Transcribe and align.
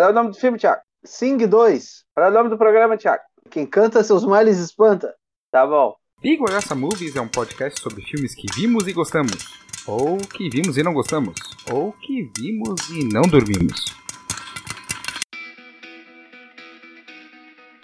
Qual 0.00 0.08
é 0.08 0.12
o 0.12 0.14
nome 0.14 0.30
do 0.30 0.36
filme, 0.36 0.56
Thiago? 0.56 0.80
Sing 1.04 1.36
2. 1.46 2.04
Qual 2.14 2.26
é 2.26 2.30
o 2.30 2.32
nome 2.32 2.48
do 2.48 2.56
programa, 2.56 2.96
Thiago? 2.96 3.22
Quem 3.50 3.66
canta 3.66 4.02
seus 4.02 4.24
males 4.24 4.56
espanta. 4.56 5.14
Tá 5.52 5.66
bom. 5.66 5.94
Bigolhaça 6.22 6.74
Movies 6.74 7.16
é 7.16 7.20
um 7.20 7.28
podcast 7.28 7.82
sobre 7.82 8.00
filmes 8.00 8.34
que 8.34 8.46
vimos 8.54 8.88
e 8.88 8.94
gostamos, 8.94 9.36
ou 9.86 10.16
que 10.16 10.48
vimos 10.48 10.78
e 10.78 10.82
não 10.82 10.94
gostamos, 10.94 11.34
ou 11.70 11.92
que 11.92 12.30
vimos 12.38 12.88
e 12.88 13.12
não 13.12 13.20
dormimos. 13.20 13.84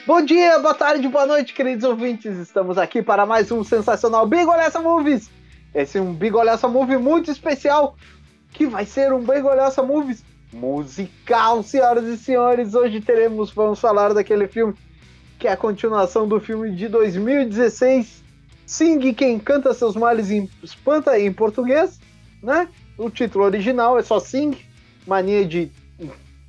Bom 0.07 0.23
dia, 0.23 0.59
boa 0.59 0.73
tarde, 0.73 1.07
boa 1.09 1.27
noite, 1.27 1.53
queridos 1.53 1.85
ouvintes. 1.85 2.39
Estamos 2.39 2.79
aqui 2.79 3.03
para 3.03 3.27
mais 3.27 3.53
um 3.53 3.63
sensacional 3.63 4.27
Bigolhaça 4.27 4.81
Movies. 4.81 5.31
Esse 5.75 5.99
é 5.99 6.01
um 6.01 6.15
Bigolhaça 6.15 6.67
Movie 6.67 6.97
muito 6.97 7.31
especial, 7.31 7.95
que 8.55 8.67
vai 8.67 8.87
ser 8.87 9.13
um 9.13 9.21
Bigolhaça 9.21 9.83
Movies 9.83 10.25
musical, 10.53 11.63
senhoras 11.63 12.05
e 12.05 12.17
senhores. 12.17 12.75
Hoje 12.75 13.01
teremos, 13.01 13.51
vamos 13.51 13.79
falar 13.81 14.13
daquele 14.15 14.47
filme 14.49 14.75
que 15.39 15.47
é 15.47 15.53
a 15.53 15.57
continuação 15.57 16.27
do 16.27 16.41
filme 16.41 16.71
de 16.75 16.89
2016, 16.89 18.25
Sing 18.65 19.13
Quem 19.13 19.39
Canta 19.39 19.75
Seus 19.75 19.95
Males 19.95 20.31
em 20.31 20.49
Espanta 20.63 21.19
em 21.19 21.31
português, 21.33 22.01
né? 22.43 22.69
O 22.97 23.11
título 23.11 23.45
original 23.45 23.99
é 23.99 24.03
só 24.03 24.19
Sing, 24.19 24.57
mania 25.07 25.45
de 25.45 25.71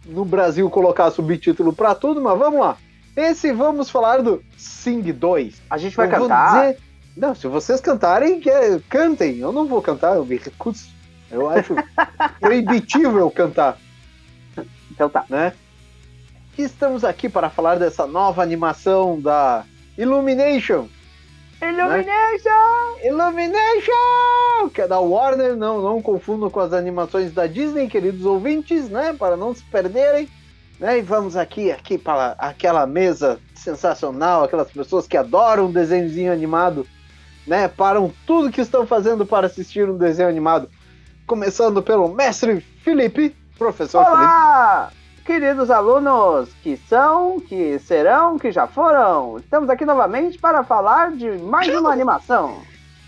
no 0.05 0.23
Brasil 0.23 0.69
colocar 0.69 1.11
subtítulo 1.11 1.73
para 1.73 1.93
tudo, 1.93 2.21
mas 2.21 2.39
vamos 2.39 2.61
lá. 2.61 2.77
Esse 3.15 3.51
vamos 3.51 3.89
falar 3.89 4.21
do 4.21 4.41
Sing 4.57 5.01
2. 5.11 5.61
A 5.69 5.77
gente 5.77 5.97
vai 5.97 6.07
Eu 6.07 6.11
cantar. 6.11 6.61
dizer- 6.71 6.77
Não, 7.17 7.35
se 7.35 7.47
vocês 7.47 7.81
cantarem, 7.81 8.39
que- 8.39 8.49
cantem. 8.89 9.39
Eu 9.39 9.51
não 9.51 9.65
vou 9.65 9.81
cantar, 9.81 10.15
eu 10.15 10.25
me 10.25 10.37
recuso. 10.37 10.87
Eu 11.29 11.49
acho 11.49 11.75
proibitivo 12.39 13.17
eu 13.19 13.29
cantar 13.29 13.77
Então 14.97 15.07
tá. 15.07 15.25
né? 15.29 15.53
Estamos 16.57 17.05
aqui 17.05 17.29
para 17.29 17.51
falar 17.51 17.77
dessa 17.77 18.07
nova 18.07 18.41
animação 18.41 19.21
da 19.21 19.63
Illumination. 19.95 20.87
Illumination! 21.61 22.49
Illumination! 23.03 24.69
Que 24.73 24.81
é 24.81 24.87
da 24.87 24.99
Warner, 24.99 25.55
não, 25.55 25.83
não 25.83 26.01
confundam 26.01 26.49
com 26.49 26.59
as 26.59 26.73
animações 26.73 27.31
da 27.31 27.45
Disney, 27.45 27.87
queridos 27.87 28.25
ouvintes, 28.25 28.89
né? 28.89 29.13
Para 29.13 29.37
não 29.37 29.53
se 29.53 29.63
perderem. 29.65 30.27
Né? 30.79 30.97
E 30.97 31.01
vamos 31.03 31.35
aqui, 31.35 31.71
aqui 31.71 31.95
para 31.95 32.35
aquela 32.39 32.87
mesa 32.87 33.39
sensacional, 33.53 34.43
aquelas 34.43 34.71
pessoas 34.71 35.07
que 35.07 35.15
adoram 35.15 35.67
um 35.67 35.71
desenhozinho 35.71 36.33
animado, 36.33 36.87
né? 37.45 37.67
Param 37.67 38.11
tudo 38.25 38.51
que 38.51 38.61
estão 38.61 38.87
fazendo 38.87 39.27
para 39.27 39.45
assistir 39.45 39.87
um 39.87 39.97
desenho 39.97 40.29
animado. 40.29 40.67
Começando 41.27 41.83
pelo 41.83 42.07
mestre 42.07 42.61
Felipe, 42.83 43.35
professor 43.57 44.03
Felipe. 44.03 44.21
Olá! 44.23 44.91
Queridos 45.25 45.69
alunos 45.69 46.49
que 46.63 46.77
são, 46.87 47.39
que 47.41 47.77
serão, 47.79 48.39
que 48.39 48.49
já 48.49 48.65
foram, 48.65 49.37
estamos 49.39 49.69
aqui 49.69 49.83
novamente 49.83 50.37
para 50.37 50.63
falar 50.63 51.11
de 51.11 51.29
mais 51.31 51.67
uma 51.75 51.91
animação. 51.91 52.61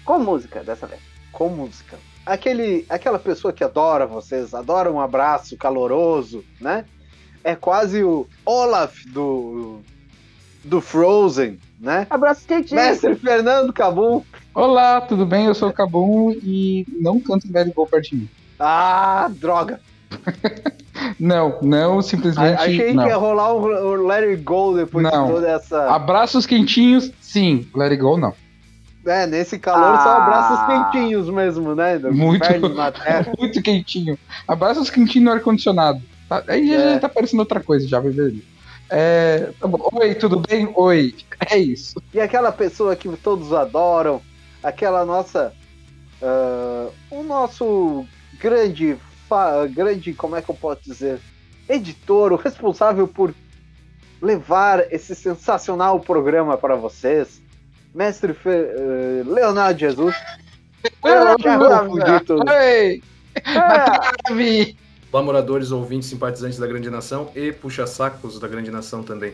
Com 0.03 0.19
música 0.19 0.61
dessa 0.63 0.85
vez. 0.85 0.99
com 1.31 1.47
música. 1.47 1.97
Aquele, 2.25 2.85
aquela 2.89 3.17
pessoa 3.17 3.53
que 3.53 3.63
adora 3.63 4.05
vocês, 4.05 4.53
adora 4.53 4.91
um 4.91 4.99
abraço 4.99 5.55
caloroso, 5.55 6.43
né? 6.59 6.83
É 7.43 7.55
quase 7.55 8.03
o 8.03 8.27
Olaf 8.45 9.05
do, 9.07 9.79
do 10.63 10.81
Frozen, 10.81 11.57
né? 11.79 12.05
Abraço 12.09 12.45
quentinho. 12.45 12.81
Mestre 12.81 13.15
Fernando 13.15 13.71
Cabum. 13.71 14.21
Olá, 14.53 14.99
tudo 14.99 15.25
bem? 15.25 15.45
Eu 15.45 15.55
sou 15.55 15.69
o 15.69 15.73
Cabum 15.73 16.31
e 16.31 16.85
não 16.99 17.19
canto 17.21 17.47
Let 17.49 17.67
It 17.67 17.73
Go 17.75 17.87
perto 17.87 18.09
de 18.09 18.15
mim. 18.17 18.29
Ah, 18.59 19.29
droga! 19.31 19.79
Não, 21.19 21.57
não, 21.61 22.01
simplesmente 22.01 22.61
Achei 22.61 22.93
não. 22.93 23.03
que 23.03 23.09
ia 23.09 23.17
rolar 23.17 23.53
o, 23.53 23.61
o 23.63 24.07
Let 24.07 24.23
It 24.23 24.41
Go 24.43 24.75
depois 24.75 25.03
Não. 25.03 25.27
de 25.27 25.33
toda 25.33 25.49
essa. 25.49 25.89
Abraços 25.93 26.45
quentinhos, 26.45 27.11
sim. 27.21 27.67
Let 27.75 27.91
It 27.91 28.01
Go, 28.01 28.17
não. 28.17 28.33
É, 29.05 29.25
nesse 29.25 29.57
calor 29.59 29.97
só 29.97 30.09
Ah. 30.09 30.23
abraços 30.23 30.65
quentinhos 30.91 31.29
mesmo, 31.29 31.73
né? 31.75 31.97
Do 31.97 32.13
Muito. 32.13 32.45
Muito 33.37 33.61
quentinho. 33.61 34.17
Abraços 34.47 34.89
quentinhos 34.89 35.25
no 35.25 35.31
ar-condicionado. 35.33 36.01
Tá? 36.27 36.43
Aí 36.47 36.67
já, 36.67 36.75
É. 36.75 36.93
já 36.95 36.99
tá 36.99 37.09
parecendo 37.09 37.41
outra 37.41 37.59
coisa, 37.61 37.87
já, 37.87 37.99
bebê. 37.99 38.35
É, 38.89 39.49
tá 39.59 39.67
bom. 39.67 39.89
Oi, 39.93 40.15
tudo 40.15 40.39
bem? 40.39 40.69
Oi. 40.75 41.15
É 41.49 41.57
isso. 41.57 42.01
E 42.13 42.19
aquela 42.19 42.51
pessoa 42.51 42.95
que 42.95 43.09
todos 43.17 43.51
adoram, 43.53 44.21
aquela 44.63 45.05
nossa. 45.05 45.53
ah, 46.21 46.87
o 47.11 47.23
nosso 47.23 48.05
grande, 48.39 48.97
grande, 49.73 50.13
como 50.13 50.35
é 50.35 50.41
que 50.41 50.49
eu 50.49 50.55
posso 50.55 50.81
dizer? 50.83 51.19
Editor, 51.67 52.33
o 52.33 52.35
responsável 52.35 53.07
por 53.07 53.33
levar 54.21 54.91
esse 54.91 55.15
sensacional 55.15 55.99
programa 55.99 56.57
para 56.57 56.75
vocês, 56.75 57.41
Mestre 57.93 58.33
Fe- 58.33 58.49
eh, 58.49 59.23
Leonardo 59.25 59.79
Jesus. 59.79 60.15
Oi! 62.49 63.03
É, 63.45 65.21
moradores, 65.21 65.71
ouvintes, 65.71 66.09
simpatizantes 66.09 66.59
da 66.59 66.67
Grande 66.67 66.89
Nação 66.89 67.31
e 67.35 67.51
puxa-sacos 67.51 68.39
da 68.39 68.47
Grande 68.47 68.71
Nação 68.71 69.03
também. 69.03 69.33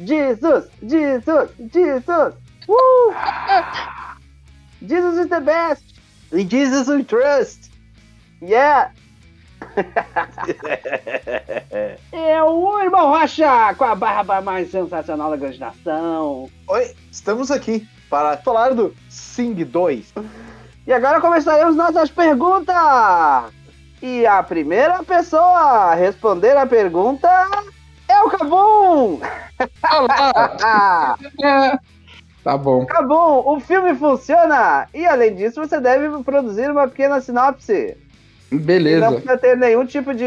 Jesus, 0.00 0.66
Jesus, 0.82 1.50
Jesus. 1.72 2.34
Uh! 2.68 3.12
Jesus 4.86 5.18
is 5.18 5.28
the 5.28 5.40
best. 5.40 5.84
In 6.32 6.48
Jesus 6.48 6.88
we 6.88 7.04
trust. 7.04 7.70
Yeah. 8.42 8.92
É 12.12 12.42
o 12.42 12.80
irmão 12.80 13.10
Rocha 13.10 13.74
com 13.76 13.84
a 13.84 13.94
barba 13.94 14.40
mais 14.40 14.70
sensacional 14.70 15.30
da 15.30 15.36
grande 15.36 15.58
nação. 15.58 16.48
Oi, 16.68 16.94
estamos 17.10 17.50
aqui 17.50 17.86
para 18.08 18.36
falar 18.36 18.74
do 18.74 18.94
Sing 19.08 19.64
2. 19.64 20.14
E 20.86 20.92
agora 20.92 21.20
começaremos 21.20 21.76
nossas 21.76 22.10
perguntas. 22.10 22.76
E 24.00 24.26
a 24.26 24.42
primeira 24.42 25.02
pessoa 25.02 25.90
a 25.90 25.94
responder 25.94 26.56
a 26.56 26.66
pergunta 26.66 27.28
é 28.08 28.20
o 28.22 28.30
Cabum. 28.30 29.20
Olá! 29.90 30.56
Ah, 30.62 31.16
Tá 32.44 32.58
bom. 32.58 32.84
Cabum, 32.84 33.42
o 33.46 33.58
filme 33.58 33.94
funciona. 33.94 34.86
E 34.92 35.06
além 35.06 35.34
disso, 35.34 35.66
você 35.66 35.80
deve 35.80 36.22
produzir 36.22 36.70
uma 36.70 36.86
pequena 36.86 37.18
sinopse. 37.18 37.96
E 38.50 38.54
não 38.54 38.62
Beleza. 38.62 39.12
precisa 39.12 39.38
ter 39.38 39.56
nenhum 39.56 39.86
tipo 39.86 40.14
de, 40.14 40.24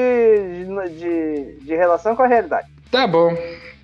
de, 0.97 1.66
de 1.66 1.75
relação 1.75 2.16
com 2.16 2.23
a 2.23 2.28
realidade. 2.28 2.67
Tá 2.91 3.07
bom. 3.07 3.35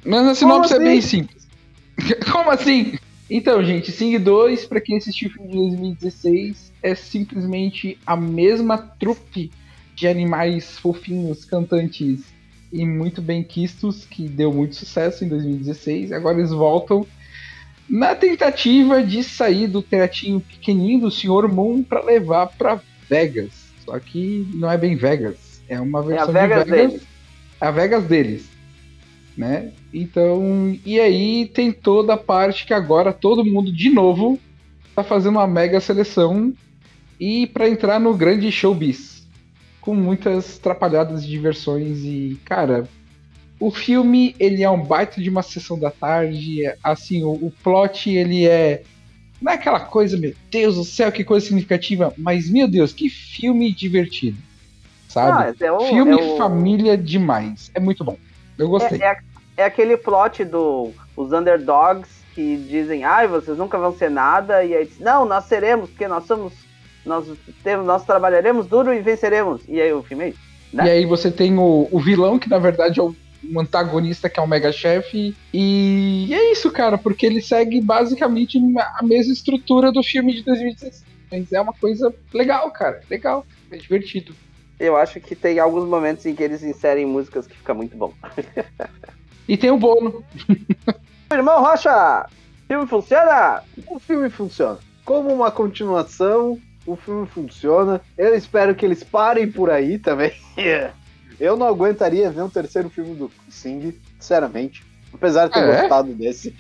Mas 0.06 0.28
a 0.28 0.36
sinopse 0.36 0.74
é 0.74 0.78
assim? 0.78 0.86
bem 0.86 1.02
simples. 1.02 1.48
Como 2.32 2.50
assim? 2.50 2.98
Então, 3.30 3.64
gente, 3.64 3.92
Sing 3.92 4.18
2, 4.18 4.66
pra 4.66 4.82
quem 4.82 4.98
assistiu 4.98 5.30
o 5.30 5.34
filme 5.34 5.50
de 5.50 5.58
2016, 5.58 6.74
é 6.84 6.94
simplesmente 6.94 7.98
a 8.06 8.16
mesma 8.16 8.78
trupe 8.78 9.52
de 9.96 10.08
animais 10.08 10.78
fofinhos, 10.78 11.46
cantantes 11.46 12.34
e 12.72 12.86
muito 12.86 13.22
bem 13.22 13.44
quistos, 13.44 14.06
que 14.06 14.28
deu 14.28 14.52
muito 14.52 14.76
sucesso 14.76 15.24
em 15.24 15.30
2016. 15.30 16.12
Agora 16.12 16.38
eles 16.38 16.52
voltam 16.52 17.06
na 17.88 18.16
tentativa 18.16 19.04
de 19.04 19.24
sair 19.24 19.68
do 19.68 19.82
teatinho 19.82 20.40
pequenininho 20.40 21.02
do 21.02 21.12
Sr. 21.12 21.48
Moon 21.48 21.84
pra 21.84 22.04
levar 22.04 22.48
pra 22.48 22.82
Vegas. 23.08 23.63
Só 23.86 23.98
que 24.00 24.48
não 24.54 24.72
é 24.72 24.78
bem 24.78 24.96
Vegas, 24.96 25.62
é 25.68 25.80
uma 25.80 26.00
É 26.00 26.02
a 26.02 26.26
versão 26.26 26.34
Vegas 26.34 26.66
de 26.66 26.72
Vegas 26.72 26.92
deles. 26.92 27.08
a 27.60 27.72
Vegas 27.72 28.04
deles, 28.06 28.50
né? 29.38 29.72
Então, 29.94 30.78
e 30.86 31.00
aí 31.00 31.48
tem 31.48 31.72
toda 31.72 32.14
a 32.14 32.18
parte 32.18 32.66
que 32.66 32.74
agora 32.74 33.12
todo 33.14 33.46
mundo 33.46 33.72
de 33.72 33.90
novo 33.90 34.40
tá 34.96 35.04
fazendo 35.04 35.34
uma 35.38 35.48
mega 35.48 35.80
seleção 35.80 36.54
e 37.20 37.48
para 37.48 37.70
entrar 37.70 38.00
no 38.00 38.14
grande 38.16 38.52
showbiz, 38.52 39.28
com 39.82 39.94
muitas 39.96 40.58
trapalhadas 40.60 41.24
de 41.24 41.30
diversões 41.30 42.00
e, 42.04 42.40
cara, 42.46 42.88
o 43.60 43.72
filme 43.72 44.36
ele 44.40 44.64
é 44.64 44.70
um 44.70 44.84
baita 44.84 45.22
de 45.22 45.30
uma 45.30 45.42
sessão 45.44 45.78
da 45.80 45.92
tarde, 45.92 46.66
é- 46.66 46.78
assim, 46.84 47.24
o, 47.24 47.32
o 47.32 47.54
plot 47.64 48.10
ele 48.10 48.46
é 48.46 48.84
não 49.44 49.52
é 49.52 49.56
aquela 49.56 49.82
coisa, 49.82 50.18
meu 50.18 50.34
Deus 50.50 50.76
do 50.76 50.84
céu, 50.86 51.12
que 51.12 51.24
coisa 51.24 51.46
significativa, 51.46 52.14
mas 52.18 52.50
meu 52.50 52.68
Deus, 52.68 52.94
que 52.94 53.10
filme 53.10 53.72
divertido, 53.74 54.38
sabe? 55.10 55.54
Ah, 55.62 55.66
é 55.66 55.72
o- 55.72 55.80
Filme 55.82 56.12
é 56.12 56.16
o- 56.16 56.38
família 56.38 56.98
demais. 56.98 57.70
É 57.76 57.80
muito 57.80 58.04
bom. 58.04 58.18
Eu 58.58 58.70
gostei. 58.70 59.02
É, 59.02 59.12
é, 59.12 59.18
é 59.58 59.66
aquele 59.66 59.98
plot 59.98 60.46
do 60.46 60.92
os 61.16 61.32
underdogs 61.32 62.10
que 62.34 62.56
dizem, 62.58 63.04
ai, 63.04 63.28
vocês 63.28 63.58
nunca 63.58 63.78
vão 63.78 63.96
ser 63.96 64.10
nada, 64.10 64.64
e 64.64 64.74
aí 64.76 64.86
diz, 64.86 64.98
não, 65.00 65.26
nós 65.26 65.46
seremos, 65.46 65.90
porque 65.90 66.08
nós 66.08 66.26
somos, 66.26 66.54
nós 67.06 67.26
temos, 67.64 67.86
nós 67.86 68.04
trabalharemos 68.06 68.66
duro 68.66 68.92
e 68.94 69.02
venceremos. 69.02 69.62
E 69.68 69.80
aí 69.80 69.94
o 69.94 70.02
filme 70.02 70.24
é 70.24 70.30
isso. 70.30 70.40
né? 70.72 70.86
E 70.88 70.90
aí 70.90 71.06
você 71.06 71.30
tem 71.30 71.56
o, 71.60 71.88
o 71.92 72.00
vilão, 72.00 72.40
que 72.40 72.50
na 72.50 72.58
verdade 72.58 73.00
é 73.00 73.04
o 73.04 73.16
um 73.52 73.60
antagonista, 73.60 74.30
que 74.30 74.40
é 74.40 74.44
o 74.44 74.48
Mega 74.48 74.72
Chef. 74.72 75.36
E 75.54 76.30
é 76.32 76.52
isso, 76.52 76.72
cara, 76.72 76.98
porque 76.98 77.26
ele 77.26 77.42
segue 77.42 77.82
basicamente 77.82 78.58
a 78.98 79.04
mesma 79.04 79.34
estrutura 79.34 79.92
do 79.92 80.04
filme 80.04 80.34
de 80.34 80.44
2016. 80.44 81.04
Mas 81.32 81.52
é 81.52 81.60
uma 81.60 81.74
coisa 81.74 82.14
legal, 82.34 82.70
cara. 82.72 83.02
Legal. 83.10 83.46
É 83.72 83.78
divertido. 83.78 84.36
Eu 84.80 84.96
acho 84.96 85.20
que 85.20 85.36
tem 85.36 85.60
alguns 85.60 85.88
momentos 85.88 86.26
em 86.26 86.36
que 86.36 86.44
eles 86.44 86.64
inserem 86.64 87.06
músicas 87.06 87.48
que 87.48 87.56
fica 87.56 87.74
muito 87.74 87.96
bom. 87.96 88.14
E 89.46 89.58
tem 89.58 89.70
o 89.70 89.78
Bono. 89.78 90.24
Irmão 91.30 91.62
Rocha, 91.62 92.30
filme 92.68 92.88
funciona? 92.88 93.62
O 93.88 94.00
filme 94.00 94.30
funciona. 94.30 94.80
Como 95.06 95.34
uma 95.34 95.52
continuação, 95.52 96.60
o 96.86 96.96
filme 96.96 97.28
funciona. 97.28 98.02
Eu 98.18 98.34
espero 98.36 98.74
que 98.74 98.86
eles 98.86 99.04
parem 99.04 99.52
por 99.52 99.70
aí 99.70 100.00
também. 100.00 100.34
Eu 101.44 101.58
não 101.58 101.68
aguentaria 101.68 102.32
ver 102.32 102.42
um 102.42 102.50
terceiro 102.50 102.90
filme 102.90 103.16
do 103.16 103.30
Sing, 103.50 103.94
sinceramente. 104.18 104.82
Apesar 105.14 105.48
de 105.48 105.54
ter 105.54 105.60
É? 105.60 105.82
gostado 105.82 106.14
desse. 106.14 106.56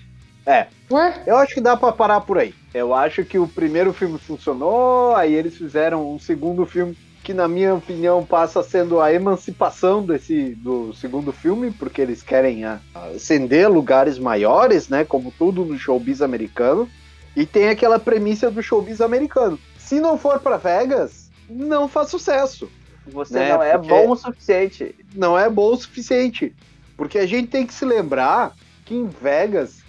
É, 0.45 0.67
Ué? 0.91 1.23
eu 1.25 1.37
acho 1.37 1.53
que 1.53 1.61
dá 1.61 1.77
pra 1.77 1.93
parar 1.93 2.19
por 2.19 2.37
aí. 2.37 2.53
Eu 2.73 2.93
acho 2.93 3.23
que 3.23 3.39
o 3.39 3.47
primeiro 3.47 3.93
filme 3.93 4.19
funcionou, 4.19 5.15
aí 5.15 5.33
eles 5.33 5.55
fizeram 5.55 6.11
um 6.13 6.19
segundo 6.19 6.65
filme 6.65 6.97
que, 7.23 7.33
na 7.33 7.47
minha 7.47 7.73
opinião, 7.75 8.25
passa 8.25 8.61
sendo 8.61 8.99
a 8.99 9.13
emancipação 9.13 10.05
desse 10.05 10.49
do 10.55 10.93
segundo 10.93 11.31
filme, 11.31 11.71
porque 11.71 12.01
eles 12.01 12.21
querem 12.21 12.65
ah, 12.65 12.81
ascender 13.15 13.69
lugares 13.71 14.19
maiores, 14.19 14.89
né? 14.89 15.05
Como 15.05 15.31
tudo 15.31 15.63
no 15.63 15.79
showbiz 15.79 16.21
americano. 16.21 16.89
E 17.37 17.45
tem 17.45 17.69
aquela 17.69 17.97
premissa 17.97 18.51
do 18.51 18.61
showbiz 18.61 18.99
americano. 18.99 19.57
Se 19.77 20.01
não 20.01 20.17
for 20.17 20.41
pra 20.41 20.57
Vegas, 20.57 21.31
não 21.49 21.87
faz 21.87 22.09
sucesso. 22.09 22.69
Você 23.07 23.33
Né, 23.35 23.49
não 23.49 23.61
é 23.63 23.77
porque- 23.77 23.89
bom 23.89 24.11
o 24.11 24.15
suficiente. 24.15 24.95
Não 25.15 25.37
é 25.37 25.49
bom 25.49 25.73
o 25.73 25.77
suficiente. 25.77 26.53
Porque 26.95 27.17
a 27.19 27.25
gente 27.25 27.47
tem 27.49 27.65
que 27.65 27.73
se 27.73 27.83
lembrar 27.85 28.53
que 28.85 28.93
em 28.95 29.07
Vegas, 29.07 29.79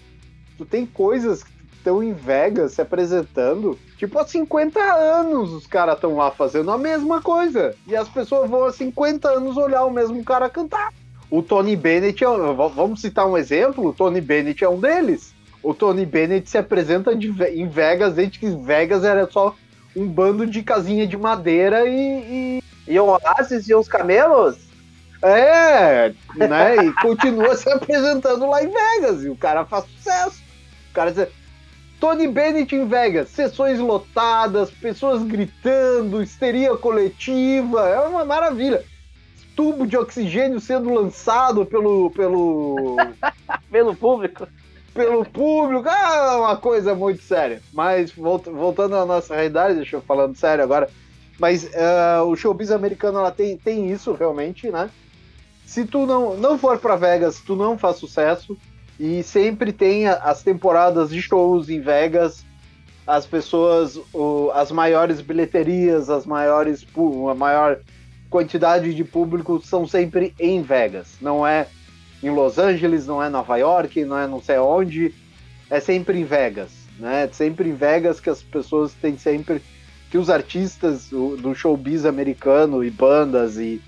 tu 0.59 0.65
tem 0.65 0.85
coisas 0.87 1.43
que 1.45 1.51
estão 1.77 2.03
em 2.03 2.13
Vegas 2.13 2.73
se 2.73 2.81
apresentando. 2.83 3.79
Tipo, 3.99 4.19
há 4.19 4.27
50 4.27 4.81
anos 4.81 5.53
os 5.53 5.67
caras 5.67 5.95
estão 5.97 6.17
lá 6.17 6.31
fazendo 6.31 6.71
a 6.71 6.79
mesma 6.79 7.21
coisa. 7.23 7.75
E 7.87 7.95
as 7.95 8.09
pessoas 8.09 8.49
vão 8.51 8.65
há 8.65 8.73
50 8.73 9.29
anos 9.31 9.57
olhar 9.57 9.85
o 9.85 9.91
mesmo 9.91 10.23
cara 10.25 10.49
cantar. 10.49 10.93
O 11.31 11.43
Tony 11.43 11.77
Bennett, 11.77 12.23
é, 12.23 12.29
um- 12.29 12.55
vamos 12.69 13.01
citar 13.01 13.27
um 13.27 13.37
exemplo, 13.37 13.87
o 13.89 13.93
Tony 13.93 14.21
Bennett 14.21 14.63
é 14.65 14.69
um 14.69 14.79
deles. 14.81 15.33
O 15.63 15.73
Tony 15.73 16.05
Bennett 16.05 16.49
se 16.49 16.59
apresenta 16.59 17.15
de 17.17 17.29
em 17.53 17.67
Vegas 17.69 18.15
desde 18.15 18.39
que 18.39 18.49
Vegas 18.51 19.03
era 19.05 19.29
só 19.31 19.55
um 19.97 20.07
bando 20.07 20.47
de 20.47 20.63
casinha 20.63 21.07
de 21.07 21.17
madeira 21.17 21.87
e, 21.89 22.63
E 22.87 22.99
o 22.99 23.07
Oasis 23.07 23.69
e 23.69 23.75
os 23.75 23.89
camelos? 23.89 24.57
é, 25.23 26.13
né? 26.37 26.77
E 26.85 26.93
continua 26.95 27.57
se 27.57 27.69
apresentando 27.73 28.47
lá 28.47 28.63
em 28.63 28.69
Vegas. 28.69 29.25
E 29.25 29.29
o 29.31 29.37
cara 29.37 29.65
faz 29.65 29.85
sucesso. 29.87 30.43
O 30.91 30.95
cara 30.95 31.11
diz, 31.13 31.27
Tony 31.99 32.29
Bennett 32.29 32.75
em 32.77 32.87
Vegas, 32.87 33.31
sessões 33.31 33.79
lotadas, 33.79 34.71
pessoas 34.71 35.23
gritando, 35.23 36.23
histeria 36.23 36.77
coletiva, 36.77 37.89
é 37.89 38.01
uma 38.01 38.25
maravilha. 38.25 38.85
Tubo 39.57 39.87
de 39.87 39.97
oxigênio 39.97 40.61
sendo 40.61 40.93
lançado 40.93 41.65
pelo, 41.65 42.11
pelo, 42.11 42.97
Pelo 43.71 43.97
público? 43.97 44.47
pelo 44.93 45.25
público, 45.25 45.89
ah, 45.89 46.37
uma 46.39 46.57
coisa 46.57 46.95
muito 46.95 47.21
séria. 47.23 47.61
Mas 47.73 48.13
volt- 48.13 48.47
voltando 48.49 48.95
à 48.95 49.05
nossa 49.05 49.35
realidade, 49.35 49.75
deixa 49.77 49.97
eu 49.97 50.01
falando 50.03 50.37
sério 50.37 50.63
agora. 50.63 50.89
Mas 51.39 51.69
ah, 51.75 52.23
o 52.25 52.37
showbiz 52.37 52.71
americano 52.71 53.19
ela 53.19 53.31
tem, 53.31 53.57
tem 53.57 53.91
isso 53.91 54.13
realmente, 54.13 54.71
né? 54.71 54.91
Se 55.67 55.85
tu 55.85 56.07
não, 56.07 56.37
não 56.37 56.59
for 56.59 56.79
para 56.79 56.97
Vegas, 56.97 57.41
tu 57.41 57.57
não 57.57 57.77
faz 57.77 57.97
sucesso. 57.97 58.57
E 58.99 59.23
sempre 59.25 59.73
tem 59.73 60.07
as 60.07 60.43
temporadas 60.43 61.11
de 61.11 61.21
shows 61.21 61.69
em 61.69 61.81
Vegas, 61.81 62.45
as 63.07 63.27
pessoas, 63.27 63.99
o- 64.13 64.51
as 64.55 64.71
maiores 64.71 65.21
bilheterias, 65.21 66.09
as 66.09 66.25
maiores, 66.25 66.87
a 67.31 67.35
maior 67.35 67.79
quantidade 68.31 68.95
de 68.95 69.05
público 69.05 69.61
são 69.65 69.87
sempre 69.87 70.33
em 70.39 70.63
Vegas. 70.63 71.17
Não 71.21 71.47
é 71.47 71.67
em 72.23 72.31
Los 72.31 72.57
Angeles, 72.57 73.07
não 73.07 73.23
é 73.23 73.29
Nova 73.29 73.57
York, 73.57 74.05
não 74.05 74.19
é 74.19 74.27
não 74.27 74.41
sei 74.41 74.59
onde, 74.59 75.13
é 75.69 75.81
sempre 75.81 76.21
em 76.21 76.25
Vegas, 76.25 76.71
né? 76.99 77.29
Sempre 77.33 77.69
em 77.69 77.75
Vegas 77.75 78.21
que 78.21 78.31
as 78.31 78.43
pessoas 78.43 78.95
têm 78.95 79.19
sempre 79.19 79.61
que 80.15 80.19
os 80.19 80.31
artistas 80.31 81.09
do 81.09 81.53
showbiz 81.57 82.05
americano 82.05 82.85
e 82.85 82.89
bandas 82.89 83.57
e 83.57 83.83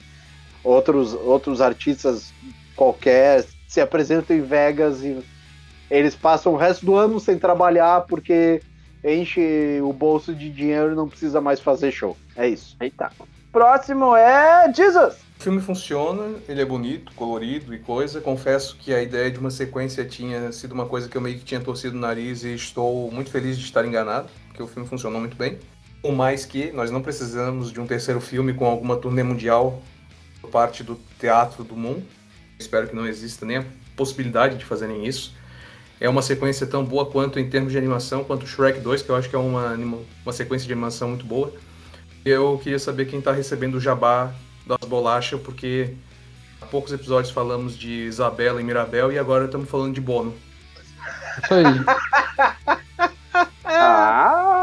outros 0.65 1.15
outros 1.15 1.61
artistas 1.61 2.35
qualquer 2.75 3.45
se 3.69 3.81
apresentam 3.81 4.37
em 4.37 4.41
Vegas 4.43 5.05
e 5.05 5.25
eles 5.89 6.17
passam 6.17 6.55
o 6.55 6.57
resto 6.57 6.85
do 6.85 6.97
ano 6.97 7.21
sem 7.21 7.39
trabalhar 7.39 8.07
porque 8.09 8.61
enche 9.05 9.81
o 9.81 9.93
bolso 9.93 10.35
de 10.35 10.51
dinheiro 10.51 10.91
e 10.91 10.97
não 10.97 11.09
precisa 11.09 11.41
mais 11.41 11.61
fazer 11.61 11.93
show. 11.93 12.17
É 12.35 12.49
isso. 12.49 12.77
Eita. 12.81 13.13
Próximo 13.53 14.17
é 14.17 14.73
Jesus. 14.75 15.19
O 15.39 15.43
filme 15.45 15.61
funciona, 15.61 16.35
ele 16.49 16.61
é 16.61 16.65
bonito, 16.65 17.13
colorido 17.15 17.73
e 17.73 17.79
coisa. 17.79 18.21
Confesso 18.21 18.77
que 18.79 18.93
a 18.93 19.01
ideia 19.01 19.31
de 19.31 19.39
uma 19.39 19.53
sequência 19.53 20.05
tinha 20.05 20.51
sido 20.51 20.73
uma 20.73 20.87
coisa 20.87 21.09
que 21.09 21.17
eu 21.17 21.21
meio 21.21 21.39
que 21.39 21.45
tinha 21.45 21.61
torcido 21.61 21.97
o 21.97 22.01
nariz 22.01 22.43
e 22.43 22.53
estou 22.53 23.13
muito 23.13 23.31
feliz 23.31 23.57
de 23.57 23.65
estar 23.65 23.85
enganado, 23.85 24.29
porque 24.49 24.61
o 24.61 24.67
filme 24.67 24.89
funcionou 24.89 25.21
muito 25.21 25.37
bem. 25.37 25.57
Por 26.03 26.13
mais 26.13 26.45
que 26.45 26.71
nós 26.73 26.91
não 26.91 27.03
precisamos 27.03 27.73
de 27.73 27.81
um 27.81 27.87
terceiro 27.87 28.21
filme 28.21 28.55
com 28.55 28.65
alguma 28.65 28.97
turnê 28.97 29.23
mundial 29.23 29.83
por 30.41 30.51
parte 30.51 30.83
do 30.83 30.99
Teatro 31.19 31.65
do 31.65 31.77
Moon. 31.77 32.03
Espero 32.59 32.89
que 32.89 32.95
não 32.95 33.07
exista 33.07 33.45
nem 33.45 33.59
a 33.59 33.65
possibilidade 33.97 34.57
de 34.57 34.65
fazerem 34.65 35.07
isso. 35.07 35.35
É 36.01 36.09
uma 36.09 36.23
sequência 36.23 36.67
tão 36.67 36.85
boa 36.85 37.07
quanto 37.07 37.39
em 37.41 37.49
termos 37.49 37.73
de 37.73 37.79
animação, 37.79 38.23
quanto 38.23 38.47
Shrek 38.47 38.81
2, 38.81 39.03
que 39.03 39.11
eu 39.11 39.17
acho 39.17 39.29
que 39.29 39.37
é 39.37 39.39
uma, 39.39 39.73
uma 39.73 40.33
sequência 40.33 40.67
de 40.67 40.73
animação 40.73 41.09
muito 41.09 41.25
boa. 41.25 41.53
Eu 42.25 42.61
queria 42.63 42.79
saber 42.79 43.07
quem 43.07 43.19
está 43.19 43.33
recebendo 43.33 43.77
o 43.77 43.81
jabá 43.81 44.33
das 44.67 44.89
bolachas, 44.89 45.41
porque 45.41 45.95
há 46.61 46.67
poucos 46.67 46.93
episódios 46.93 47.33
falamos 47.33 47.77
de 47.79 47.91
Isabela 47.91 48.61
e 48.61 48.65
Mirabel 48.65 49.11
e 49.11 49.19
agora 49.19 49.47
estamos 49.47 49.71
falando 49.71 49.95
de 49.95 50.01
Bono. 50.01 50.35
Isso 51.43 51.55
aí. 51.55 51.65
Ah, 53.69 54.56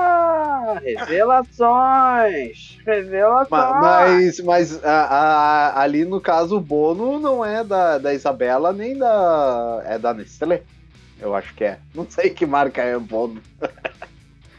revelações. 0.80 2.78
Revelações. 2.86 3.50
Ma- 3.50 3.80
Mas, 3.82 4.40
mas 4.40 4.84
a- 4.84 5.06
a- 5.06 5.82
ali 5.82 6.06
no 6.06 6.20
caso 6.22 6.58
o 6.58 6.62
Bono 6.62 7.20
não 7.20 7.44
é 7.46 7.64
da, 7.64 7.98
da 7.98 8.14
Isabela 8.14 8.72
nem 8.74 8.98
da. 8.98 9.82
É 9.86 9.98
da 9.98 10.14
Nestlé. 10.14 10.62
Eu 11.22 11.34
acho 11.36 11.54
que 11.56 11.64
é. 11.64 11.78
Não 11.96 12.06
sei 12.10 12.30
que 12.30 12.46
marca 12.46 12.82
é 12.82 12.96
o 12.98 13.00
Bono. 13.02 13.42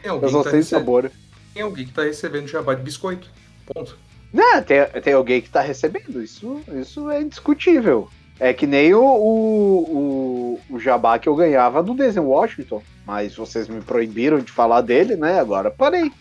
Eu 0.03 0.29
só 0.29 0.43
tá 0.43 0.49
sei 0.51 0.59
recebendo, 0.59 0.63
sabor. 0.63 1.11
tem 1.53 1.63
alguém 1.63 1.85
que 1.85 1.91
tá 1.93 2.03
recebendo 2.03 2.47
jabá 2.47 2.73
de 2.75 2.81
biscoito. 2.81 3.29
Ponto. 3.65 3.97
Não, 4.33 4.61
tem, 4.61 4.85
tem 5.01 5.13
alguém 5.13 5.41
que 5.41 5.49
tá 5.49 5.61
recebendo. 5.61 6.21
Isso, 6.21 6.61
isso 6.79 7.09
é 7.09 7.21
indiscutível. 7.21 8.09
É 8.39 8.53
que 8.53 8.67
nem 8.67 8.93
o, 8.93 9.01
o, 9.01 10.59
o, 10.69 10.75
o 10.75 10.79
jabá 10.79 11.17
que 11.17 11.29
eu 11.29 11.35
ganhava 11.35 11.81
do 11.81 11.93
Denzel 11.93 12.25
Washington. 12.27 12.83
Mas 13.05 13.35
vocês 13.35 13.67
me 13.67 13.81
proibiram 13.81 14.39
de 14.39 14.51
falar 14.51 14.81
dele, 14.81 15.15
né? 15.15 15.39
Agora 15.39 15.69
parei. 15.69 16.11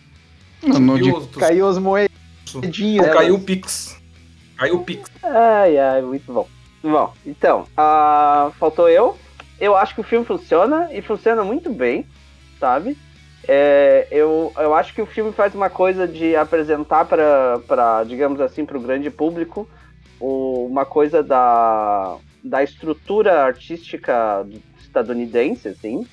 Não, 0.62 0.78
não 0.78 0.98
E 0.98 1.02
tu- 1.28 1.38
Caiu 1.38 1.66
as 1.68 1.76
tu- 1.76 1.80
moedinhas. 1.80 3.12
caiu 3.12 3.34
o 3.36 3.40
Pix. 3.40 3.96
Caiu 4.56 4.76
o 4.76 4.84
Pix. 4.84 5.10
Ai, 5.22 5.78
ai, 5.78 6.02
muito 6.02 6.30
bom. 6.32 6.46
Bom, 6.82 7.12
então, 7.24 7.66
ah, 7.76 8.50
faltou 8.58 8.88
eu. 8.88 9.16
Eu 9.58 9.76
acho 9.76 9.94
que 9.94 10.00
o 10.00 10.04
filme 10.04 10.26
funciona 10.26 10.88
e 10.92 11.00
funciona 11.00 11.42
muito 11.42 11.72
bem, 11.72 12.06
sabe? 12.60 12.96
É, 13.48 14.06
eu, 14.10 14.52
eu 14.56 14.74
acho 14.74 14.94
que 14.94 15.00
o 15.02 15.06
filme 15.06 15.32
faz 15.32 15.54
uma 15.54 15.70
coisa 15.70 16.06
de 16.08 16.34
apresentar 16.36 17.04
para, 17.06 18.04
digamos 18.06 18.40
assim, 18.40 18.64
para 18.64 18.76
o 18.76 18.80
grande 18.80 19.10
público 19.10 19.68
o- 20.20 20.66
uma 20.66 20.84
coisa 20.84 21.22
da, 21.22 22.16
da 22.42 22.62
estrutura 22.62 23.44
artística 23.44 24.46
estadunidense, 24.78 25.68
assim, 25.68 26.06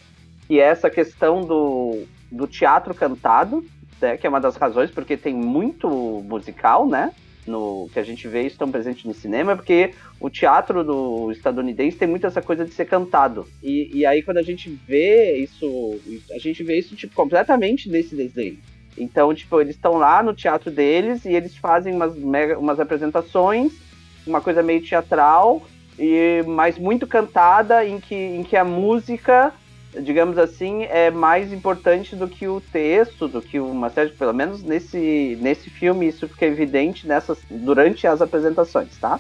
que 0.52 0.60
é 0.60 0.64
essa 0.64 0.90
questão 0.90 1.40
do, 1.46 2.04
do 2.30 2.46
teatro 2.46 2.94
cantado, 2.94 3.64
né, 4.02 4.18
que 4.18 4.28
é 4.28 4.30
uma 4.30 4.42
das 4.42 4.58
razões 4.58 4.92
porque 4.92 5.16
tem 5.16 5.34
muito 5.34 5.88
musical, 6.28 6.86
né? 6.86 7.14
No, 7.48 7.90
que 7.94 7.98
a 7.98 8.04
gente 8.04 8.28
vê 8.28 8.46
isso 8.46 8.58
tão 8.58 8.70
presente 8.70 9.08
no 9.08 9.14
cinema, 9.14 9.56
porque 9.56 9.94
o 10.20 10.30
teatro 10.30 10.84
do 10.84 11.32
estadunidense 11.32 11.96
tem 11.96 12.06
muito 12.06 12.28
essa 12.28 12.42
coisa 12.42 12.66
de 12.66 12.74
ser 12.74 12.84
cantado. 12.84 13.48
E, 13.64 13.92
e 13.94 14.06
aí 14.06 14.22
quando 14.22 14.40
a 14.40 14.44
gente 14.44 14.70
vê 14.86 15.38
isso, 15.38 15.98
a 16.36 16.38
gente 16.38 16.62
vê 16.64 16.78
isso 16.78 16.98
tipo, 16.98 17.16
completamente 17.16 17.90
nesse 17.90 18.14
desenho. 18.14 18.60
Então, 18.98 19.34
tipo, 19.34 19.62
eles 19.62 19.78
estão 19.78 19.94
lá 19.94 20.22
no 20.22 20.34
teatro 20.34 20.70
deles 20.70 21.24
e 21.24 21.30
eles 21.30 21.56
fazem 21.56 21.96
umas, 21.96 22.14
mega, 22.14 22.60
umas 22.60 22.78
apresentações, 22.78 23.72
uma 24.28 24.42
coisa 24.42 24.62
meio 24.62 24.82
teatral, 24.82 25.62
e 25.98 26.44
mas 26.46 26.78
muito 26.78 27.08
cantada, 27.08 27.86
em 27.86 28.02
que, 28.02 28.16
em 28.16 28.44
que 28.44 28.58
a 28.58 28.66
música, 28.66 29.54
digamos 30.00 30.38
assim, 30.38 30.84
é 30.84 31.12
mais 31.12 31.52
importante 31.52 32.16
do 32.16 32.28
que 32.28 32.48
o 32.48 32.62
texto, 32.62 33.28
do 33.28 33.42
que 33.42 33.60
uma 33.60 33.90
série, 33.90 34.12
pelo 34.12 34.34
menos 34.34 34.64
nesse, 34.64 35.38
nesse 35.42 35.70
filme 35.70 36.08
isso 36.08 36.28
fica 36.28 36.46
evidente 36.46 37.08
nessas, 37.08 37.40
durante 37.50 38.08
as 38.08 38.22
apresentações, 38.22 38.98
tá? 38.98 39.20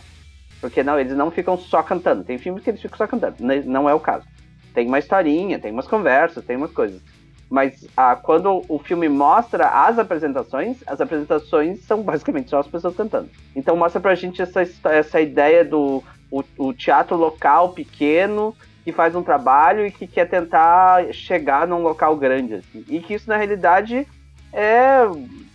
Porque 0.62 0.84
não, 0.84 1.00
eles 1.00 1.16
não 1.16 1.32
ficam 1.32 1.58
só 1.58 1.82
cantando. 1.82 2.24
Tem 2.24 2.38
filmes 2.38 2.64
que 2.64 2.70
eles 2.70 2.82
ficam 2.82 2.98
só 2.98 3.08
cantando, 3.08 3.36
né? 3.40 3.64
não 3.66 3.90
é 3.90 3.94
o 3.94 4.00
caso. 4.00 4.26
Tem 4.74 4.88
uma 4.88 5.00
historinha, 5.00 5.60
tem 5.60 5.72
umas 5.72 5.88
conversas, 5.88 6.46
tem 6.46 6.56
umas 6.56 6.72
coisas. 6.72 7.02
Mas 7.50 7.86
ah, 7.98 8.16
quando 8.16 8.64
o 8.70 8.80
filme 8.80 9.10
mostra 9.10 9.68
as 9.68 10.00
apresentações, 10.00 10.78
as 10.88 11.02
apresentações 11.02 11.82
são 11.82 12.02
basicamente 12.02 12.50
só 12.50 12.60
as 12.60 12.68
pessoas 12.68 12.96
cantando. 12.96 13.30
Então 13.54 13.76
mostra 13.76 14.00
pra 14.00 14.16
gente 14.16 14.42
essa, 14.42 14.62
essa 14.86 15.20
ideia 15.20 15.66
do 15.66 16.02
o, 16.32 16.44
o 16.58 16.74
teatro 16.74 17.18
local 17.18 17.74
pequeno 17.74 18.56
que 18.84 18.92
faz 18.92 19.16
um 19.16 19.24
trabalho 19.24 19.86
e 19.86 19.92
que 19.92 20.08
quer 20.08 20.28
tentar 20.28 21.14
chegar 21.14 21.68
num 21.68 21.82
local 21.82 22.16
grande. 22.16 22.56
Assim. 22.56 22.84
E 22.88 23.00
que 23.00 23.14
isso, 23.14 23.30
na 23.30 23.38
realidade, 23.38 24.08
é, 24.52 25.02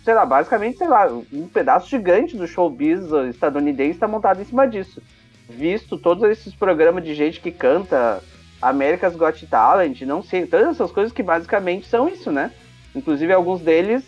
sei 0.03 0.13
lá, 0.13 0.25
basicamente, 0.25 0.77
sei 0.77 0.87
lá, 0.87 1.07
um 1.33 1.47
pedaço 1.47 1.89
gigante 1.89 2.37
do 2.37 2.47
showbiz 2.47 3.01
estadunidense 3.29 3.91
está 3.91 4.07
montado 4.07 4.41
em 4.41 4.45
cima 4.45 4.67
disso. 4.67 5.01
Visto 5.49 5.97
todos 5.97 6.23
esses 6.29 6.53
programas 6.55 7.03
de 7.03 7.13
gente 7.13 7.39
que 7.39 7.51
canta 7.51 8.21
America's 8.61 9.15
Got 9.15 9.45
Talent, 9.47 10.01
não 10.01 10.23
sei, 10.23 10.45
todas 10.45 10.69
essas 10.69 10.91
coisas 10.91 11.13
que 11.13 11.23
basicamente 11.23 11.87
são 11.87 12.07
isso, 12.07 12.31
né? 12.31 12.51
Inclusive 12.95 13.31
alguns 13.31 13.61
deles 13.61 14.03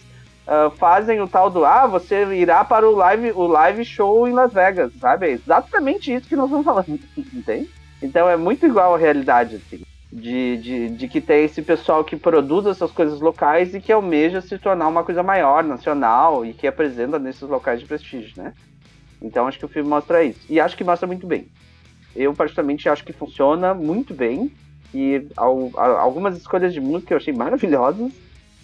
uh, 0.48 0.72
fazem 0.72 1.22
o 1.22 1.28
tal 1.28 1.50
do 1.50 1.64
ah, 1.64 1.86
você 1.86 2.26
irá 2.34 2.64
para 2.64 2.90
o 2.90 2.96
live, 2.96 3.32
o 3.34 3.46
live 3.46 3.86
show 3.86 4.28
em 4.28 4.34
Las 4.34 4.52
Vegas, 4.52 4.92
sabe? 5.00 5.28
É 5.28 5.32
exatamente 5.32 6.14
isso 6.14 6.28
que 6.28 6.36
nós 6.36 6.46
estamos 6.46 6.66
falando, 6.66 7.00
entende? 7.18 7.70
Então 8.02 8.30
é 8.30 8.38
muito 8.38 8.66
igual 8.66 8.96
à 8.96 8.98
realidade, 8.98 9.56
assim. 9.56 9.82
De, 10.12 10.58
de, 10.58 10.90
de 10.90 11.08
que 11.08 11.22
tem 11.22 11.46
esse 11.46 11.62
pessoal 11.62 12.04
que 12.04 12.16
produz 12.16 12.66
essas 12.66 12.92
coisas 12.92 13.20
locais 13.20 13.76
e 13.76 13.82
que 13.82 13.92
almeja 13.92 14.42
se 14.42 14.58
tornar 14.58 14.88
uma 14.88 15.04
coisa 15.04 15.22
maior, 15.22 15.64
nacional, 15.64 16.44
e 16.44 16.54
que 16.54 16.66
apresenta 16.66 17.20
nesses 17.20 17.44
locais 17.44 17.80
de 17.80 17.86
prestígio, 17.86 18.42
né? 18.42 18.54
Então 19.22 19.48
acho 19.48 19.60
que 19.60 19.66
o 19.66 19.70
filme 19.70 19.90
mostra 19.90 20.24
isso. 20.24 20.40
E 20.50 20.60
acho 20.60 20.76
que 20.76 20.84
mostra 20.84 21.06
muito 21.06 21.28
bem. 21.28 21.48
Eu, 22.16 22.34
particularmente, 22.34 22.90
acho 22.90 23.04
que 23.04 23.14
funciona 23.14 23.74
muito 23.74 24.14
bem. 24.14 24.52
E 24.94 25.28
ao, 25.38 25.70
algumas 25.76 26.36
escolhas 26.38 26.74
de 26.74 26.80
música 26.80 27.14
eu 27.14 27.18
achei 27.18 27.34
maravilhosas. 27.34 28.12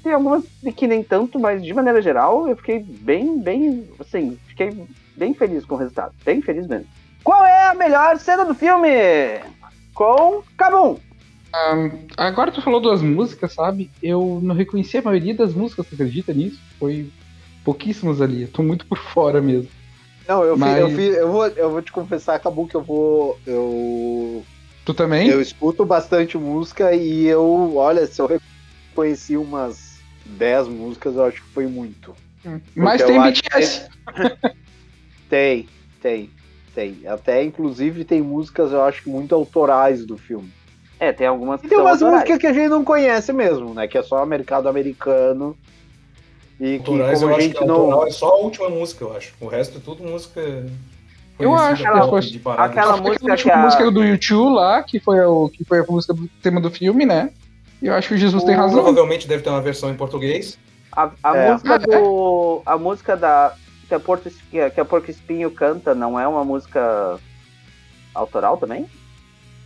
Tem 0.01 0.13
algumas 0.13 0.43
que 0.75 0.87
nem 0.87 1.03
tanto, 1.03 1.39
mas 1.39 1.63
de 1.63 1.73
maneira 1.73 2.01
geral 2.01 2.47
eu 2.47 2.55
fiquei 2.55 2.79
bem, 2.79 3.39
bem, 3.39 3.87
assim, 3.99 4.37
fiquei 4.47 4.85
bem 5.15 5.33
feliz 5.33 5.65
com 5.65 5.75
o 5.75 5.77
resultado. 5.77 6.13
Bem 6.23 6.41
feliz 6.41 6.67
mesmo. 6.67 6.87
Qual 7.25 7.43
é 7.43 7.69
a 7.69 7.73
melhor 7.73 8.19
cena 8.19 8.45
do 8.45 8.53
filme? 8.53 8.87
Com 9.95 10.43
Cabum. 10.55 10.99
Um, 11.55 12.05
agora 12.15 12.51
tu 12.51 12.61
falou 12.61 12.79
duas 12.79 13.01
músicas, 13.01 13.51
sabe? 13.51 13.89
Eu 14.01 14.39
não 14.43 14.53
reconheci 14.53 14.99
a 14.99 15.01
maioria 15.01 15.33
das 15.33 15.51
músicas, 15.51 15.87
tu 15.87 15.95
acredita 15.95 16.31
nisso? 16.31 16.61
Foi 16.77 17.09
pouquíssimas 17.63 18.21
ali. 18.21 18.43
Eu 18.43 18.47
tô 18.49 18.61
muito 18.61 18.85
por 18.85 18.99
fora 18.99 19.41
mesmo. 19.41 19.67
Não, 20.27 20.43
eu, 20.43 20.55
Mas... 20.55 20.77
eu, 20.77 20.89
eu, 20.99 21.31
vou, 21.31 21.47
eu 21.47 21.71
vou 21.71 21.81
te 21.81 21.91
confessar, 21.91 22.35
acabou 22.35 22.67
que 22.67 22.75
eu 22.75 22.83
vou. 22.83 23.39
Eu. 23.47 24.45
Tu 24.85 24.93
também? 24.93 25.27
Eu 25.27 25.41
escuto 25.41 25.83
bastante 25.83 26.37
música 26.37 26.93
e 26.93 27.25
eu, 27.25 27.75
olha, 27.75 28.05
se 28.05 28.21
eu 28.21 28.27
reconheci 28.27 29.35
umas 29.35 29.99
10 30.27 30.67
músicas, 30.67 31.15
eu 31.15 31.25
acho 31.25 31.41
que 31.41 31.49
foi 31.49 31.65
muito. 31.65 32.15
Hum. 32.45 32.59
Mas 32.75 33.01
tem 33.01 33.19
BTS. 33.19 33.89
tem, 35.27 35.67
tem, 35.99 36.29
tem. 36.75 37.07
Até 37.07 37.43
inclusive 37.43 38.03
tem 38.03 38.21
músicas, 38.21 38.71
eu 38.71 38.83
acho, 38.83 39.09
muito 39.09 39.33
autorais 39.33 40.05
do 40.05 40.17
filme. 40.17 40.51
É, 40.99 41.11
tem 41.11 41.27
algumas 41.27 41.59
que 41.59 41.67
e 41.67 41.69
tem 41.69 41.77
umas 41.77 42.01
músicas 42.01 42.37
que 42.37 42.47
a 42.47 42.53
gente 42.53 42.69
não 42.69 42.83
conhece 42.83 43.33
mesmo, 43.33 43.73
né? 43.73 43.87
Que 43.87 43.97
é 43.97 44.03
só 44.03 44.25
mercado 44.25 44.67
americano. 44.67 45.57
E 46.59 46.79
que 46.79 46.89
Autorais, 46.89 47.19
como 47.21 47.35
a 47.35 47.39
gente 47.39 47.65
não. 47.65 48.05
É 48.05 48.11
só 48.11 48.27
a 48.27 48.37
última 48.37 48.69
música, 48.69 49.03
eu 49.03 49.15
acho. 49.15 49.33
O 49.41 49.47
resto 49.47 49.77
é 49.77 49.81
tudo 49.83 50.03
música. 50.03 50.41
Eu 51.37 51.53
acho 51.53 51.81
que 51.81 51.87
aquela, 51.87 52.21
de 52.21 52.41
aquela 52.45 52.97
música 52.97 53.35
que 53.35 53.51
a... 53.51 53.57
música 53.57 53.91
do 53.91 54.03
YouTube 54.03 54.55
lá, 54.55 54.81
que 54.83 55.01
foi, 55.01 55.19
o, 55.19 55.49
que 55.49 55.65
foi 55.65 55.79
a 55.79 55.83
música 55.83 56.13
do 56.13 56.29
tema 56.41 56.61
do 56.61 56.71
filme, 56.71 57.05
né? 57.05 57.29
E 57.81 57.87
eu 57.87 57.93
acho 57.93 58.07
que 58.07 58.13
o 58.13 58.17
Jesus 58.17 58.41
o... 58.41 58.45
tem 58.45 58.55
razão. 58.55 58.83
Provavelmente 58.83 59.27
deve 59.27 59.43
ter 59.43 59.49
uma 59.49 59.61
versão 59.61 59.89
em 59.89 59.95
português. 59.95 60.57
A, 60.93 61.11
a 61.21 61.37
é. 61.37 61.51
música 61.51 61.79
do. 61.79 62.61
A 62.65 62.77
música 62.77 63.17
da. 63.17 63.53
Que 63.87 63.93
a, 63.93 63.99
Porto, 63.99 64.31
que 64.49 64.81
a 64.81 64.85
Porco 64.85 65.11
Espinho 65.11 65.51
canta 65.51 65.93
não 65.93 66.19
é 66.19 66.27
uma 66.27 66.43
música 66.43 67.19
autoral 68.13 68.57
também? 68.57 68.89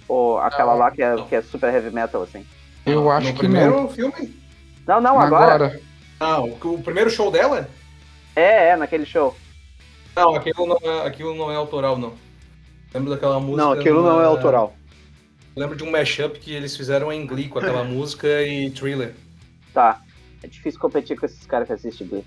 Ou 0.08 0.40
aquela 0.40 0.74
lá 0.74 0.92
que 0.92 1.02
é, 1.02 1.16
que 1.24 1.36
é 1.36 1.42
super 1.42 1.74
heavy 1.74 1.92
metal, 1.92 2.24
assim? 2.24 2.46
Eu 2.86 3.10
acho 3.12 3.28
no 3.28 3.34
que 3.34 3.40
primeiro 3.40 3.82
não. 3.82 3.88
filme? 3.88 4.36
Não, 4.88 5.00
não, 5.00 5.20
agora. 5.20 5.54
agora. 5.54 5.82
Ah, 6.20 6.42
o, 6.42 6.82
primeiro 6.84 7.10
show 7.10 7.32
dela? 7.32 7.70
É, 8.36 8.70
é, 8.70 8.76
naquele 8.76 9.06
show. 9.06 9.36
Não, 10.16 10.36
aquilo 10.36 10.66
não 10.66 10.78
é, 10.82 11.08
aquilo 11.08 11.36
não 11.36 11.52
é 11.52 11.56
autoral, 11.56 11.98
não. 11.98 12.14
Lembro 12.94 13.12
daquela 13.12 13.40
música. 13.40 13.64
Não, 13.64 13.72
aquilo 13.72 14.02
não 14.02 14.22
é 14.22 14.26
autoral. 14.26 14.74
Lembro 15.56 15.76
de 15.76 15.84
um 15.84 15.92
mashup 15.92 16.40
que 16.40 16.54
eles 16.54 16.76
fizeram 16.76 17.12
em 17.14 17.26
Glee 17.26 17.48
com 17.48 17.60
aquela 17.60 17.84
música 17.86 18.42
e 18.42 18.70
Thriller. 18.72 19.16
Tá. 19.74 20.02
É 20.42 20.48
difícil 20.48 20.80
competir 20.80 21.20
com 21.20 21.26
esses 21.26 21.46
caras 21.46 21.68
que 21.68 21.74
assistem 21.74 22.08
Glee. 22.08 22.26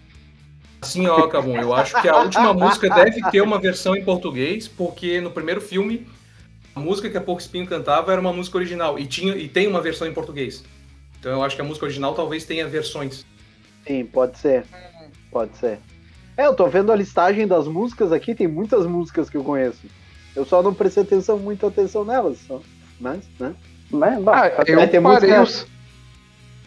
Assim, 0.83 1.07
ó, 1.07 1.29
Cabum, 1.29 1.57
eu 1.57 1.73
acho 1.73 2.03
que 2.03 2.09
a 2.09 2.17
última 2.17 2.53
música 2.53 2.91
deve 2.91 3.23
ter 3.31 3.41
uma 3.41 3.61
versão 3.61 3.95
em 3.95 4.05
português, 4.05 4.67
porque 4.67 5.21
no 5.21 5.31
primeiro 5.31 5.61
filme, 5.61 6.09
a 6.75 6.81
música 6.81 7.09
que 7.09 7.17
a 7.17 7.21
Porco 7.21 7.41
Espinho 7.41 7.69
cantava 7.69 8.11
era 8.11 8.21
uma 8.21 8.33
música 8.33 8.59
original, 8.59 8.99
e, 8.99 9.07
tinha, 9.07 9.37
e 9.37 9.49
tem 9.49 9.69
uma 9.69 9.81
versão 9.81 10.09
em 10.09 10.13
português. 10.13 10.65
Então 11.21 11.31
eu 11.31 11.43
acho 11.45 11.55
que 11.55 11.63
a 11.63 11.65
música 11.65 11.87
original 11.87 12.15
talvez 12.15 12.45
tenha 12.45 12.67
versões. 12.67 13.25
Sim, 13.87 14.05
pode 14.07 14.37
ser. 14.39 14.65
Pode 15.31 15.57
ser. 15.57 15.79
É, 16.37 16.47
eu 16.47 16.55
tô 16.55 16.67
vendo 16.67 16.91
a 16.91 16.97
listagem 16.97 17.47
das 17.47 17.69
músicas 17.69 18.11
aqui, 18.11 18.35
tem 18.35 18.49
muitas 18.49 18.85
músicas 18.85 19.31
que 19.31 19.37
eu 19.37 19.45
conheço. 19.45 19.87
Eu 20.35 20.45
só 20.45 20.65
não 20.65 20.75
prestei 20.75 21.05
atenção, 21.05 21.39
muita 21.39 21.69
atenção 21.69 22.05
nelas, 22.05 22.39
só. 22.45 22.61
Mas, 22.99 23.21
né? 23.39 23.55
Mas, 23.89 24.21
bah, 24.21 24.47
ah, 24.47 24.65
eu 24.67 24.89
tem 24.89 25.01
parei 25.01 25.31
música... 25.39 25.71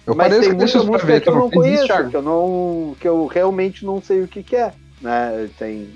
Eu 0.05 0.15
Mas 0.15 0.38
tem 0.38 0.53
muita 0.53 0.83
música 0.83 1.05
ver, 1.05 1.21
que 1.21 1.29
eu 1.29 1.35
não 1.35 1.50
conheço, 1.50 2.09
que 2.09 2.15
eu, 2.15 2.21
não, 2.21 2.95
que 3.00 3.07
eu 3.07 3.25
realmente 3.25 3.83
não 3.83 4.01
sei 4.01 4.21
o 4.21 4.27
que, 4.27 4.43
que 4.43 4.55
é. 4.55 4.71
Né? 5.01 5.50
Tem 5.57 5.89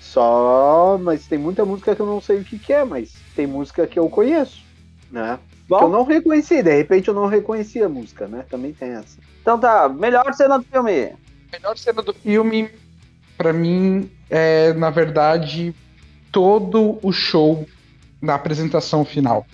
só. 0.00 0.98
Mas 1.00 1.26
tem 1.26 1.38
muita 1.38 1.64
música 1.64 1.94
que 1.94 2.00
eu 2.00 2.06
não 2.06 2.20
sei 2.20 2.38
o 2.38 2.44
que, 2.44 2.58
que 2.58 2.72
é, 2.72 2.84
mas 2.84 3.12
tem 3.36 3.46
música 3.46 3.86
que 3.86 3.98
eu 3.98 4.08
conheço. 4.08 4.62
Né? 5.10 5.38
Bom, 5.68 5.78
que 5.78 5.84
eu 5.84 5.90
não 5.90 6.04
reconheci, 6.04 6.62
de 6.62 6.74
repente 6.74 7.08
eu 7.08 7.14
não 7.14 7.26
reconheci 7.26 7.82
a 7.82 7.88
música, 7.88 8.26
né? 8.26 8.44
Também 8.48 8.72
tem 8.72 8.90
essa. 8.90 9.18
Então 9.40 9.58
tá, 9.58 9.88
melhor 9.88 10.32
cena 10.34 10.58
do 10.58 10.64
filme. 10.64 11.12
Melhor 11.52 11.76
cena 11.76 12.02
do 12.02 12.12
filme, 12.12 12.70
para 13.36 13.52
mim, 13.52 14.10
é, 14.28 14.72
na 14.72 14.90
verdade, 14.90 15.74
todo 16.32 16.98
o 17.02 17.12
show 17.12 17.66
na 18.20 18.34
apresentação 18.34 19.04
final. 19.04 19.46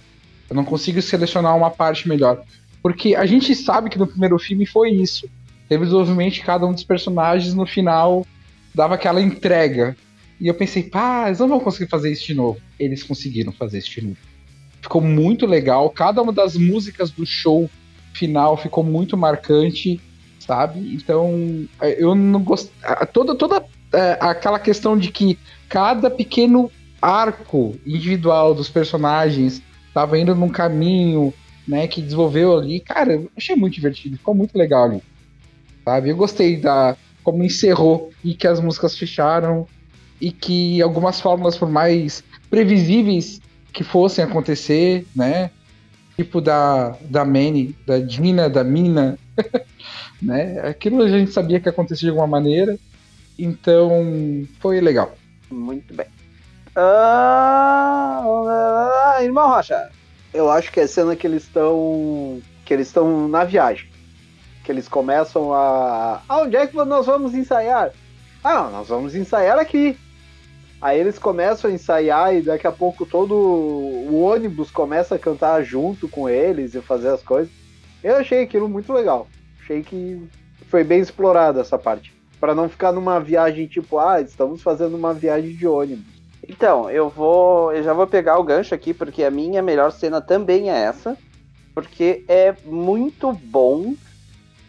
Eu 0.49 0.57
não 0.57 0.65
consigo 0.65 1.01
selecionar 1.03 1.57
uma 1.57 1.71
parte 1.71 2.09
melhor. 2.09 2.43
Porque 2.83 3.15
a 3.15 3.27
gente 3.27 3.55
sabe 3.55 3.91
que 3.91 3.99
no 3.99 4.07
primeiro 4.07 4.39
filme 4.39 4.67
foi 4.67 4.91
isso. 4.91 5.29
Teve 5.69 5.85
desenvolvimento 5.85 6.35
de 6.35 6.41
cada 6.41 6.67
um 6.67 6.73
dos 6.73 6.85
personagens 6.85 7.55
no 7.55 7.67
final 7.67 8.27
dava 8.75 8.95
aquela 8.95 9.21
entrega. 9.21 9.97
E 10.41 10.49
eu 10.49 10.55
pensei, 10.55 10.83
pá, 10.83 11.25
eles 11.27 11.39
não 11.39 11.49
vão 11.49 11.61
conseguir 11.61 11.91
fazer 11.91 12.11
isso 12.11 12.27
de 12.27 12.35
novo. 12.35 12.59
Eles 12.79 13.03
conseguiram 13.03 13.53
fazer 13.53 13.79
isso 13.79 13.91
de 13.91 14.03
novo. 14.03 14.17
Ficou 14.81 15.03
muito 15.03 15.45
legal. 15.47 15.91
Cada 15.91 16.23
uma 16.23 16.33
das 16.33 16.57
músicas 16.57 17.11
do 17.11 17.27
show 17.27 17.69
final 18.15 18.57
ficou 18.57 18.83
muito 18.83 19.17
marcante, 19.17 20.01
sabe? 20.39 20.95
Então, 20.95 21.69
é, 21.81 22.03
eu 22.03 22.15
não 22.15 22.43
gosto. 22.43 22.73
Toda, 23.13 23.35
toda 23.35 23.65
é, 23.93 24.19
aquela 24.21 24.59
questão 24.59 24.97
de 24.97 25.11
que 25.11 25.39
cada 25.69 26.09
pequeno 26.09 26.71
arco 27.01 27.79
individual 27.87 28.55
dos 28.55 28.69
personagens 28.69 29.63
estava 29.89 30.19
indo 30.19 30.35
num 30.35 30.49
caminho, 30.49 31.35
né, 31.71 31.87
que 31.87 32.03
desenvolveu 32.03 32.59
ali. 32.59 32.81
Cara, 32.81 33.13
eu 33.15 33.31
achei 33.37 33.55
muito 33.55 33.75
divertido, 33.75 34.17
ficou 34.17 34.35
muito 34.35 34.59
legal 34.59 34.87
ali. 34.87 35.01
Sabe? 35.85 36.11
Eu 36.11 36.17
gostei 36.17 36.57
da 36.57 36.97
como 37.23 37.45
encerrou 37.45 38.11
e 38.25 38.35
que 38.35 38.49
as 38.49 38.61
músicas 38.61 38.99
fecharam 38.99 39.69
e 40.21 40.33
que 40.33 40.83
algumas 40.83 41.21
fórmulas 41.21 41.57
por 41.57 41.71
mais 41.71 42.25
previsíveis 42.51 43.41
que 43.73 43.85
fossem 43.85 44.25
acontecer, 44.25 45.07
né? 45.15 45.51
tipo 46.17 46.41
da, 46.41 46.97
da 47.03 47.25
Manny, 47.25 47.77
da 47.87 47.99
Dina, 47.99 48.51
da 48.51 48.65
Mina, 48.65 49.17
né? 50.21 50.61
Aquilo 50.69 51.03
a 51.03 51.09
gente 51.09 51.31
sabia 51.33 51.59
que 51.61 51.69
acontecia 51.69 52.07
de 52.07 52.11
alguma 52.11 52.27
maneira, 52.27 52.77
então 53.39 53.91
foi 54.59 54.81
legal. 54.81 55.15
Muito 55.51 55.95
bem. 55.95 56.07
Ah, 56.77 58.23
irmão 59.23 59.49
Rocha. 59.49 59.91
Eu 60.33 60.51
acho 60.51 60.71
que 60.71 60.81
é 60.81 60.85
a 60.85 60.89
cena 60.89 61.17
que 61.17 61.27
eles 61.27 61.43
estão. 61.43 62.41
que 62.65 62.73
eles 62.73 62.87
estão 62.87 63.29
na 63.29 63.45
viagem. 63.45 63.89
Que 64.65 64.71
eles 64.71 64.89
começam 64.89 65.53
a. 65.53 66.23
Ah, 66.29 66.43
onde 66.43 66.57
é 66.57 66.67
que 66.67 66.77
nós 66.77 67.07
vamos 67.07 67.35
ensaiar? 67.35 67.93
Ah, 68.43 68.69
nós 68.71 68.89
vamos 68.89 69.15
ensaiar 69.15 69.59
aqui. 69.59 69.99
Aí 70.81 70.99
eles 70.99 71.19
começam 71.19 71.71
a 71.71 71.75
ensaiar 71.75 72.35
e 72.35 72.41
daqui 72.41 72.67
a 72.67 72.73
pouco 72.73 73.05
todo 73.05 73.35
o 73.35 74.23
ônibus 74.23 74.71
começa 74.71 75.17
a 75.17 75.19
cantar 75.19 75.63
junto 75.63 76.09
com 76.09 76.27
eles 76.27 76.75
e 76.75 76.81
fazer 76.81 77.09
as 77.09 77.23
coisas. 77.23 77.53
Eu 78.03 78.17
achei 78.17 78.43
aquilo 78.43 78.69
muito 78.69 78.91
legal. 78.93 79.27
Achei 79.61 79.83
que 79.83 80.27
foi 80.69 80.83
bem 80.83 81.01
explorada 81.01 81.61
essa 81.61 81.79
parte. 81.79 82.15
para 82.41 82.55
não 82.55 82.71
ficar 82.71 82.91
numa 82.93 83.21
viagem 83.21 83.67
tipo, 83.67 83.99
ah, 83.99 84.23
estamos 84.23 84.63
fazendo 84.63 84.97
uma 84.97 85.13
viagem 85.13 85.55
de 85.55 85.67
ônibus. 85.67 86.20
Então, 86.51 86.91
eu 86.91 87.09
vou. 87.09 87.73
Eu 87.73 87.85
já 87.85 87.93
vou 87.93 88.09
pegar 88.09 88.37
o 88.37 88.43
gancho 88.43 88.75
aqui, 88.75 88.93
porque 88.93 89.23
a 89.23 89.31
minha 89.31 89.63
melhor 89.63 89.93
cena 89.93 90.21
também 90.21 90.69
é 90.69 90.77
essa. 90.77 91.17
Porque 91.73 92.25
é 92.27 92.53
muito 92.65 93.33
bom 93.33 93.95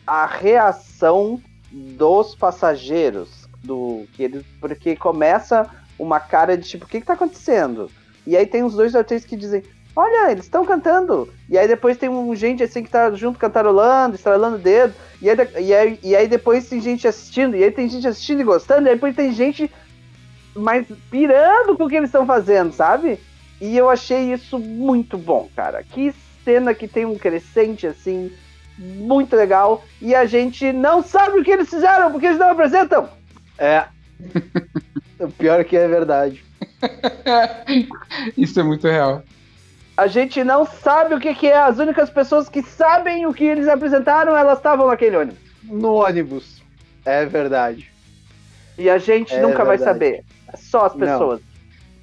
a 0.05 0.27
reação 0.27 1.41
dos 1.71 2.35
passageiros. 2.35 3.41
Do, 3.63 4.05
que 4.13 4.23
eles, 4.23 4.43
porque 4.59 4.95
começa 4.95 5.69
uma 5.97 6.19
cara 6.19 6.57
de 6.57 6.67
tipo, 6.67 6.85
o 6.85 6.87
que, 6.87 6.99
que 6.99 7.05
tá 7.05 7.13
acontecendo? 7.13 7.89
E 8.25 8.37
aí 8.37 8.45
tem 8.45 8.63
os 8.63 8.73
dois 8.73 8.95
artistas 8.95 9.29
que 9.29 9.35
dizem, 9.35 9.63
olha, 9.95 10.31
eles 10.31 10.45
estão 10.45 10.65
cantando. 10.65 11.31
E 11.49 11.57
aí 11.57 11.67
depois 11.67 11.97
tem 11.97 12.09
um 12.09 12.35
gente 12.35 12.63
assim 12.63 12.83
que 12.83 12.89
tá 12.89 13.11
junto 13.11 13.39
cantarolando, 13.39 14.15
estralando 14.15 14.55
o 14.55 14.59
dedo. 14.59 14.93
E 15.21 15.29
aí, 15.29 15.37
e, 15.59 15.73
aí, 15.73 15.99
e 16.03 16.15
aí 16.15 16.27
depois 16.27 16.69
tem 16.69 16.79
gente 16.79 17.07
assistindo, 17.07 17.55
e 17.55 17.63
aí 17.63 17.71
tem 17.71 17.87
gente 17.89 18.07
assistindo 18.07 18.41
e 18.41 18.43
gostando, 18.43 18.87
e 18.87 18.89
aí 18.89 18.95
depois 18.95 19.15
tem 19.15 19.31
gente 19.31 19.69
mais 20.55 20.85
pirando 21.09 21.77
com 21.77 21.85
o 21.85 21.89
que 21.89 21.95
eles 21.95 22.09
estão 22.09 22.25
fazendo, 22.25 22.71
sabe? 22.73 23.19
E 23.59 23.77
eu 23.77 23.89
achei 23.89 24.33
isso 24.33 24.57
muito 24.57 25.17
bom, 25.17 25.49
cara. 25.55 25.83
Que 25.83 26.13
cena 26.43 26.73
que 26.73 26.87
tem 26.87 27.05
um 27.05 27.17
crescente 27.17 27.85
assim, 27.87 28.31
muito 28.77 29.35
legal. 29.35 29.83
E 30.01 30.15
a 30.15 30.25
gente 30.25 30.71
não 30.73 31.03
sabe 31.03 31.39
o 31.39 31.43
que 31.43 31.51
eles 31.51 31.69
fizeram, 31.69 32.11
porque 32.11 32.25
eles 32.27 32.39
não 32.39 32.49
apresentam. 32.49 33.09
É. 33.57 33.85
o 35.19 35.29
pior 35.29 35.59
é 35.59 35.63
que 35.63 35.77
é 35.77 35.87
verdade. 35.87 36.43
Isso 38.37 38.59
é 38.59 38.63
muito 38.63 38.87
real. 38.87 39.23
A 39.95 40.07
gente 40.07 40.43
não 40.43 40.65
sabe 40.65 41.13
o 41.13 41.19
que, 41.19 41.35
que 41.35 41.47
é. 41.47 41.57
As 41.57 41.77
únicas 41.77 42.09
pessoas 42.09 42.49
que 42.49 42.63
sabem 42.63 43.25
o 43.27 43.33
que 43.33 43.43
eles 43.43 43.67
apresentaram, 43.67 44.35
elas 44.35 44.57
estavam 44.57 44.87
naquele 44.87 45.17
ônibus. 45.17 45.39
No 45.63 45.93
ônibus. 45.93 46.61
É 47.05 47.25
verdade. 47.25 47.91
E 48.77 48.89
a 48.89 48.97
gente 48.97 49.33
É 49.35 49.41
nunca 49.41 49.63
vai 49.63 49.77
verdade. 49.77 49.83
saber. 49.99 50.23
É 50.53 50.57
Só 50.57 50.85
as 50.85 50.93
Não. 50.95 50.99
pessoas. 50.99 51.41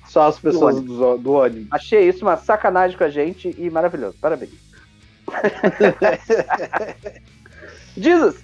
Só 0.09 0.27
as 0.29 0.39
pessoas 0.39 0.81
do, 0.81 1.19
do 1.19 1.33
ônibus. 1.33 1.67
Achei 1.71 2.09
isso 2.09 2.25
uma 2.25 2.37
sacanagem 2.37 2.97
com 2.97 3.05
a 3.05 3.11
gente 3.11 3.55
e 3.59 3.69
maravilhoso. 3.71 4.17
Parabéns. 4.21 4.53
Jesus, 7.97 8.37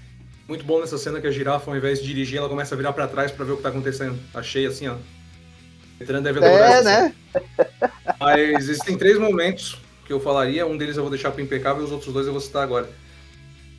Muito 0.48 0.64
bom 0.64 0.80
nessa 0.80 0.98
cena 0.98 1.20
que 1.20 1.26
a 1.26 1.30
girafa, 1.30 1.70
ao 1.70 1.76
invés 1.76 2.00
de 2.00 2.06
dirigir, 2.06 2.38
ela 2.38 2.48
começa 2.48 2.74
a 2.74 2.78
virar 2.78 2.92
pra 2.92 3.06
trás 3.08 3.30
pra 3.30 3.44
ver 3.44 3.52
o 3.52 3.56
que 3.56 3.62
tá 3.62 3.68
acontecendo. 3.70 4.18
Achei 4.34 4.66
assim, 4.66 4.88
ó. 4.88 4.96
Veterano 5.98 6.24
deve 6.24 6.38
adorar 6.44 6.70
É, 6.72 6.82
né? 6.82 7.14
cena. 7.32 7.92
Mas 8.20 8.40
existem 8.58 8.98
três 8.98 9.18
momentos 9.18 9.80
que 10.04 10.12
eu 10.12 10.20
falaria. 10.20 10.66
Um 10.66 10.76
deles 10.76 10.96
eu 10.96 11.02
vou 11.02 11.10
deixar 11.10 11.30
pro 11.30 11.40
impecável 11.40 11.82
e 11.82 11.84
os 11.86 11.92
outros 11.92 12.12
dois 12.12 12.26
eu 12.26 12.32
vou 12.32 12.40
citar 12.42 12.62
agora. 12.62 12.90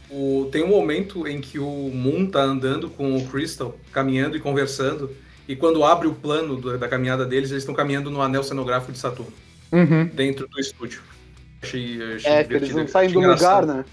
O- 0.10 0.48
tem 0.51 0.63
um 0.63 0.70
momento 0.70 1.27
em 1.27 1.41
que 1.41 1.60
o 1.60 1.91
Moon 1.94 2.25
tá 2.27 2.41
andando 2.41 2.89
com 2.89 3.15
o 3.17 3.27
Crystal, 3.27 3.77
caminhando 3.91 4.38
e 4.38 4.39
conversando. 4.39 5.15
E 5.47 5.55
quando 5.55 5.83
abre 5.83 6.07
o 6.07 6.13
plano 6.15 6.55
do- 6.55 6.77
da 6.77 6.87
caminhada 6.87 7.25
deles, 7.25 7.51
eles 7.51 7.61
estão 7.63 7.75
caminhando 7.75 8.09
no 8.09 8.21
anel 8.21 8.43
cenográfico 8.43 8.91
de 8.91 8.97
Saturno, 8.99 9.31
Uhum. 9.71 10.05
dentro 10.07 10.47
do 10.47 10.59
estúdio. 10.59 11.01
Achei, 11.61 12.15
achei 12.15 12.31
É, 12.31 12.43
que 12.43 12.53
eles 12.53 12.73
não 12.73 12.87
saem 12.87 13.09
do 13.09 13.15
lugar, 13.19 13.35
engraçado. 13.35 13.67
né? 13.67 13.85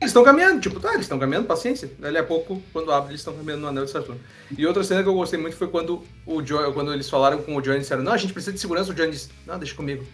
Eles 0.00 0.10
estão 0.10 0.22
caminhando, 0.22 0.60
tipo, 0.60 0.78
tá, 0.78 0.90
eles 0.90 1.02
estão 1.02 1.18
caminhando, 1.18 1.46
paciência. 1.46 1.90
Dali 1.98 2.16
a 2.18 2.22
pouco, 2.22 2.62
quando 2.72 2.92
abre, 2.92 3.10
eles 3.10 3.20
estão 3.20 3.34
caminhando 3.34 3.62
no 3.62 3.68
anel 3.68 3.84
de 3.84 3.90
Saturno. 3.90 4.20
E 4.56 4.64
outra 4.64 4.84
cena 4.84 5.02
que 5.02 5.08
eu 5.08 5.14
gostei 5.14 5.38
muito 5.40 5.56
foi 5.56 5.66
quando 5.66 6.04
o 6.24 6.44
Joy, 6.44 6.72
quando 6.72 6.92
eles 6.92 7.10
falaram 7.10 7.42
com 7.42 7.56
o 7.56 7.60
Johnny 7.60 7.78
e 7.78 7.80
disseram, 7.80 8.02
não, 8.04 8.12
a 8.12 8.16
gente 8.16 8.32
precisa 8.32 8.52
de 8.52 8.60
segurança, 8.60 8.92
o 8.92 8.94
Johnny 8.94 9.10
disse, 9.10 9.28
não, 9.44 9.58
deixa 9.58 9.74
comigo. 9.74 10.04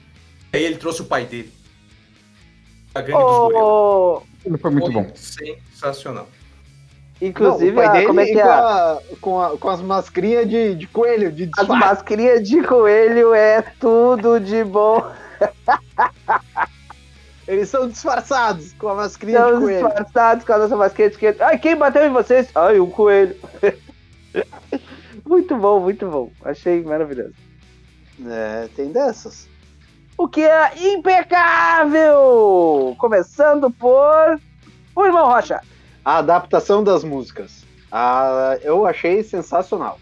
Aí 0.52 0.64
ele 0.64 0.76
trouxe 0.76 1.02
o 1.02 1.04
pai 1.04 1.26
dele. 1.26 1.52
A 2.94 3.00
gangue 3.02 3.18
dos 3.22 3.52
gorilas. 3.52 4.60
foi 4.60 4.70
muito 4.70 4.92
Foi 4.92 5.02
bom. 5.02 5.12
Sensacional. 5.14 6.28
Inclusive, 7.20 7.72
Não, 7.76 7.82
a- 7.82 8.06
como 8.06 8.20
é 8.20 8.26
que 8.26 8.32
com, 8.34 8.38
é? 8.38 8.42
a- 8.42 8.98
com, 9.20 9.40
a- 9.42 9.58
com 9.58 9.68
as 9.70 9.80
mascrinhas 9.80 10.48
de, 10.48 10.74
de 10.74 10.86
coelho, 10.86 11.32
de 11.32 11.44
As 11.44 11.48
disfarce. 11.66 11.86
mascarinhas 11.86 12.48
de 12.48 12.62
coelho 12.62 13.34
é 13.34 13.62
tudo 13.80 14.38
de 14.40 14.62
bom. 14.64 15.02
Eles 17.46 17.68
são 17.68 17.86
disfarçados 17.88 18.72
com 18.74 18.88
a 18.88 18.94
mascrinha 18.94 19.38
de 19.38 19.44
Estão 19.44 19.60
coelho. 19.60 19.86
disfarçados 19.86 20.44
com 20.46 20.52
a 20.54 20.58
nossa 20.58 20.76
mascarinha 20.76 21.10
de 21.10 21.18
coelho. 21.18 21.36
Ai, 21.40 21.58
quem 21.58 21.76
bateu 21.76 22.06
em 22.06 22.10
vocês? 22.12 22.48
Ai, 22.54 22.80
um 22.80 22.88
coelho. 22.90 23.36
muito 25.26 25.54
bom, 25.56 25.80
muito 25.80 26.06
bom. 26.08 26.30
Achei 26.42 26.82
maravilhoso. 26.82 27.34
É, 28.26 28.68
tem 28.74 28.90
dessas. 28.92 29.46
O 30.16 30.26
que 30.28 30.40
é 30.42 30.72
impecável! 30.94 32.14
Começando 32.98 33.70
por. 33.70 34.40
O 34.96 35.04
irmão 35.04 35.26
Rocha. 35.26 35.60
A 36.04 36.18
adaptação 36.18 36.84
das 36.84 37.02
músicas. 37.02 37.64
Eu 38.62 38.86
achei 38.86 39.22
sensacional. 39.22 39.98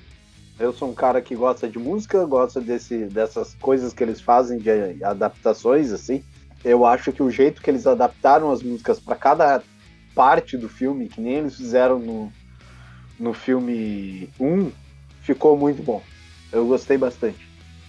Eu 0.58 0.72
sou 0.72 0.90
um 0.90 0.94
cara 0.94 1.20
que 1.20 1.34
gosta 1.34 1.68
de 1.68 1.78
música, 1.78 2.24
gosta 2.24 2.60
desse, 2.60 3.06
dessas 3.06 3.54
coisas 3.54 3.92
que 3.92 4.02
eles 4.02 4.20
fazem 4.20 4.58
de 4.58 5.02
adaptações, 5.04 5.92
assim. 5.92 6.22
Eu 6.64 6.84
acho 6.84 7.12
que 7.12 7.22
o 7.22 7.30
jeito 7.30 7.62
que 7.62 7.70
eles 7.70 7.86
adaptaram 7.86 8.50
as 8.50 8.62
músicas 8.62 8.98
para 9.00 9.16
cada 9.16 9.62
parte 10.14 10.56
do 10.56 10.68
filme, 10.68 11.08
que 11.08 11.20
nem 11.20 11.34
eles 11.34 11.56
fizeram 11.56 11.98
no, 11.98 12.32
no 13.18 13.32
filme 13.32 14.28
1, 14.38 14.70
ficou 15.20 15.56
muito 15.56 15.82
bom. 15.82 16.02
Eu 16.52 16.66
gostei 16.66 16.98
bastante. 16.98 17.48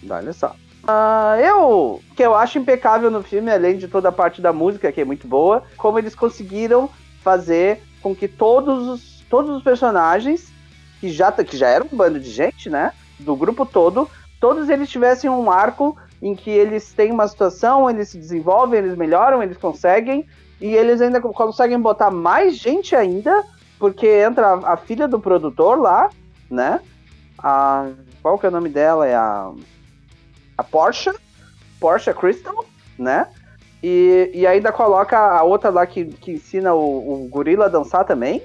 Olha 0.09 0.33
só. 0.33 0.55
Ah, 0.87 1.37
eu. 1.39 2.01
Que 2.15 2.23
eu 2.23 2.35
acho 2.35 2.59
impecável 2.59 3.09
no 3.09 3.23
filme, 3.23 3.51
além 3.51 3.77
de 3.77 3.87
toda 3.87 4.09
a 4.09 4.11
parte 4.11 4.41
da 4.41 4.53
música, 4.53 4.91
que 4.91 5.01
é 5.01 5.05
muito 5.05 5.27
boa, 5.27 5.63
como 5.77 5.99
eles 5.99 6.15
conseguiram 6.15 6.89
fazer 7.21 7.81
com 8.03 8.13
que 8.15 8.27
todos 8.27 8.87
os, 8.87 9.23
todos 9.29 9.55
os 9.55 9.63
personagens, 9.63 10.51
que 10.99 11.09
já, 11.09 11.31
que 11.31 11.57
já 11.57 11.67
era 11.69 11.83
um 11.83 11.95
bando 11.97 12.19
de 12.19 12.29
gente, 12.29 12.69
né? 12.69 12.91
Do 13.19 13.35
grupo 13.35 13.65
todo, 13.65 14.07
todos 14.39 14.69
eles 14.69 14.89
tivessem 14.89 15.29
um 15.29 15.49
arco 15.49 15.97
em 16.21 16.35
que 16.35 16.51
eles 16.51 16.93
têm 16.93 17.11
uma 17.11 17.27
situação, 17.27 17.89
eles 17.89 18.09
se 18.09 18.17
desenvolvem, 18.17 18.79
eles 18.79 18.95
melhoram, 18.97 19.41
eles 19.41 19.57
conseguem, 19.57 20.25
e 20.59 20.67
eles 20.75 21.01
ainda 21.01 21.19
co- 21.19 21.33
conseguem 21.33 21.79
botar 21.79 22.11
mais 22.11 22.57
gente 22.57 22.95
ainda, 22.95 23.43
porque 23.79 24.07
entra 24.07 24.47
a, 24.53 24.73
a 24.73 24.77
filha 24.77 25.07
do 25.07 25.19
produtor 25.19 25.79
lá, 25.79 26.09
né? 26.51 26.79
A, 27.39 27.87
qual 28.21 28.37
que 28.37 28.45
é 28.45 28.49
o 28.49 28.51
nome 28.51 28.69
dela? 28.69 29.07
É 29.07 29.15
a 29.15 29.51
a 30.57 30.63
Porsche, 30.63 31.11
Porsche 31.79 32.13
Crystal, 32.13 32.63
né? 32.97 33.27
E, 33.83 34.31
e 34.33 34.47
ainda 34.47 34.71
coloca 34.71 35.17
a 35.17 35.43
outra 35.43 35.69
lá 35.69 35.85
que, 35.85 36.05
que 36.05 36.31
ensina 36.31 36.73
o, 36.73 37.25
o 37.25 37.27
gorila 37.27 37.65
a 37.65 37.69
dançar 37.69 38.05
também, 38.05 38.41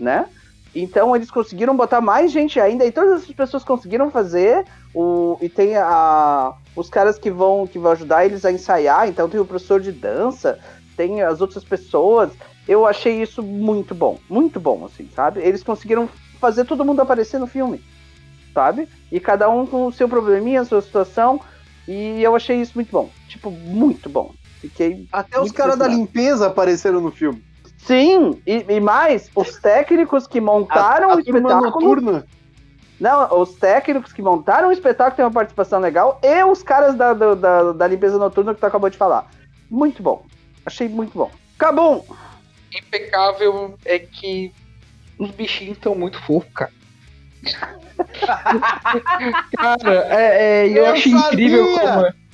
né? 0.00 0.26
Então 0.74 1.14
eles 1.14 1.30
conseguiram 1.30 1.76
botar 1.76 2.00
mais 2.00 2.32
gente 2.32 2.58
ainda 2.58 2.86
e 2.86 2.92
todas 2.92 3.22
essas 3.22 3.34
pessoas 3.34 3.64
conseguiram 3.64 4.10
fazer 4.10 4.64
o 4.94 5.36
e 5.42 5.48
tem 5.48 5.76
a 5.76 6.54
os 6.74 6.88
caras 6.88 7.18
que 7.18 7.30
vão 7.30 7.66
que 7.66 7.78
vão 7.78 7.92
ajudar 7.92 8.24
eles 8.24 8.44
a 8.44 8.52
ensaiar, 8.52 9.08
então 9.08 9.28
tem 9.28 9.38
o 9.38 9.44
professor 9.44 9.78
de 9.80 9.92
dança, 9.92 10.58
tem 10.96 11.20
as 11.22 11.42
outras 11.42 11.64
pessoas. 11.64 12.30
Eu 12.66 12.86
achei 12.86 13.20
isso 13.20 13.42
muito 13.42 13.94
bom, 13.94 14.18
muito 14.28 14.58
bom 14.58 14.86
assim, 14.86 15.08
sabe? 15.14 15.40
Eles 15.40 15.62
conseguiram 15.62 16.08
fazer 16.40 16.64
todo 16.64 16.84
mundo 16.84 17.00
aparecer 17.00 17.38
no 17.38 17.46
filme, 17.46 17.82
sabe? 18.54 18.88
E 19.12 19.20
cada 19.20 19.50
um 19.50 19.66
com 19.66 19.86
o 19.86 19.92
seu 19.92 20.08
probleminha, 20.08 20.60
a 20.60 20.64
sua 20.64 20.80
situação, 20.80 21.40
e 21.86 22.22
eu 22.22 22.36
achei 22.36 22.60
isso 22.60 22.72
muito 22.74 22.90
bom, 22.90 23.10
tipo, 23.26 23.50
muito 23.50 24.08
bom. 24.08 24.34
Fiquei 24.60 25.06
Até 25.12 25.40
os 25.40 25.52
caras 25.52 25.76
da 25.76 25.86
limpeza 25.86 26.48
apareceram 26.48 27.00
no 27.00 27.10
filme. 27.10 27.42
Sim, 27.78 28.40
e, 28.46 28.64
e 28.68 28.80
mais, 28.80 29.30
os 29.34 29.56
técnicos 29.56 30.26
que 30.26 30.40
montaram 30.40 31.10
a, 31.10 31.16
o 31.16 31.18
a 31.18 31.22
turma 31.22 31.38
espetáculo. 31.38 31.70
noturna. 31.70 32.26
Não, 33.00 33.40
os 33.40 33.54
técnicos 33.54 34.12
que 34.12 34.20
montaram 34.20 34.68
o 34.68 34.72
espetáculo 34.72 35.16
têm 35.16 35.24
uma 35.24 35.30
participação 35.30 35.78
legal 35.78 36.20
e 36.22 36.42
os 36.44 36.62
caras 36.62 36.96
da, 36.96 37.14
da, 37.14 37.34
da, 37.34 37.72
da 37.72 37.86
limpeza 37.86 38.18
noturna 38.18 38.54
que 38.54 38.60
tu 38.60 38.66
acabou 38.66 38.90
de 38.90 38.96
falar. 38.96 39.30
Muito 39.70 40.02
bom. 40.02 40.24
Achei 40.66 40.88
muito 40.88 41.16
bom. 41.16 41.30
Cabum! 41.56 42.02
Impecável 42.76 43.78
é 43.84 44.00
que 44.00 44.52
os 45.18 45.30
bichinhos 45.30 45.76
estão 45.76 45.94
muito 45.94 46.20
fofos, 46.24 46.50
cara. 46.52 46.72
cara, 49.56 50.06
é, 50.10 50.66
é, 50.66 50.68
eu, 50.68 50.84
Eu 50.84 50.92
acho 50.92 51.10
sabia! 51.10 51.46
incrível 51.46 51.78
como. 51.78 52.27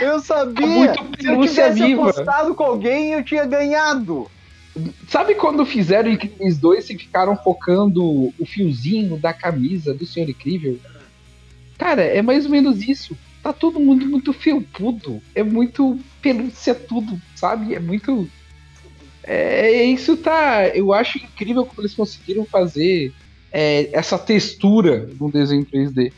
É. 0.00 0.04
Eu 0.04 0.20
sabia! 0.20 0.66
Muito 0.66 1.22
Se 1.22 1.28
eu 1.28 1.40
tivesse 1.40 1.82
viva. 1.82 2.10
apostado 2.10 2.54
com 2.54 2.64
alguém, 2.64 3.12
eu 3.12 3.24
tinha 3.24 3.44
ganhado. 3.44 4.30
Sabe 5.08 5.34
quando 5.34 5.64
fizeram 5.64 6.10
Incríveis 6.10 6.58
2 6.58 6.90
e 6.90 6.98
ficaram 6.98 7.36
focando 7.36 8.04
o 8.04 8.46
fiozinho 8.46 9.16
da 9.16 9.32
camisa 9.32 9.94
do 9.94 10.04
Senhor 10.04 10.28
Incrível? 10.28 10.78
Cara, 11.78 12.02
é 12.02 12.20
mais 12.20 12.44
ou 12.44 12.50
menos 12.50 12.86
isso. 12.86 13.16
Tá 13.42 13.52
todo 13.52 13.80
mundo 13.80 14.06
muito 14.06 14.32
felpudo. 14.32 15.22
É 15.34 15.42
muito 15.42 15.98
pelúcia 16.20 16.74
tudo, 16.74 17.20
sabe? 17.34 17.74
É 17.74 17.80
muito. 17.80 18.28
É, 19.22 19.84
isso 19.84 20.16
tá. 20.16 20.68
Eu 20.68 20.92
acho 20.92 21.18
incrível 21.18 21.64
como 21.64 21.80
eles 21.80 21.94
conseguiram 21.94 22.44
fazer 22.44 23.12
é, 23.52 23.88
essa 23.92 24.18
textura 24.18 25.08
num 25.18 25.30
desenho 25.30 25.64
3D. 25.64 26.12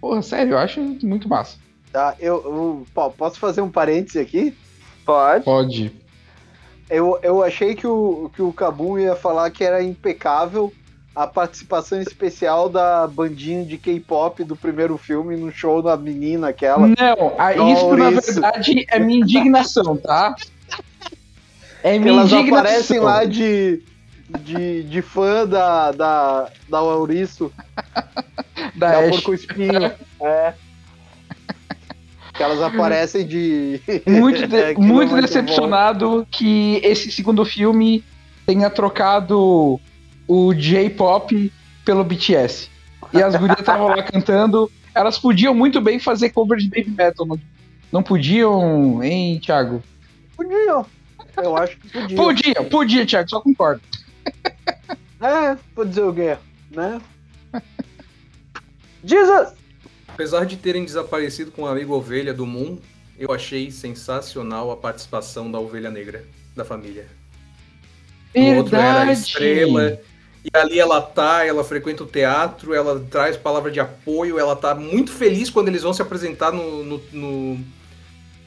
Porra, 0.00 0.22
sério, 0.22 0.52
eu 0.52 0.58
acho 0.58 0.80
muito 1.02 1.28
massa. 1.28 1.56
Tá, 1.92 2.14
eu, 2.18 2.36
eu- 2.44 2.86
pô, 2.94 3.10
posso 3.10 3.38
fazer 3.38 3.60
um 3.60 3.70
parêntese 3.70 4.18
aqui? 4.18 4.56
Pode. 5.04 5.44
Pode. 5.44 5.92
Eu, 6.88 7.18
eu 7.22 7.42
achei 7.42 7.74
que 7.74 7.86
o, 7.86 8.30
que 8.34 8.42
o 8.42 8.52
Kabum 8.52 8.98
ia 8.98 9.14
falar 9.16 9.50
que 9.50 9.62
era 9.64 9.82
impecável 9.82 10.72
a 11.14 11.26
participação 11.26 12.00
especial 12.00 12.68
da 12.70 13.06
bandinha 13.06 13.64
de 13.64 13.76
K-pop 13.76 14.42
do 14.44 14.56
primeiro 14.56 14.96
filme 14.96 15.36
no 15.36 15.50
show 15.52 15.82
da 15.82 15.96
menina 15.96 16.48
aquela. 16.48 16.86
Não, 16.86 17.34
a- 17.38 17.54
isso 17.54 17.94
na 17.96 18.10
verdade 18.10 18.86
é 18.88 18.98
minha 18.98 19.20
indignação, 19.20 19.96
tá? 19.96 20.34
É 21.82 21.98
minha 21.98 22.12
elas 22.20 22.32
indignação. 22.32 22.58
aparecem 22.66 23.00
lá 23.00 23.24
de, 23.24 23.82
de, 24.40 24.82
de 24.84 25.02
fã 25.02 25.46
da, 25.46 25.92
da, 25.92 26.48
da 26.68 26.80
Lauriço, 26.80 27.52
Da 28.76 28.92
da. 28.92 29.08
Porco 29.10 29.34
Espinho. 29.34 29.92
É. 30.20 30.54
Que 32.42 32.44
elas 32.44 32.60
aparecem 32.60 33.24
de. 33.24 33.80
Muito, 34.04 34.48
de- 34.48 34.56
é 34.74 34.74
muito 34.74 35.10
bom. 35.10 35.20
decepcionado 35.20 36.26
que 36.28 36.80
esse 36.82 37.12
segundo 37.12 37.44
filme 37.44 38.02
tenha 38.44 38.68
trocado 38.68 39.80
o 40.26 40.52
J-pop 40.52 41.52
pelo 41.84 42.02
BTS. 42.02 42.68
E 43.12 43.22
as 43.22 43.36
gurias 43.36 43.60
estavam 43.60 43.86
lá 43.86 44.02
cantando. 44.02 44.68
Elas 44.92 45.18
podiam 45.20 45.54
muito 45.54 45.80
bem 45.80 46.00
fazer 46.00 46.30
cover 46.30 46.58
de 46.58 46.68
baby 46.68 46.90
metal. 46.90 47.24
Não, 47.24 47.38
não 47.92 48.02
podiam, 48.02 49.00
hein, 49.04 49.38
Thiago? 49.38 49.80
Podiam. 50.36 50.84
Eu 51.36 51.56
acho 51.56 51.76
que 51.78 51.88
podiam. 51.88 52.24
Podia, 52.24 52.54
podia, 52.64 53.06
Thiago, 53.06 53.30
só 53.30 53.40
concordo. 53.40 53.80
É, 55.20 55.56
vou 55.76 55.84
dizer 55.84 56.02
o 56.02 56.12
quê? 56.12 56.36
Né? 56.72 57.00
Jesus! 59.04 59.52
Apesar 60.14 60.44
de 60.44 60.56
terem 60.56 60.84
desaparecido 60.84 61.50
com 61.50 61.62
o 61.62 61.66
amigo 61.66 61.94
ovelha 61.94 62.34
do 62.34 62.46
Moon, 62.46 62.78
eu 63.18 63.32
achei 63.32 63.70
sensacional 63.70 64.70
a 64.70 64.76
participação 64.76 65.50
da 65.50 65.58
ovelha 65.58 65.90
negra 65.90 66.24
da 66.54 66.64
família. 66.64 67.06
O 68.34 68.40
outro 68.56 68.76
era 68.76 69.02
a 69.02 69.12
estrela. 69.12 70.00
E 70.44 70.50
ali 70.56 70.78
ela 70.80 71.00
tá, 71.00 71.44
ela 71.46 71.62
frequenta 71.62 72.02
o 72.02 72.06
teatro, 72.06 72.74
ela 72.74 72.98
traz 73.10 73.36
palavra 73.36 73.70
de 73.70 73.78
apoio, 73.78 74.38
ela 74.38 74.56
tá 74.56 74.74
muito 74.74 75.12
feliz 75.12 75.48
quando 75.48 75.68
eles 75.68 75.82
vão 75.82 75.92
se 75.92 76.02
apresentar 76.02 76.50
no, 76.52 76.82
no- 76.82 77.02
no- 77.12 77.58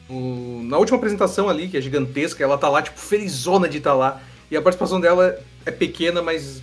no- 0.10 0.64
na 0.64 0.78
última 0.78 0.98
apresentação 0.98 1.48
ali, 1.50 1.70
que 1.70 1.78
é 1.78 1.82
gigantesca, 1.82 2.44
ela 2.44 2.58
tá 2.58 2.68
lá, 2.68 2.82
tipo, 2.82 3.00
felizona 3.00 3.70
de 3.70 3.78
estar 3.78 3.94
lá. 3.94 4.22
E 4.52 4.58
a 4.58 4.62
participação 4.62 5.00
dela 5.00 5.40
é 5.66 5.72
pequena, 5.72 6.22
mas 6.22 6.62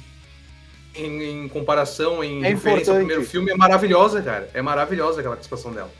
em, 0.94 1.44
em 1.44 1.48
comparação, 1.48 2.22
em 2.22 2.44
É 2.44 2.48
referência 2.48 2.92
ao 2.92 2.98
primeiro 2.98 3.24
filme, 3.24 3.50
é 3.50 3.56
maravilhosa, 3.56 4.22
cara. 4.22 4.48
É 4.52 4.62
maravilhosa 4.62 5.20
aquela 5.20 5.34
participação 5.34 5.72
dela. 5.72 5.90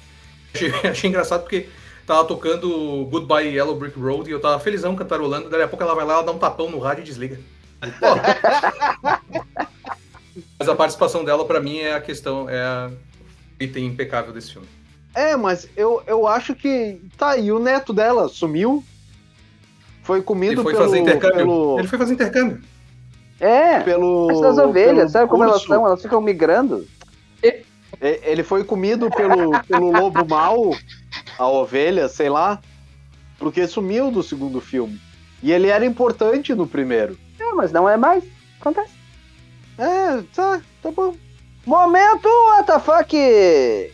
Achei, 0.54 0.72
achei 0.90 1.10
engraçado 1.10 1.42
porque 1.42 1.68
tava 2.06 2.24
tocando 2.24 3.06
Goodbye 3.10 3.48
Yellow 3.48 3.76
Brick 3.76 3.98
Road 3.98 4.28
e 4.28 4.32
eu 4.32 4.40
tava 4.40 4.58
felizão 4.60 4.94
cantarolando, 4.94 5.48
daí 5.48 5.62
a 5.62 5.68
pouco 5.68 5.82
ela 5.82 5.94
vai 5.94 6.04
lá, 6.04 6.14
ela 6.14 6.22
dá 6.22 6.32
um 6.32 6.38
tapão 6.38 6.70
no 6.70 6.78
rádio 6.78 7.02
e 7.02 7.04
desliga. 7.04 7.38
Mas 10.58 10.68
a 10.68 10.74
participação 10.74 11.24
dela, 11.24 11.44
pra 11.44 11.60
mim, 11.60 11.78
é 11.78 11.94
a 11.94 12.00
questão, 12.00 12.48
é 12.48 12.60
a 12.60 12.90
item 13.58 13.86
impecável 13.86 14.32
desse 14.32 14.52
filme. 14.52 14.68
É, 15.14 15.36
mas 15.36 15.68
eu, 15.76 16.02
eu 16.06 16.26
acho 16.26 16.54
que. 16.54 16.98
Tá, 17.18 17.36
e 17.36 17.52
o 17.52 17.58
neto 17.58 17.92
dela 17.92 18.28
sumiu. 18.28 18.82
Foi 20.02 20.22
comido 20.22 20.54
Ele 20.54 20.62
foi 20.62 20.72
pelo. 20.72 20.84
fazer 20.84 20.98
intercâmbio. 20.98 21.36
Pelo, 21.36 21.78
Ele 21.78 21.88
foi 21.88 21.98
fazer 21.98 22.14
intercâmbio. 22.14 22.62
É! 23.42 23.80
pelo 23.80 24.30
As 24.30 24.40
das 24.40 24.58
ovelhas, 24.58 24.96
pelo 24.96 25.08
sabe 25.10 25.28
como 25.28 25.42
elas 25.42 25.62
são? 25.64 25.84
Elas 25.84 26.00
ficam 26.00 26.20
migrando. 26.20 26.86
E- 27.42 27.64
Ele 28.00 28.44
foi 28.44 28.62
comido 28.62 29.10
pelo, 29.10 29.60
pelo 29.62 29.90
lobo 29.90 30.24
mau, 30.28 30.74
a 31.36 31.46
ovelha, 31.48 32.08
sei 32.08 32.28
lá, 32.28 32.60
porque 33.38 33.66
sumiu 33.66 34.10
do 34.12 34.22
segundo 34.22 34.60
filme. 34.60 35.00
E 35.42 35.50
ele 35.50 35.66
era 35.68 35.84
importante 35.84 36.54
no 36.54 36.66
primeiro. 36.68 37.18
É, 37.38 37.52
mas 37.52 37.72
não 37.72 37.88
é 37.88 37.96
mais. 37.96 38.22
Acontece. 38.60 38.94
É, 39.76 40.22
tá, 40.34 40.60
tá 40.80 40.90
bom. 40.92 41.14
Momento 41.66 42.28
WTF! 42.60 43.92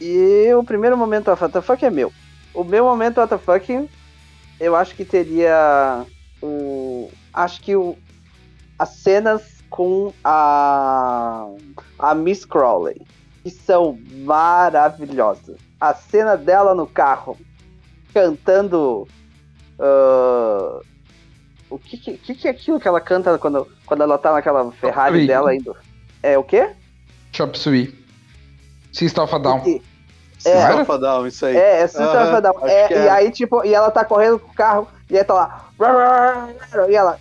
E 0.00 0.52
o 0.54 0.64
primeiro 0.64 0.96
momento 0.96 1.30
WTF 1.30 1.84
é 1.84 1.90
meu. 1.90 2.10
O 2.54 2.64
meu 2.64 2.84
momento 2.84 3.20
WTF, 3.20 3.88
eu 4.58 4.74
acho 4.74 4.94
que 4.94 5.04
teria 5.04 6.04
o. 6.42 7.10
Acho 7.32 7.60
que 7.60 7.76
o, 7.76 7.96
as 8.82 8.88
cenas 8.96 9.42
com 9.70 10.12
a. 10.24 11.46
a 11.98 12.14
Miss 12.14 12.44
Crowley, 12.44 13.00
que 13.42 13.50
são 13.50 13.96
maravilhosas. 14.24 15.56
A 15.80 15.94
cena 15.94 16.36
dela 16.36 16.74
no 16.74 16.86
carro, 16.86 17.38
cantando. 18.12 19.06
ah, 19.78 20.80
o 21.70 21.78
que, 21.78 21.96
que, 21.96 22.34
que 22.34 22.48
é 22.48 22.50
aquilo 22.50 22.78
que 22.78 22.86
ela 22.88 23.00
canta 23.00 23.38
quando, 23.38 23.66
quando 23.86 24.02
ela 24.02 24.18
tá 24.18 24.32
naquela 24.32 24.70
Ferrari 24.72 25.20
Oi. 25.20 25.26
dela 25.26 25.54
indo? 25.54 25.74
É 26.22 26.36
o 26.36 26.44
quê? 26.44 26.70
Chop 27.32 27.56
Suey. 27.58 27.94
System 28.92 29.24
of 29.24 29.34
a 29.34 29.38
Down. 29.38 29.62
E- 29.66 29.82
É, 30.44 30.50
É. 30.50 30.64
Alfadão, 30.66 31.24
isso 31.26 31.46
aí. 31.46 31.56
É, 31.56 31.82
é 31.82 31.84
of 31.84 31.96
a 32.00 32.40
Down. 32.40 32.56
acho 32.58 32.66
É, 32.66 32.90
E 32.90 32.94
é. 32.94 33.10
aí, 33.10 33.30
tipo, 33.30 33.64
e 33.64 33.72
ela 33.72 33.90
tá 33.92 34.04
correndo 34.04 34.40
com 34.40 34.50
o 34.50 34.54
carro, 34.54 34.88
e 35.08 35.16
aí 35.16 35.22
tá 35.24 35.34
lá. 35.34 35.68
E 36.90 36.94
ela. 36.94 37.18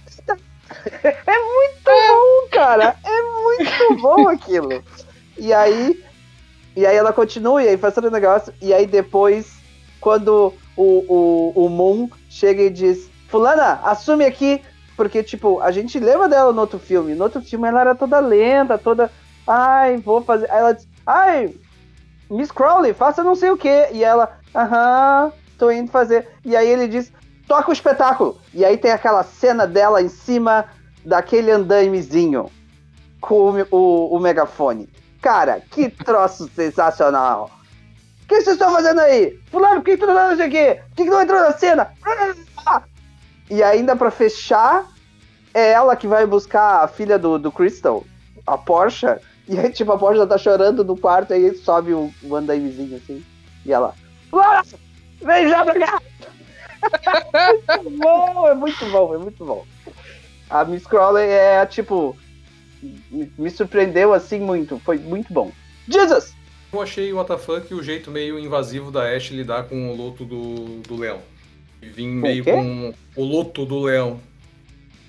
É 0.93 1.39
muito 1.39 1.85
bom, 1.85 2.49
cara. 2.51 2.95
É 3.03 3.21
muito 3.43 4.01
bom 4.01 4.27
aquilo. 4.29 4.83
E 5.37 5.53
aí. 5.53 6.03
E 6.75 6.85
aí 6.85 6.95
ela 6.95 7.11
continua, 7.11 7.61
e 7.61 7.67
aí 7.67 7.77
faz 7.77 7.93
todo 7.93 8.07
o 8.07 8.11
negócio, 8.11 8.53
e 8.61 8.73
aí 8.73 8.85
depois, 8.85 9.57
quando 9.99 10.53
o, 10.77 10.83
o, 10.83 11.65
o 11.65 11.69
Moon 11.69 12.09
chega 12.29 12.61
e 12.61 12.69
diz, 12.69 13.09
Fulana, 13.27 13.81
assume 13.83 14.23
aqui, 14.23 14.61
porque, 14.95 15.23
tipo, 15.23 15.59
a 15.59 15.71
gente 15.71 15.99
lembra 15.99 16.29
dela 16.29 16.53
no 16.53 16.61
outro 16.61 16.79
filme. 16.79 17.15
No 17.15 17.23
outro 17.23 17.41
filme 17.41 17.67
ela 17.67 17.81
era 17.81 17.95
toda 17.95 18.19
lenta, 18.19 18.77
toda. 18.77 19.11
Ai, 19.47 19.97
vou 19.97 20.21
fazer. 20.21 20.49
Aí 20.51 20.59
ela 20.59 20.73
diz, 20.73 20.87
ai, 21.05 21.55
Miss 22.29 22.51
Crowley, 22.51 22.93
faça 22.93 23.23
não 23.23 23.35
sei 23.35 23.49
o 23.49 23.57
que. 23.57 23.89
E 23.91 24.03
ela, 24.03 24.37
aham, 24.53 25.33
tô 25.57 25.71
indo 25.71 25.91
fazer. 25.91 26.27
E 26.45 26.55
aí 26.55 26.69
ele 26.69 26.87
diz, 26.87 27.11
toca 27.51 27.69
o 27.69 27.73
espetáculo. 27.73 28.39
E 28.53 28.63
aí 28.63 28.77
tem 28.77 28.91
aquela 28.91 29.23
cena 29.23 29.67
dela 29.67 30.01
em 30.01 30.07
cima 30.07 30.69
daquele 31.03 31.51
andaimezinho 31.51 32.49
com 33.19 33.51
o, 33.51 33.67
o, 33.69 34.15
o 34.15 34.19
megafone. 34.21 34.87
Cara, 35.21 35.59
que 35.59 35.89
troço 35.89 36.49
sensacional. 36.55 37.51
O 38.23 38.27
que 38.29 38.35
vocês 38.35 38.55
estão 38.55 38.71
fazendo 38.71 39.01
aí? 39.01 39.37
Fulano, 39.51 39.81
por 39.81 39.83
que 39.83 39.97
tu 39.97 40.07
não 40.07 40.13
tá 40.13 40.29
não 40.29 40.37
sei 40.37 40.47
o 40.47 40.49
quê? 40.51 40.81
Por 40.87 40.95
que, 40.95 41.03
que 41.03 41.09
não 41.09 41.21
entrou 41.21 41.41
na 41.41 41.51
cena? 41.51 41.91
E 43.49 43.61
ainda 43.61 43.97
pra 43.97 44.09
fechar, 44.09 44.85
é 45.53 45.71
ela 45.73 45.97
que 45.97 46.07
vai 46.07 46.25
buscar 46.25 46.85
a 46.85 46.87
filha 46.87 47.19
do, 47.19 47.37
do 47.37 47.51
Crystal, 47.51 48.05
a 48.47 48.57
Porsche. 48.57 49.07
E 49.49 49.59
aí, 49.59 49.69
tipo, 49.69 49.91
a 49.91 49.97
Porsche 49.97 50.25
tá 50.25 50.37
chorando 50.37 50.85
no 50.85 50.95
quarto, 50.95 51.33
aí 51.33 51.53
sobe 51.53 51.93
o, 51.93 52.09
o 52.23 52.33
andaimezinho 52.33 52.95
assim. 52.95 53.21
E 53.65 53.73
ela, 53.73 53.93
vem 55.21 55.49
já 55.49 55.65
pra 55.65 55.77
cá! 55.77 56.10
Muito 57.83 57.97
bom, 57.97 58.47
é 58.47 58.53
muito 58.53 58.85
bom, 58.85 59.15
é 59.15 59.17
muito 59.17 59.45
bom. 59.45 59.65
A 60.49 60.65
Miss 60.65 60.85
Crowley 60.85 61.27
é, 61.27 61.65
tipo, 61.65 62.17
me 63.37 63.49
surpreendeu 63.49 64.13
assim 64.13 64.39
muito, 64.39 64.79
foi 64.79 64.97
muito 64.97 65.31
bom. 65.33 65.51
Jesus! 65.87 66.33
Eu 66.71 66.81
achei 66.81 67.11
o 67.11 67.19
WTF 67.19 67.73
o 67.73 67.83
jeito 67.83 68.09
meio 68.09 68.39
invasivo 68.39 68.91
da 68.91 69.13
Ash 69.13 69.29
lidar 69.29 69.63
com 69.63 69.91
o 69.91 69.95
luto 69.95 70.23
do, 70.23 70.81
do 70.81 70.95
leão. 70.95 71.19
Vim 71.81 72.07
meio 72.07 72.43
com 72.43 72.93
o 73.15 73.23
luto 73.23 73.65
do 73.65 73.79
leão. 73.81 74.19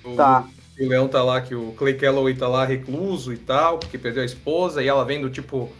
O, 0.03 0.15
Tá. 0.15 0.45
o 0.79 0.87
leão 0.87 1.07
tá 1.07 1.23
lá, 1.23 1.39
que 1.39 1.55
o 1.55 1.71
Clay 1.73 1.93
Calloway 1.93 2.35
tá 2.35 2.47
lá 2.47 2.65
recluso 2.65 3.33
e 3.33 3.37
tal, 3.37 3.77
porque 3.77 3.97
perdeu 3.97 4.23
a 4.23 4.25
esposa, 4.25 4.83
e 4.83 4.87
ela 4.87 5.05
vendo, 5.05 5.29
tipo, 5.29 5.71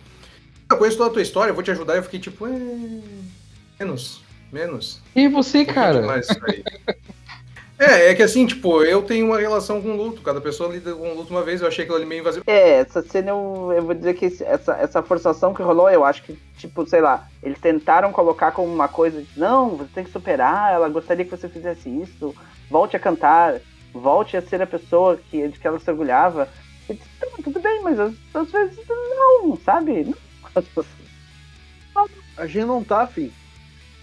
eu 0.74 0.78
conheço 0.78 0.98
toda 0.98 1.10
a 1.10 1.14
tua 1.14 1.22
história, 1.22 1.52
eu 1.52 1.56
vou 1.56 1.64
te 1.64 1.72
ajudar. 1.72 1.96
Eu 1.96 2.04
fiquei 2.04 2.20
tipo, 2.20 2.48
é... 2.48 2.52
menos, 3.80 4.23
menos. 4.54 5.02
E 5.16 5.28
você, 5.28 5.62
Um 5.62 5.66
pouquinho 5.66 5.84
cara? 5.84 6.20
isso 6.20 6.40
aí. 6.48 6.64
É, 7.80 8.12
é 8.12 8.16
que 8.16 8.24
assim, 8.24 8.46
tipo, 8.46 8.84
eu 8.84 9.02
tenho 9.02 9.26
uma 9.26 9.40
relação 9.40 9.82
com 9.82 9.90
o 9.90 9.98
luto, 9.98 10.22
cada 10.22 10.40
pessoa 10.40 10.72
lida 10.72 10.94
com 10.94 11.12
o 11.12 11.16
luto 11.16 11.32
uma 11.32 11.44
vez, 11.44 11.60
eu 11.60 11.68
achei 11.68 11.84
aquilo 11.84 11.98
ali 11.98 12.06
meio 12.06 12.22
invasivo. 12.22 12.44
É, 12.48 12.80
essa 12.80 13.02
cena 13.02 13.32
eu, 13.32 13.74
eu 13.76 13.84
vou 13.84 13.94
dizer 13.94 14.14
que 14.14 14.26
essa, 14.44 14.74
essa 14.74 15.02
forçação 15.04 15.54
que 15.54 15.62
rolou, 15.62 15.90
eu 15.90 16.06
acho 16.06 16.24
que, 16.24 16.40
tipo, 16.58 16.88
sei 16.88 17.02
lá, 17.02 17.28
eles 17.42 17.60
tentaram 17.60 18.12
colocar 18.14 18.52
como 18.52 18.72
uma 18.72 18.88
coisa 18.88 19.22
de, 19.22 19.28
não, 19.38 19.76
você 19.76 19.90
tem 19.94 20.04
que 20.04 20.12
superar, 20.12 20.72
ela 20.72 20.88
gostaria 20.88 21.26
que 21.26 21.32
você 21.32 21.50
fizesse 21.50 21.90
isso, 21.90 22.34
volte 22.70 22.96
a 22.96 23.00
cantar, 23.00 23.60
volte 23.92 24.38
a 24.38 24.42
ser 24.42 24.62
a 24.62 24.68
pessoa 24.68 25.20
que, 25.30 25.46
de 25.48 25.60
que 25.60 25.68
ela 25.68 25.80
se 25.80 25.90
orgulhava. 25.90 26.48
Eu 26.88 26.96
disse, 26.96 27.10
"Tá, 27.20 27.28
tudo 27.44 27.60
bem, 27.60 27.82
mas 27.82 28.00
às, 28.00 28.14
às 28.34 28.52
vezes 28.52 28.78
não, 28.88 29.58
sabe? 29.58 30.14
Não. 31.96 32.08
A 32.38 32.46
gente 32.48 32.66
não 32.66 32.84
tá, 32.84 33.06
filho. 33.08 33.32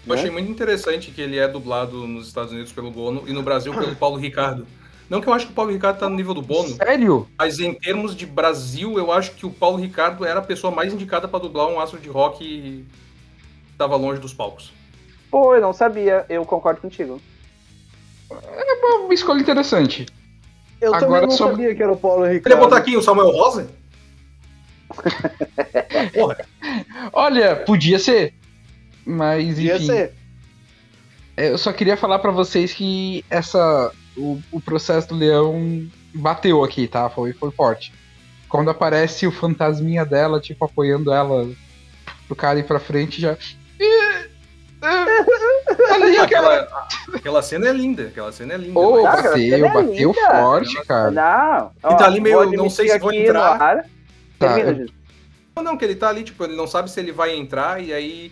Eu 0.05 0.13
Né? 0.15 0.19
achei 0.19 0.31
muito 0.31 0.49
interessante 0.49 1.11
que 1.11 1.21
ele 1.21 1.37
é 1.37 1.47
dublado 1.47 2.07
nos 2.07 2.27
Estados 2.27 2.51
Unidos 2.51 2.71
pelo 2.71 2.89
Bono 2.91 3.23
e 3.27 3.33
no 3.33 3.43
Brasil 3.43 3.73
pelo 3.73 3.95
Paulo 3.95 4.17
Ricardo. 4.17 4.65
Não 5.09 5.19
que 5.21 5.27
eu 5.27 5.33
acho 5.33 5.45
que 5.47 5.51
o 5.51 5.55
Paulo 5.55 5.71
Ricardo 5.71 5.99
tá 5.99 6.09
no 6.09 6.15
nível 6.15 6.33
do 6.33 6.41
Bono, 6.41 6.69
Sério? 6.75 7.27
mas 7.37 7.59
em 7.59 7.73
termos 7.73 8.15
de 8.15 8.25
Brasil, 8.25 8.97
eu 8.97 9.11
acho 9.11 9.31
que 9.31 9.45
o 9.45 9.49
Paulo 9.51 9.77
Ricardo 9.77 10.25
era 10.25 10.39
a 10.39 10.43
pessoa 10.43 10.73
mais 10.73 10.93
indicada 10.93 11.27
pra 11.27 11.37
dublar 11.37 11.67
um 11.67 11.79
astro 11.79 11.99
de 11.99 12.07
rock 12.09 12.43
e 12.45 12.85
tava 13.77 13.95
longe 13.97 14.21
dos 14.21 14.33
palcos. 14.33 14.71
Pô, 15.29 15.53
eu 15.53 15.61
não 15.61 15.73
sabia, 15.73 16.25
eu 16.29 16.45
concordo 16.45 16.79
contigo. 16.81 17.21
Uma 18.29 19.13
escolha 19.13 19.41
interessante. 19.41 20.05
Eu 20.79 20.95
Agora 20.95 21.05
também 21.05 21.21
não 21.23 21.31
sobre- 21.31 21.55
sabia 21.57 21.75
que 21.75 21.83
era 21.83 21.91
o 21.91 21.97
Paulo 21.97 22.21
Queria 22.23 22.37
Ricardo. 22.37 22.59
botar 22.59 22.77
aqui 22.77 22.95
o 22.97 23.01
Samuel 23.01 23.29
Rosa? 23.31 23.69
Porra, 26.13 26.37
Olha, 27.13 27.55
podia 27.57 27.99
ser. 27.99 28.33
Mas 29.05 29.57
Ia 29.59 29.75
enfim. 29.77 29.85
ser. 29.85 30.13
É, 31.37 31.49
Eu 31.51 31.57
só 31.57 31.71
queria 31.73 31.97
falar 31.97 32.19
pra 32.19 32.31
vocês 32.31 32.73
que 32.73 33.23
essa 33.29 33.91
o, 34.17 34.39
o 34.51 34.59
processo 34.61 35.07
do 35.09 35.15
leão 35.15 35.87
bateu 36.13 36.63
aqui, 36.63 36.87
tá? 36.87 37.09
Foi, 37.09 37.33
foi 37.33 37.51
forte. 37.51 37.93
Quando 38.49 38.69
aparece 38.69 39.25
o 39.25 39.31
fantasminha 39.31 40.05
dela, 40.05 40.39
tipo, 40.39 40.65
apoiando 40.65 41.11
ela 41.13 41.49
pro 42.27 42.35
cara 42.35 42.59
ir 42.59 42.63
pra 42.63 42.79
frente, 42.79 43.21
já. 43.21 43.37
Ali, 45.93 46.17
aquela, 46.17 46.67
aquela 47.13 47.41
cena 47.41 47.67
é 47.69 47.73
linda, 47.73 48.03
aquela 48.03 48.31
cena 48.31 48.53
é 48.53 48.57
linda. 48.57 48.79
Ô, 48.79 48.97
Não, 48.97 49.03
bateu, 49.03 49.33
é 49.35 49.59
bateu 49.69 50.11
linda. 50.11 50.29
forte, 50.41 50.85
cara. 50.85 51.11
Não. 51.11 51.71
E 51.91 51.97
tá 51.97 52.05
ali 52.05 52.19
meio- 52.19 52.51
não 52.51 52.69
sei 52.69 52.89
se 52.89 52.99
vou 52.99 53.13
entrar. 53.13 53.57
Tá, 54.39 54.55
Termina, 54.55 54.73
Jesus. 54.73 54.91
Não, 55.55 55.63
não, 55.63 55.77
que 55.77 55.85
ele 55.85 55.95
tá 55.95 56.09
ali, 56.09 56.23
tipo, 56.23 56.43
ele 56.43 56.55
não 56.55 56.65
sabe 56.65 56.89
se 56.89 56.99
ele 56.99 57.11
vai 57.11 57.35
entrar, 57.35 57.81
e 57.83 57.93
aí 57.93 58.31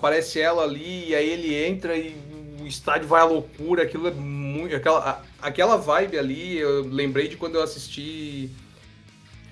aparece 0.00 0.40
ela 0.40 0.62
ali, 0.64 1.10
e 1.10 1.14
aí 1.14 1.28
ele 1.30 1.54
entra 1.54 1.94
e 1.96 2.16
o 2.60 2.66
estádio 2.66 3.06
vai 3.06 3.20
à 3.20 3.24
loucura, 3.24 3.82
aquilo 3.82 4.08
é 4.08 4.10
muito. 4.10 4.74
Aquela, 4.74 5.22
aquela 5.40 5.76
vibe 5.76 6.18
ali, 6.18 6.58
eu 6.58 6.82
lembrei 6.88 7.28
de 7.28 7.36
quando 7.36 7.56
eu 7.56 7.62
assisti 7.62 8.50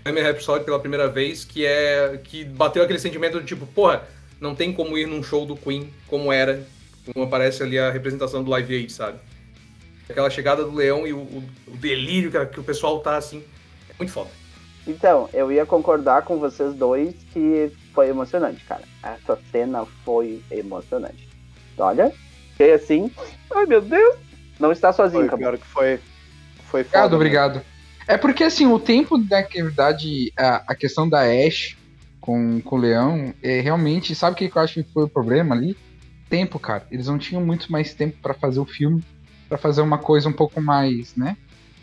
Bohemian 0.04 0.24
Rhapsody 0.24 0.64
pela 0.64 0.80
primeira 0.80 1.06
vez, 1.08 1.44
que 1.44 1.64
é. 1.66 2.18
que 2.24 2.44
bateu 2.44 2.82
aquele 2.82 2.98
sentimento 2.98 3.38
de 3.40 3.46
tipo, 3.46 3.66
porra, 3.66 4.08
não 4.40 4.54
tem 4.54 4.72
como 4.72 4.96
ir 4.96 5.06
num 5.06 5.22
show 5.22 5.44
do 5.44 5.54
Queen 5.56 5.92
como 6.06 6.32
era, 6.32 6.66
como 7.12 7.24
aparece 7.26 7.62
ali 7.62 7.78
a 7.78 7.90
representação 7.90 8.42
do 8.42 8.50
Live 8.50 8.74
Aid, 8.74 8.92
sabe? 8.92 9.18
Aquela 10.08 10.30
chegada 10.30 10.64
do 10.64 10.74
leão 10.74 11.06
e 11.06 11.12
o, 11.12 11.18
o- 11.18 11.44
o 11.66 11.76
delírio 11.76 12.30
que, 12.30 12.46
que 12.46 12.60
o 12.60 12.64
pessoal 12.64 13.00
tá 13.00 13.16
assim. 13.18 13.42
É 13.90 13.92
muito 13.98 14.10
foda. 14.12 14.30
Então, 14.86 15.28
eu 15.32 15.52
ia 15.52 15.66
concordar 15.66 16.22
com 16.22 16.38
vocês 16.38 16.74
dois 16.74 17.14
que 17.32 17.70
foi 17.92 18.08
emocionante, 18.08 18.64
cara. 18.64 18.82
Essa 19.02 19.38
cena 19.50 19.84
foi 20.04 20.42
emocionante. 20.50 21.28
Olha, 21.76 22.12
fiquei 22.52 22.72
assim. 22.72 23.10
Ai, 23.54 23.66
meu 23.66 23.80
Deus. 23.80 24.16
Não 24.58 24.72
está 24.72 24.92
sozinho, 24.92 25.28
Foi, 25.28 25.38
pior 25.38 25.58
que 25.58 25.66
foi. 25.66 26.00
Foi 26.64 26.84
foda. 26.84 27.14
Obrigado, 27.14 27.54
né? 27.54 27.60
obrigado. 27.60 27.78
É 28.06 28.16
porque 28.16 28.44
assim, 28.44 28.66
o 28.66 28.78
tempo, 28.78 29.18
na 29.18 29.42
verdade, 29.42 30.32
a, 30.36 30.62
a 30.68 30.74
questão 30.74 31.08
da 31.08 31.20
Ash 31.20 31.76
com, 32.20 32.60
com 32.60 32.76
o 32.76 32.78
Leão, 32.78 33.34
é, 33.42 33.60
realmente, 33.60 34.14
sabe 34.14 34.32
o 34.32 34.36
que 34.36 34.56
eu 34.56 34.62
acho 34.62 34.82
que 34.82 34.92
foi 34.92 35.04
o 35.04 35.08
problema 35.08 35.54
ali? 35.54 35.76
Tempo, 36.28 36.58
cara. 36.58 36.86
Eles 36.90 37.06
não 37.06 37.18
tinham 37.18 37.44
muito 37.44 37.70
mais 37.70 37.94
tempo 37.94 38.16
pra 38.20 38.34
fazer 38.34 38.60
o 38.60 38.66
filme, 38.66 39.02
pra 39.48 39.56
fazer 39.56 39.80
uma 39.80 39.98
coisa 39.98 40.28
um 40.28 40.32
pouco 40.32 40.60
mais, 40.60 41.14
né? 41.16 41.36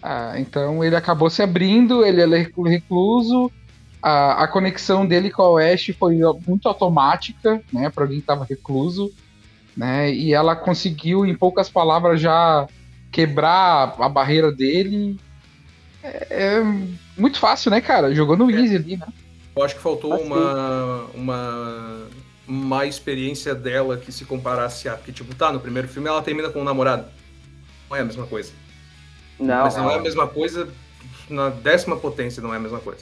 Ah, 0.08 0.40
então 0.40 0.84
ele 0.84 0.96
acabou 0.96 1.32
se 1.32 1.42
abrindo, 1.42 2.06
ele 2.06 2.22
é 2.22 2.28
reclu- 2.28 2.70
recluso, 2.70 3.52
a, 4.00 4.44
a 4.44 4.48
conexão 4.48 5.04
dele 5.04 5.32
com 5.32 5.58
a 5.58 5.66
Ash 5.66 5.92
foi 5.98 6.20
muito 6.46 6.68
automática, 6.68 7.60
né? 7.74 7.90
Pra 7.90 8.04
alguém 8.04 8.20
que 8.20 8.26
tava 8.28 8.46
recluso, 8.46 9.12
né? 9.76 10.14
E 10.14 10.32
ela 10.32 10.56
conseguiu, 10.56 11.26
em 11.26 11.36
poucas 11.36 11.70
palavras, 11.70 12.22
já 12.22 12.68
quebrar 13.12 13.96
a 14.00 14.08
barreira 14.08 14.52
dele 14.52 15.18
é 16.04 16.62
muito 17.18 17.40
fácil, 17.40 17.72
né, 17.72 17.82
cara? 17.82 18.14
Jogou 18.14 18.38
no 18.38 18.52
easy 18.52 18.76
ali, 18.76 18.98
né? 18.98 19.08
Eu 19.56 19.64
acho 19.64 19.76
que 19.76 19.82
faltou 19.82 20.14
Assim. 20.14 20.26
uma, 20.26 21.06
uma 21.16 22.08
uma 22.48 22.86
experiência 22.86 23.56
dela 23.56 23.98
que 23.98 24.12
se 24.12 24.24
comparasse 24.24 24.88
a. 24.88 24.96
Porque, 24.96 25.12
tipo, 25.12 25.34
tá, 25.34 25.52
no 25.52 25.60
primeiro 25.60 25.88
filme 25.88 26.08
ela 26.08 26.22
termina 26.22 26.50
com 26.50 26.62
um 26.62 26.64
namorado. 26.64 27.08
Não 27.90 27.98
é 27.98 28.02
a 28.02 28.06
mesma 28.06 28.28
coisa. 28.28 28.52
Não, 29.40 29.64
Mas 29.64 29.76
não 29.76 29.90
é 29.92 29.96
a 29.96 30.02
mesma 30.02 30.28
coisa. 30.28 30.68
Na 31.30 31.50
décima 31.50 31.98
potência 31.98 32.42
não 32.42 32.54
é 32.54 32.58
a 32.58 32.60
mesma 32.60 32.80
coisa. 32.80 33.00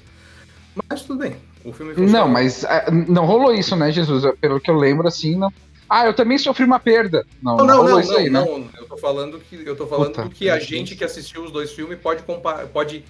Mas 0.89 1.01
tudo 1.03 1.19
bem. 1.19 1.35
O 1.63 1.71
filme 1.71 1.93
funciona. 1.93 2.19
Não, 2.19 2.27
mas 2.27 2.65
ah, 2.65 2.85
não 2.91 3.25
rolou 3.25 3.53
isso, 3.53 3.75
né, 3.75 3.91
Jesus? 3.91 4.23
Pelo 4.39 4.59
que 4.59 4.69
eu 4.71 4.75
lembro, 4.75 5.07
assim, 5.07 5.35
não. 5.35 5.51
Ah, 5.89 6.05
eu 6.07 6.13
também 6.13 6.37
sofri 6.37 6.63
uma 6.65 6.79
perda. 6.79 7.25
Não, 7.41 7.57
Não, 7.57 7.65
não, 7.65 7.67
não, 7.67 7.75
rolou 7.77 7.91
não, 7.91 7.99
isso 7.99 8.11
não, 8.11 8.19
aí, 8.19 8.29
né? 8.29 8.69
Eu 8.77 8.87
tô 8.87 8.97
falando 8.97 9.39
que 9.39 9.63
eu 9.63 9.75
tô 9.75 9.85
falando 9.85 10.07
Puta, 10.07 10.29
que 10.29 10.49
a 10.49 10.57
gente 10.59 10.95
que 10.95 11.03
assistiu 11.03 11.43
os 11.43 11.51
dois 11.51 11.71
filmes 11.71 11.99
pode 11.99 12.23
comparar, 12.23 12.65
pode 12.67 13.05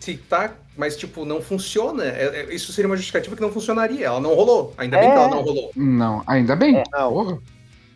citar, 0.00 0.58
mas 0.76 0.96
tipo 0.96 1.24
não 1.24 1.40
funciona. 1.40 2.04
É- 2.04 2.46
é- 2.50 2.54
isso 2.54 2.72
seria 2.72 2.88
uma 2.88 2.96
justificativa 2.96 3.36
que 3.36 3.42
não 3.42 3.52
funcionaria. 3.52 4.06
Ela 4.06 4.20
não 4.20 4.34
rolou. 4.34 4.74
Ainda 4.76 4.98
bem 4.98 5.08
É. 5.08 5.12
que 5.12 5.16
ela 5.18 5.28
não 5.28 5.42
rolou. 5.42 5.70
Não, 5.76 6.22
ainda 6.26 6.56
bem. 6.56 6.78
É. 6.78 6.82
Não. 6.92 7.12
Porra. 7.12 7.38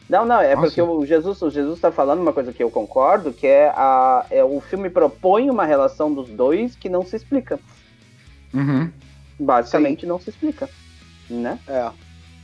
Não, 0.08 0.24
não, 0.24 0.40
é 0.40 0.54
Nossa. 0.54 0.66
porque 0.66 0.80
o 0.80 1.04
Jesus, 1.04 1.42
o 1.42 1.50
Jesus 1.50 1.78
tá 1.80 1.92
falando 1.92 2.20
uma 2.20 2.32
coisa 2.32 2.52
que 2.52 2.62
eu 2.62 2.70
concordo, 2.70 3.32
que 3.32 3.46
é, 3.46 3.68
a, 3.68 4.24
é 4.30 4.42
o 4.42 4.60
filme 4.60 4.88
propõe 4.88 5.50
uma 5.50 5.66
relação 5.66 6.12
dos 6.12 6.30
dois 6.30 6.74
que 6.74 6.88
não 6.88 7.04
se 7.04 7.14
explica. 7.14 7.60
Uhum. 8.54 8.90
Basicamente 9.38 10.06
não 10.06 10.18
se 10.18 10.30
explica. 10.30 10.68
Né? 11.28 11.58
É. 11.68 11.90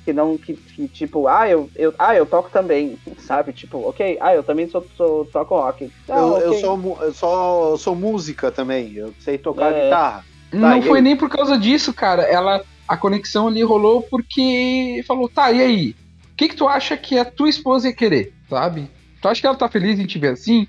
Que 0.04 0.12
não, 0.12 0.36
que, 0.36 0.52
que, 0.52 0.86
tipo, 0.86 1.26
ah, 1.26 1.48
eu, 1.48 1.70
eu, 1.74 1.94
ah, 1.98 2.14
eu 2.14 2.26
toco 2.26 2.50
também, 2.50 2.98
sabe? 3.18 3.54
Tipo, 3.54 3.88
ok, 3.88 4.18
ah, 4.20 4.34
eu 4.34 4.42
também 4.42 4.68
sou, 4.68 4.86
sou 4.94 5.24
toco 5.24 5.56
rock. 5.56 5.90
Ah, 6.06 6.18
eu, 6.18 6.38
eu 6.38 6.50
ok. 6.50 6.60
sou, 6.60 6.98
eu, 7.00 7.14
sou, 7.14 7.70
eu 7.70 7.78
sou 7.78 7.96
música 7.96 8.52
também. 8.52 8.92
Eu 8.92 9.14
sei 9.20 9.38
tocar 9.38 9.72
É. 9.72 9.84
guitarra. 9.84 10.24
Não 10.52 10.76
e 10.76 10.82
foi 10.82 10.98
aí? 10.98 11.02
nem 11.02 11.16
por 11.16 11.30
causa 11.30 11.56
disso, 11.56 11.94
cara. 11.94 12.22
Ela, 12.24 12.62
a 12.86 12.96
conexão 12.96 13.48
ali 13.48 13.62
rolou 13.62 14.02
porque 14.02 15.02
falou, 15.06 15.30
tá, 15.30 15.50
e 15.50 15.62
aí? 15.62 16.03
O 16.44 16.46
que, 16.46 16.50
que 16.50 16.56
tu 16.56 16.68
acha 16.68 16.94
que 16.94 17.18
a 17.18 17.24
tua 17.24 17.48
esposa 17.48 17.88
ia 17.88 17.94
querer, 17.94 18.34
sabe? 18.50 18.90
Tu 19.22 19.26
acha 19.28 19.40
que 19.40 19.46
ela 19.46 19.56
tá 19.56 19.66
feliz 19.66 19.98
em 19.98 20.04
te 20.04 20.18
ver 20.18 20.32
assim? 20.32 20.68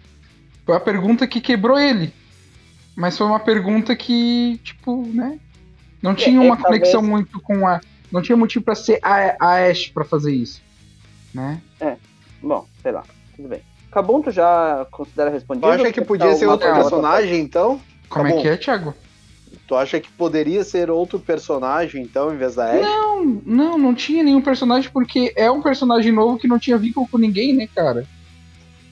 Foi 0.66 0.74
a 0.74 0.80
pergunta 0.80 1.28
que 1.28 1.42
quebrou 1.42 1.78
ele. 1.78 2.14
Mas 2.96 3.18
foi 3.18 3.28
uma 3.28 3.42
pergunta 3.42 3.94
que, 3.94 4.58
tipo, 4.64 5.06
né? 5.14 5.38
Não 6.02 6.16
tinha 6.16 6.38
é, 6.38 6.40
uma 6.40 6.56
talvez- 6.56 6.80
conexão 6.80 7.02
muito 7.02 7.42
com 7.42 7.68
a. 7.68 7.82
Não 8.10 8.22
tinha 8.22 8.38
motivo 8.38 8.64
pra 8.64 8.74
ser 8.74 9.00
a, 9.02 9.36
a 9.38 9.70
Ash 9.70 9.90
pra 9.90 10.06
fazer 10.06 10.34
isso. 10.34 10.62
Né? 11.34 11.62
Bom, 12.42 12.66
sei 12.82 12.94
lá, 12.94 13.04
tudo 13.36 13.50
bem. 13.50 13.60
Cabum, 13.92 14.22
tu 14.22 14.32
já 14.32 14.88
considera 14.92 15.30
respondido? 15.30 15.68
Tu 15.68 15.72
acha 15.74 15.92
que 15.92 16.02
podia 16.02 16.34
ser 16.36 16.46
outro 16.48 16.70
outra 16.70 16.82
personagem, 16.82 17.42
então? 17.42 17.82
Como 18.08 18.30
bom. 18.30 18.40
é 18.40 18.42
que 18.42 18.48
é, 18.48 18.56
Thiago? 18.56 18.94
Tu 19.68 19.76
acha 19.76 20.00
que 20.00 20.12
poderia 20.12 20.64
ser 20.64 20.92
outro 20.92 21.20
personagem, 21.20 22.04
então, 22.04 22.34
em 22.34 22.38
vez 22.38 22.56
da 22.56 22.72
Ash? 22.72 22.82
Não, 22.86 23.26
não, 23.46 23.78
não 23.78 23.96
tinha 23.96 24.24
nenhum 24.24 24.42
personagem, 24.42 24.90
porque 24.92 25.34
é 25.36 25.50
um 25.50 25.62
personagem 25.62 26.12
novo 26.12 26.38
que 26.38 26.48
não 26.48 26.60
tinha 26.60 26.78
vínculo 26.78 27.08
com 27.08 27.18
ninguém, 27.18 27.56
né, 27.56 27.68
cara? 27.74 28.06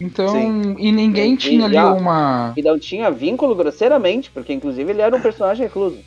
Então, 0.02 0.30
Sim. 0.30 0.76
e 0.80 0.92
ninguém 0.92 1.36
E- 1.36 1.38
tinha 1.38 1.66
ali 1.66 1.78
uma. 1.78 2.54
E 2.58 2.62
não 2.64 2.80
tinha 2.80 3.12
vínculo 3.12 3.56
grosseiramente, 3.56 4.32
porque 4.32 4.52
inclusive 4.52 4.92
ele 4.92 5.02
era 5.02 5.16
um 5.16 5.22
personagem 5.22 5.66
recluso. 5.66 6.00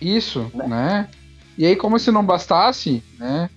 Isso, 0.00 0.50
Né? 0.52 0.66
né? 0.66 1.08
E 1.56 1.64
aí, 1.64 1.76
como 1.76 1.98
se 1.98 2.10
não 2.10 2.24
bastasse, 2.24 3.02
né? 3.18 3.48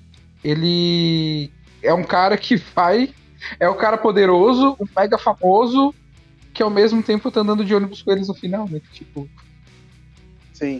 Ele 0.43 1.49
é 1.81 1.93
um 1.93 2.03
cara 2.03 2.37
que 2.37 2.55
vai. 2.55 3.09
É 3.59 3.67
o 3.67 3.75
cara 3.75 3.97
poderoso, 3.97 4.75
um 4.79 4.85
mega 4.95 5.17
famoso, 5.17 5.93
que 6.53 6.61
ao 6.61 6.69
mesmo 6.69 7.01
tempo 7.01 7.31
tá 7.31 7.41
andando 7.41 7.65
de 7.65 7.73
ônibus 7.73 8.01
com 8.01 8.11
eles 8.11 8.27
no 8.27 8.33
final, 8.33 8.67
né? 8.69 8.79
Tipo, 8.93 9.27
Sim. 10.55 10.79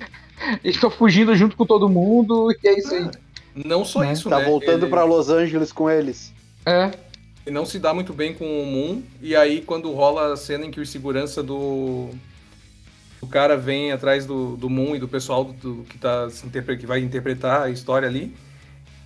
eles 0.64 0.76
estão 0.76 0.90
fugindo 0.90 1.36
junto 1.36 1.56
com 1.58 1.66
todo 1.66 1.88
mundo, 1.90 2.50
e 2.64 2.68
é 2.68 2.80
isso 2.80 2.94
aí. 2.96 3.10
Não 3.54 3.84
só 3.86 4.00
Né? 4.02 4.14
isso, 4.14 4.30
Tá 4.30 4.40
né? 4.40 4.46
voltando 4.46 4.84
ele, 4.84 4.90
pra 4.90 5.04
Los 5.04 5.30
Angeles 5.30 5.72
com 5.72 5.90
eles. 5.90 6.34
É. 6.66 6.92
ele 7.46 7.54
não 7.56 7.66
se 7.66 7.78
dá 7.78 7.94
muito 7.94 8.12
bem 8.14 8.34
com 8.34 8.46
o 8.46 8.66
Moon. 8.66 9.04
E 9.22 9.36
aí, 9.36 9.62
quando 9.62 9.92
rola 9.94 10.34
a 10.34 10.38
cena 10.38 10.66
em 10.66 10.72
que 10.72 10.80
o 10.80 10.86
segurança 10.86 11.44
do. 11.44 12.10
O 13.22 13.28
cara 13.28 13.56
vem 13.58 13.92
atrás 13.92 14.26
do, 14.26 14.56
do 14.58 14.70
Moon 14.70 14.96
e 14.96 15.00
do 15.00 15.08
pessoal 15.08 15.44
do, 15.46 15.54
do- 15.54 15.84
que, 15.84 15.98
tá, 15.98 16.30
se 16.30 16.46
interpre- 16.46 16.78
que 16.78 16.86
vai 16.86 17.00
interpretar 17.00 17.64
a 17.64 17.70
história 17.70 18.08
ali. 18.08 18.36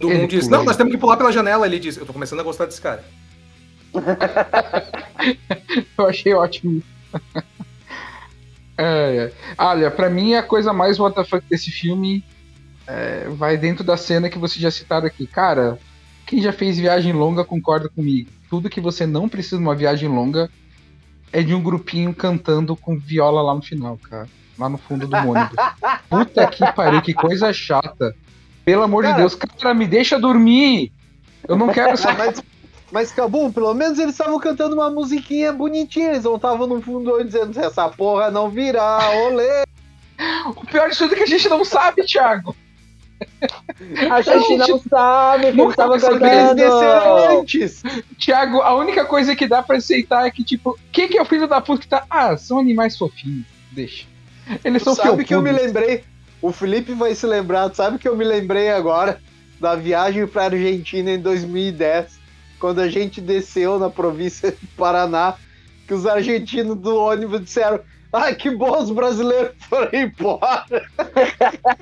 O 0.02 0.10
Ele 0.10 0.20
Moon 0.22 0.28
diz. 0.28 0.48
Não, 0.48 0.64
nós 0.64 0.78
temos 0.78 0.92
que 0.92 0.98
pular 0.98 1.18
pela 1.18 1.32
janela. 1.32 1.66
Ele 1.66 1.80
diz: 1.80 1.98
Eu 1.98 2.06
tô 2.06 2.14
começando 2.14 2.40
a 2.40 2.44
gostar 2.44 2.66
desse 2.66 2.82
cara. 2.82 3.04
Eu 5.98 6.08
achei 6.08 6.34
ótimo. 6.34 6.82
É, 8.82 9.16
é. 9.26 9.32
Olha, 9.58 9.92
pra 9.92 10.10
mim 10.10 10.34
a 10.36 10.44
coisa 10.44 10.72
mais 10.72 10.98
WTF 11.00 11.42
desse 11.50 11.70
filme 11.70 12.24
é, 12.88 13.28
vai 13.30 13.58
dentro 13.58 13.84
da 13.84 13.98
cena 13.98 14.30
que 14.30 14.38
vocês 14.40 14.62
já 14.62 14.72
citaram 14.72 15.06
aqui. 15.06 15.28
Cara, 15.28 15.78
quem 16.26 16.42
já 16.42 16.54
fez 16.54 16.78
viagem 16.78 17.12
longa 17.12 17.44
concorda 17.44 17.90
comigo. 17.90 18.30
Tudo 18.50 18.70
que 18.70 18.80
você 18.80 19.06
não 19.06 19.28
precisa 19.28 19.58
de 19.58 19.64
uma 19.64 19.76
viagem 19.76 20.08
longa 20.08 20.50
é 21.32 21.44
de 21.44 21.54
um 21.54 21.62
grupinho 21.62 22.14
cantando 22.14 22.76
com 22.76 22.98
viola 22.98 23.42
lá 23.42 23.54
no 23.54 23.62
final, 23.62 23.98
cara. 23.98 24.28
Lá 24.58 24.70
no 24.70 24.78
fundo 24.78 25.08
do 25.08 25.16
ônibus. 25.16 25.56
Puta 26.10 26.48
que 26.48 26.72
pariu, 26.74 27.02
que 27.02 27.14
coisa 27.14 27.52
chata. 27.54 28.16
Pelo 28.66 28.84
amor 28.84 29.04
de 29.04 29.10
Cara- 29.10 29.20
Deus, 29.22 29.36
cara, 29.36 29.74
me 29.74 29.86
deixa 29.88 30.20
dormir. 30.20 30.92
Eu 31.48 31.58
não 31.58 31.68
quero 31.70 31.96
saber. 31.98 32.18
mas, 32.18 32.44
mas 32.92 33.12
Cabum, 33.12 33.52
pelo 33.52 33.74
menos 33.74 34.00
eles 34.00 34.14
estavam 34.14 34.40
cantando 34.40 34.76
uma 34.76 34.90
musiquinha 34.90 35.52
bonitinha. 35.54 36.12
Eles 36.12 36.24
não 36.24 36.36
estavam 36.36 36.68
no 36.68 36.82
fundo 36.82 37.24
dizendo 37.24 37.58
essa 37.60 37.88
porra 37.90 38.32
não 38.32 38.50
virá, 38.50 39.00
olê. 39.26 39.64
O 40.48 40.66
pior 40.66 40.90
de 40.90 40.98
tudo 40.98 41.14
é 41.14 41.18
que 41.18 41.24
a 41.24 41.28
gente 41.28 41.48
não 41.48 41.64
sabe, 41.64 42.04
Thiago. 42.04 42.56
A 44.12 44.22
gente 44.22 44.58
não 44.58 44.80
sabe 44.80 45.42
que 45.44 45.48
ele 45.50 45.58
Nunca 45.58 45.76
tava 45.76 45.90
vai 45.92 46.00
saber, 46.00 46.26
Eles 46.26 46.32
cantando. 46.32 46.56
desceram 46.56 47.40
antes. 47.40 47.84
Tiago, 48.18 48.62
a 48.62 48.76
única 48.76 49.06
coisa 49.06 49.36
que 49.36 49.48
dá 49.48 49.62
pra 49.62 49.78
aceitar 49.78 50.26
é 50.26 50.32
que, 50.32 50.44
tipo, 50.44 50.78
quem 50.92 51.08
que 51.08 51.18
é 51.18 51.22
o 51.22 51.26
filho 51.26 51.48
da 51.48 51.62
puta 51.62 51.82
que 51.82 51.88
tá. 51.88 52.06
Ah, 52.10 52.36
são 52.38 52.60
animais 52.60 52.98
fofinhos. 52.98 53.46
Deixa. 53.72 54.06
Eles 54.64 54.82
são 54.84 54.96
sabe 54.96 55.24
que 55.24 55.36
eu 55.36 55.42
me 55.42 55.52
lembrei? 55.52 56.04
O 56.42 56.52
Felipe 56.52 56.94
vai 56.94 57.14
se 57.14 57.26
lembrar. 57.28 57.74
Sabe 57.74 57.98
que 57.98 58.08
eu 58.08 58.16
me 58.16 58.24
lembrei 58.26 58.72
agora 58.72 59.22
da 59.60 59.76
viagem 59.76 60.26
pra 60.26 60.46
Argentina 60.46 61.12
em 61.12 61.20
2010, 61.20 62.19
quando 62.60 62.80
a 62.80 62.90
gente 62.90 63.22
desceu 63.22 63.80
na 63.80 63.90
província 63.90 64.52
do 64.52 64.68
Paraná, 64.76 65.36
que 65.88 65.94
os 65.94 66.06
argentinos 66.06 66.78
do 66.78 66.96
ônibus 66.96 67.42
disseram: 67.42 67.80
Ai, 68.12 68.36
que 68.36 68.50
bom 68.50 68.82
os 68.82 68.90
brasileiros 68.90 69.54
foram 69.70 69.90
embora. 69.94 70.84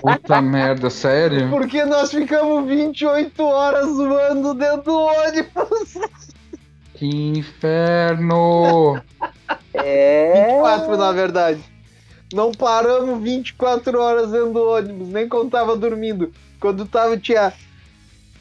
Puta 0.02 0.42
merda, 0.42 0.90
sério? 0.90 1.50
Porque 1.50 1.86
nós 1.86 2.12
ficamos 2.12 2.68
28 2.68 3.44
horas 3.44 3.88
zoando 3.88 4.54
dentro 4.54 4.84
do 4.84 4.98
ônibus. 4.98 5.94
Que 6.96 7.06
inferno! 7.38 9.02
É. 9.74 10.48
24, 10.52 10.98
na 10.98 11.12
verdade. 11.12 11.62
Não 12.34 12.52
paramos 12.52 13.22
24 13.22 14.02
horas 14.02 14.32
dentro 14.32 14.52
do 14.52 14.64
ônibus, 14.64 15.08
nem 15.08 15.30
quando 15.30 15.52
tava 15.52 15.78
dormindo. 15.78 16.34
Quando 16.60 16.86
tava, 16.86 17.18
tinha. 17.18 17.54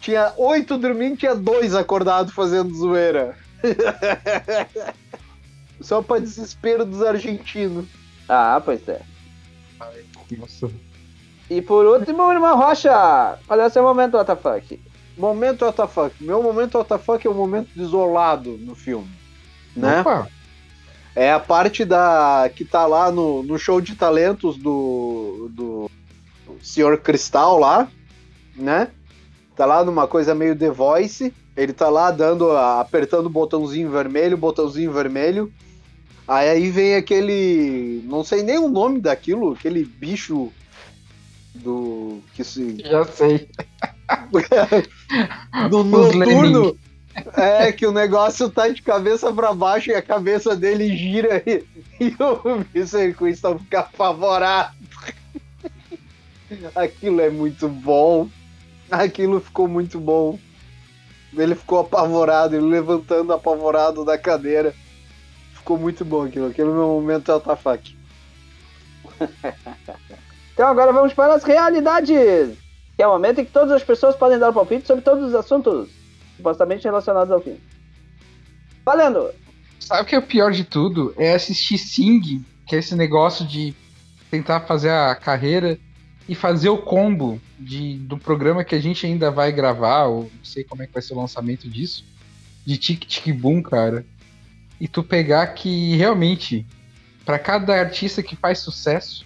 Tinha 0.07 0.33
oito 0.37 0.79
dormindo, 0.79 1.17
tinha 1.17 1.35
dois 1.35 1.75
acordados 1.75 2.33
fazendo 2.33 2.73
zoeira. 2.73 3.37
Só 5.81 6.01
pra 6.01 6.21
desespero 6.21 6.85
dos 6.85 7.03
argentinos. 7.03 7.87
Ah, 8.29 8.63
pois 8.65 8.89
é. 8.89 9.03
Nossa. 10.39 10.71
E 11.51 11.61
por 11.61 11.85
último, 11.87 12.31
irmão 12.31 12.57
Rocha, 12.57 13.37
qual 13.49 13.61
é 13.61 13.67
o 13.67 13.71
seu 13.71 13.83
momento, 13.83 14.17
WTF? 14.17 14.81
Momento 15.19 15.67
WTF. 15.67 16.23
Meu 16.23 16.41
momento 16.41 16.79
WTF 16.79 17.27
é 17.27 17.29
o 17.29 17.35
momento 17.35 17.71
isolado 17.75 18.57
no 18.59 18.77
filme. 18.77 19.11
Né? 19.75 20.03
Opa, 20.03 20.29
É 21.17 21.33
a 21.33 21.41
parte 21.41 21.85
da 21.85 22.49
que 22.55 22.65
tá 22.65 22.87
lá 22.87 23.11
no, 23.11 23.43
no 23.43 23.59
show 23.59 23.81
de 23.81 23.97
talentos 23.97 24.57
do, 24.57 25.51
do 25.51 25.91
Sr. 26.63 26.97
Cristal 27.03 27.59
lá, 27.59 27.89
né? 28.55 28.93
Tá 29.57 29.65
lá 29.65 29.83
numa 29.83 30.07
coisa 30.07 30.35
meio 30.35 30.55
The 30.55 30.71
Voice. 30.71 31.33
Ele 31.57 31.73
tá 31.73 31.89
lá 31.89 32.11
dando, 32.11 32.51
apertando 32.51 33.27
o 33.27 33.31
botãozinho 33.31 33.91
vermelho, 33.91 34.37
botãozinho 34.37 34.93
vermelho. 34.93 35.51
Aí, 36.29 36.51
aí 36.51 36.71
vem 36.71 36.95
aquele. 36.95 38.03
Não 38.05 38.23
sei 38.23 38.43
nem 38.43 38.59
o 38.59 38.69
nome 38.69 39.01
daquilo, 39.01 39.53
aquele 39.53 39.85
bicho 39.85 40.53
do. 41.55 42.21
que 42.35 42.45
se. 42.45 42.77
já 42.85 43.05
sei. 43.07 43.49
do 45.71 45.83
noturno. 45.83 46.77
É, 47.35 47.73
que 47.73 47.87
o 47.87 47.93
negócio 47.93 48.51
tá 48.51 48.69
de 48.69 48.83
cabeça 48.83 49.33
pra 49.33 49.55
baixo 49.55 49.91
e 49.91 49.95
a 49.95 50.03
cabeça 50.03 50.55
dele 50.55 50.95
gira 50.95 51.43
e, 51.47 51.65
e 51.99 52.15
o. 52.23 53.15
Crystal 53.15 53.59
fica 53.59 53.81
apavorado. 53.81 54.77
Aquilo 56.77 57.23
é 57.23 57.31
muito 57.31 57.69
bom. 57.69 58.29
Aquilo 58.91 59.41
ficou 59.41 59.69
muito 59.69 59.99
bom. 60.01 60.39
Ele 61.37 61.55
ficou 61.55 61.81
apavorado, 61.81 62.57
ele 62.57 62.67
levantando 62.67 63.33
apavorado 63.33 64.05
da 64.05 64.17
cadeira. 64.17 64.75
Ficou 65.53 65.77
muito 65.77 66.05
bom 66.05 66.25
aquilo. 66.25 66.47
Aquele 66.47 66.71
meu 66.71 66.87
momento 66.87 67.31
é 67.31 67.37
WTF. 67.37 67.97
Então 70.57 70.69
agora 70.69 70.91
vamos 70.91 71.13
para 71.13 71.35
as 71.35 71.45
realidades. 71.45 72.57
Que 72.97 73.03
é 73.03 73.07
o 73.07 73.13
momento 73.13 73.43
em 73.43 73.45
que 73.45 73.53
todas 73.53 73.73
as 73.73 73.85
pessoas 73.85 74.17
podem 74.17 74.39
dar 74.39 74.55
palpite 74.55 74.87
sobre 74.87 75.03
todos 75.03 75.27
os 75.27 75.35
assuntos 75.35 75.91
supostamente 76.37 76.85
relacionados 76.85 77.31
ao 77.31 77.43
filme. 77.43 77.61
Valendo! 78.85 79.31
Sabe 79.79 80.03
o 80.03 80.05
que 80.07 80.15
é 80.15 80.19
o 80.19 80.23
pior 80.23 80.53
de 80.53 80.65
tudo? 80.65 81.13
É 81.19 81.35
assistir 81.35 81.77
Sing, 81.77 82.43
que 82.67 82.75
é 82.75 82.79
esse 82.79 82.95
negócio 82.95 83.47
de 83.47 83.75
tentar 84.31 84.61
fazer 84.61 84.91
a 84.91 85.15
carreira 85.15 85.79
e 86.29 86.35
fazer 86.35 86.69
o 86.69 86.79
combo 86.79 87.41
de, 87.59 87.99
do 87.99 88.19
programa 88.19 88.65
que 88.65 88.75
a 88.75 88.81
gente 88.81 89.07
ainda 89.07 89.31
vai 89.31 89.53
gravar, 89.53 90.07
ou 90.07 90.23
não 90.23 90.45
sei 90.45 90.65
como 90.65 90.83
é 90.83 90.87
que 90.87 90.93
vai 90.93 91.03
ser 91.03 91.15
o 91.15 91.21
lançamento 91.21 91.69
disso, 91.69 92.05
de 92.65 92.77
Tic 92.77 93.05
Tic 93.05 93.33
Boom, 93.33 93.63
cara. 93.63 94.05
E 94.81 94.89
tu 94.89 95.03
pegar 95.03 95.47
que 95.49 95.97
realmente, 95.97 96.67
para 97.25 97.39
cada 97.39 97.79
artista 97.79 98.23
que 98.23 98.35
faz 98.35 98.59
sucesso, 98.59 99.25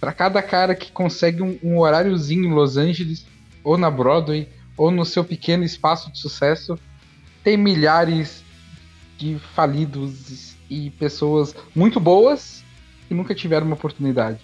para 0.00 0.12
cada 0.12 0.42
cara 0.42 0.74
que 0.74 0.90
consegue 0.90 1.42
um, 1.42 1.58
um 1.62 1.78
horáriozinho 1.78 2.44
em 2.44 2.52
Los 2.52 2.76
Angeles, 2.76 3.26
ou 3.62 3.76
na 3.76 3.90
Broadway, 3.90 4.48
ou 4.76 4.90
no 4.90 5.04
seu 5.04 5.22
pequeno 5.22 5.62
espaço 5.62 6.10
de 6.10 6.18
sucesso, 6.18 6.78
tem 7.44 7.56
milhares 7.56 8.42
de 9.18 9.38
falidos 9.54 10.56
e 10.68 10.90
pessoas 10.90 11.54
muito 11.74 12.00
boas 12.00 12.64
que 13.06 13.14
nunca 13.14 13.34
tiveram 13.34 13.66
uma 13.66 13.76
oportunidade. 13.76 14.40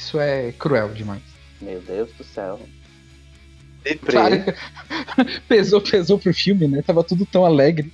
Isso 0.00 0.18
é 0.18 0.50
cruel 0.52 0.88
demais. 0.94 1.20
Meu 1.60 1.78
Deus 1.82 2.08
do 2.16 2.24
céu. 2.24 2.58
Cara, 4.06 4.56
pesou, 5.46 5.78
pesou 5.82 6.18
pro 6.18 6.32
filme, 6.32 6.66
né? 6.66 6.80
Tava 6.80 7.04
tudo 7.04 7.26
tão 7.26 7.44
alegre. 7.44 7.92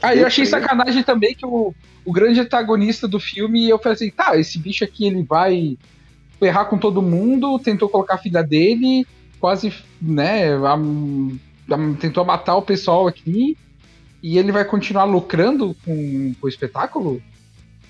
Ah, 0.00 0.14
eu 0.16 0.26
achei 0.26 0.46
sacanagem 0.46 1.02
também 1.02 1.34
que 1.34 1.44
o, 1.44 1.74
o 2.06 2.12
grande 2.12 2.40
antagonista 2.40 3.06
do 3.06 3.20
filme, 3.20 3.68
eu 3.68 3.78
falei 3.78 3.96
assim, 3.96 4.10
tá, 4.10 4.34
esse 4.38 4.58
bicho 4.58 4.82
aqui 4.82 5.04
ele 5.06 5.22
vai 5.22 5.76
errar 6.40 6.64
com 6.64 6.78
todo 6.78 7.02
mundo, 7.02 7.58
tentou 7.58 7.88
colocar 7.88 8.14
a 8.14 8.18
filha 8.18 8.42
dele, 8.42 9.06
quase, 9.38 9.72
né, 10.00 10.54
am- 10.54 11.38
am- 11.70 11.94
tentou 11.96 12.24
matar 12.24 12.56
o 12.56 12.62
pessoal 12.62 13.06
aqui, 13.06 13.56
e 14.22 14.38
ele 14.38 14.52
vai 14.52 14.64
continuar 14.64 15.04
lucrando 15.04 15.76
com, 15.84 16.32
com 16.40 16.46
o 16.46 16.48
espetáculo? 16.48 17.22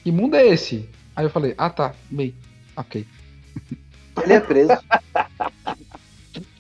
Que 0.03 0.11
mundo 0.11 0.35
é 0.35 0.47
esse? 0.49 0.89
Aí 1.15 1.25
eu 1.25 1.31
falei, 1.31 1.55
ah 1.57 1.71
tá, 1.71 1.95
bem, 2.11 2.35
ok. 2.77 3.07
Ele 4.23 4.33
é 4.35 4.41
preso. 4.41 4.83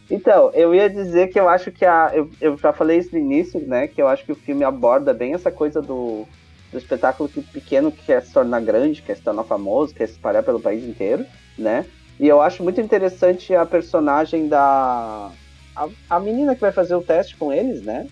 Então, 0.08 0.50
eu 0.54 0.74
ia 0.74 0.90
dizer 0.90 1.28
que 1.28 1.40
eu 1.40 1.48
acho 1.48 1.72
que 1.72 1.84
a. 1.84 2.10
Eu, 2.14 2.36
eu 2.40 2.56
já 2.58 2.72
falei 2.72 2.98
isso 2.98 3.10
no 3.12 3.18
início, 3.18 3.60
né? 3.66 3.88
Que 3.88 4.00
eu 4.02 4.08
acho 4.08 4.24
que 4.24 4.32
o 4.32 4.36
filme 4.36 4.64
aborda 4.64 5.14
bem 5.14 5.32
essa 5.34 5.50
coisa 5.50 5.80
do, 5.82 6.28
do 6.70 6.78
espetáculo 6.78 7.28
que 7.30 7.42
pequeno 7.42 7.90
que 7.92 8.04
quer 8.04 8.22
se 8.22 8.32
tornar 8.32 8.60
grande, 8.60 9.02
quer 9.02 9.16
se 9.16 9.22
tornar 9.22 9.44
famoso, 9.44 9.94
quer 9.94 10.06
se 10.06 10.14
espalhar 10.14 10.44
pelo 10.44 10.60
país 10.60 10.84
inteiro, 10.84 11.26
né? 11.56 11.86
E 12.18 12.28
eu 12.28 12.40
acho 12.42 12.62
muito 12.62 12.80
interessante 12.80 13.54
a 13.54 13.64
personagem 13.66 14.48
da. 14.48 15.34
A, 15.74 15.88
a 16.10 16.20
menina 16.20 16.54
que 16.54 16.60
vai 16.60 16.72
fazer 16.72 16.94
o 16.94 17.02
teste 17.02 17.36
com 17.38 17.50
eles, 17.52 17.82
né? 17.82 18.06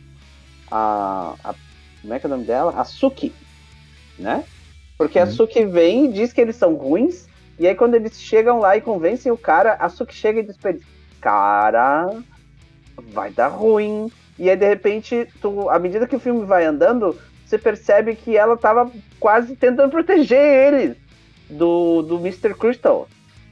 A, 0.71 1.51
a- 1.51 1.57
Como 2.03 2.15
é 2.15 2.21
que 2.21 2.27
é 2.27 2.29
o 2.29 2.31
nome 2.31 2.47
dela? 2.47 2.73
A 2.81 2.85
Suki, 2.85 3.37
né? 4.19 4.47
Porque 4.99 5.19
a 5.21 5.27
Uhum. 5.27 5.33
Suki 5.33 5.67
vem 5.67 6.07
e 6.07 6.13
diz 6.13 6.33
que 6.33 6.41
eles 6.43 6.57
são 6.57 6.75
ruins, 6.77 7.30
e 7.61 7.69
aí 7.69 7.75
quando 7.75 7.95
eles 7.95 8.19
chegam 8.19 8.59
lá 8.59 8.75
e 8.75 8.81
convencem 8.81 9.31
o 9.31 9.37
cara, 9.37 9.75
a 9.75 9.91
Suki 9.91 10.15
chega 10.15 10.41
e 10.41 10.43
diz 10.43 10.57
pra 10.57 10.71
eles, 10.71 10.83
cara, 11.21 12.11
vai 13.13 13.31
dar 13.31 13.49
ruim. 13.49 14.11
E 14.39 14.49
aí, 14.49 14.57
de 14.57 14.67
repente, 14.67 15.29
tu, 15.43 15.69
à 15.69 15.79
medida 15.79 16.07
que 16.07 16.17
o 16.17 16.21
filme 16.21 16.47
vai 16.47 16.65
andando, 16.65 17.15
você 17.45 17.59
percebe 17.59 18.17
que 18.17 18.35
ela 18.35 18.57
tava 18.57 18.91
quase 19.21 19.55
tentando 19.57 19.91
proteger 19.91 20.41
eles 20.41 20.97
do, 21.51 22.01
do 22.01 22.17
Mr. 22.17 22.55
Crystal, 22.55 23.07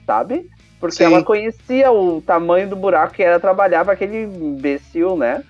sabe? 0.06 0.48
Porque 0.80 0.96
Sim. 0.96 1.04
ela 1.04 1.22
conhecia 1.22 1.92
o 1.92 2.22
tamanho 2.22 2.66
do 2.66 2.76
buraco 2.76 3.12
que 3.12 3.22
era 3.22 3.38
trabalhar 3.38 3.84
para 3.84 3.92
aquele 3.92 4.22
imbecil, 4.22 5.18
né? 5.18 5.44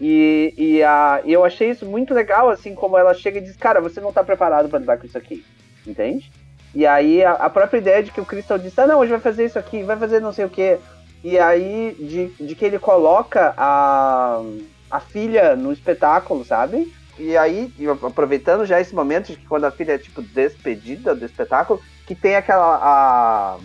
E, 0.00 0.54
e, 0.56 0.82
a, 0.82 1.20
e 1.26 1.32
eu 1.34 1.44
achei 1.44 1.68
isso 1.68 1.84
muito 1.84 2.14
legal, 2.14 2.48
assim, 2.48 2.74
como 2.74 2.96
ela 2.96 3.12
chega 3.12 3.38
e 3.38 3.42
diz, 3.42 3.54
cara, 3.54 3.82
você 3.82 4.00
não 4.00 4.14
tá 4.14 4.24
preparado 4.24 4.70
para 4.70 4.78
lidar 4.78 4.96
com 4.96 5.04
isso 5.04 5.18
aqui, 5.18 5.44
entende? 5.86 6.30
E 6.78 6.86
aí 6.86 7.24
a, 7.24 7.32
a 7.32 7.50
própria 7.50 7.78
ideia 7.78 8.04
de 8.04 8.12
que 8.12 8.20
o 8.20 8.24
Crystal 8.24 8.56
disse, 8.56 8.80
ah, 8.80 8.86
não, 8.86 9.00
hoje 9.00 9.10
vai 9.10 9.18
fazer 9.18 9.44
isso 9.44 9.58
aqui, 9.58 9.82
vai 9.82 9.96
fazer 9.96 10.20
não 10.20 10.32
sei 10.32 10.44
o 10.44 10.48
quê. 10.48 10.78
E 11.24 11.36
aí 11.36 11.92
de, 11.98 12.46
de 12.46 12.54
que 12.54 12.64
ele 12.64 12.78
coloca 12.78 13.52
a, 13.56 14.40
a 14.88 15.00
filha 15.00 15.56
no 15.56 15.72
espetáculo, 15.72 16.44
sabe? 16.44 16.94
E 17.18 17.36
aí, 17.36 17.72
aproveitando 18.06 18.64
já 18.64 18.80
esse 18.80 18.94
momento 18.94 19.26
de 19.26 19.38
que 19.38 19.46
quando 19.48 19.64
a 19.64 19.72
filha 19.72 19.94
é, 19.94 19.98
tipo, 19.98 20.22
despedida 20.22 21.16
do 21.16 21.24
espetáculo, 21.24 21.82
que 22.06 22.14
tem 22.14 22.36
aquela... 22.36 22.78
A, 22.80 23.58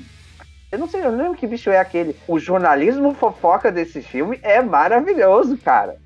eu 0.72 0.80
não 0.80 0.88
sei, 0.90 1.02
eu 1.06 1.12
não 1.12 1.20
lembro 1.20 1.38
que 1.38 1.46
bicho 1.46 1.70
é 1.70 1.78
aquele. 1.78 2.16
O 2.28 2.40
jornalismo 2.40 3.14
fofoca 3.14 3.72
desse 3.72 4.02
filme 4.02 4.40
é 4.42 4.60
maravilhoso, 4.60 5.56
cara. 5.56 5.98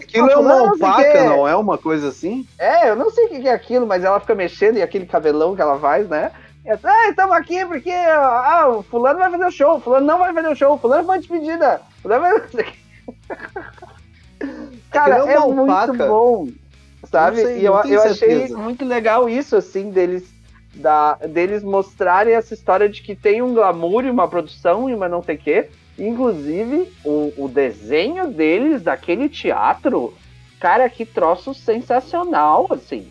Aquilo 0.00 0.30
é 0.30 0.36
uma 0.36 0.54
sei 0.54 0.62
o 0.62 0.68
alpaca, 0.70 1.24
não 1.24 1.48
é 1.48 1.56
uma 1.56 1.76
coisa 1.78 2.08
assim? 2.08 2.46
É, 2.58 2.88
eu 2.90 2.96
não 2.96 3.10
sei 3.10 3.26
o 3.26 3.28
que 3.28 3.48
é 3.48 3.52
aquilo, 3.52 3.86
mas 3.86 4.04
ela 4.04 4.20
fica 4.20 4.34
mexendo 4.34 4.76
e 4.78 4.82
aquele 4.82 5.06
cabelão 5.06 5.54
que 5.54 5.62
ela 5.62 5.78
faz, 5.78 6.08
né? 6.08 6.32
Ela, 6.64 6.80
Ah, 6.82 7.08
estamos 7.08 7.36
aqui 7.36 7.64
porque 7.64 7.90
ah, 7.90 8.66
o 8.68 8.82
fulano 8.82 9.18
vai 9.18 9.30
fazer 9.30 9.46
o 9.46 9.50
show, 9.50 9.76
o 9.76 9.80
fulano 9.80 10.06
não 10.06 10.18
vai 10.18 10.32
fazer 10.32 10.48
o 10.48 10.56
show, 10.56 10.74
o 10.74 10.78
fulano 10.78 11.04
foi 11.04 11.18
despedida. 11.18 11.80
o 11.98 12.02
fulano 12.02 12.42
vai... 12.52 12.74
Cara, 14.90 15.16
Aquilo 15.16 15.28
é 15.30 15.34
é 15.34 15.40
uma 15.40 15.64
muito 15.66 15.94
bom, 15.98 16.48
sabe? 17.10 17.42
Sei, 17.42 17.60
e 17.60 17.64
eu, 17.64 17.74
eu 17.84 18.02
achei 18.02 18.48
muito 18.48 18.84
legal 18.84 19.28
isso, 19.28 19.56
assim, 19.56 19.90
deles, 19.90 20.24
da, 20.74 21.14
deles 21.14 21.62
mostrarem 21.62 22.34
essa 22.34 22.54
história 22.54 22.88
de 22.88 23.02
que 23.02 23.14
tem 23.14 23.42
um 23.42 23.54
glamour 23.54 24.04
e 24.04 24.10
uma 24.10 24.28
produção 24.28 24.88
e 24.90 24.94
uma 24.94 25.08
não 25.08 25.22
sei 25.22 25.36
o 25.36 25.38
quê. 25.38 25.70
Inclusive, 25.98 26.92
o, 27.04 27.32
o 27.36 27.48
desenho 27.48 28.28
deles, 28.28 28.82
daquele 28.82 29.28
teatro, 29.28 30.14
cara, 30.60 30.88
que 30.88 31.06
troço 31.06 31.54
sensacional, 31.54 32.66
assim. 32.70 33.08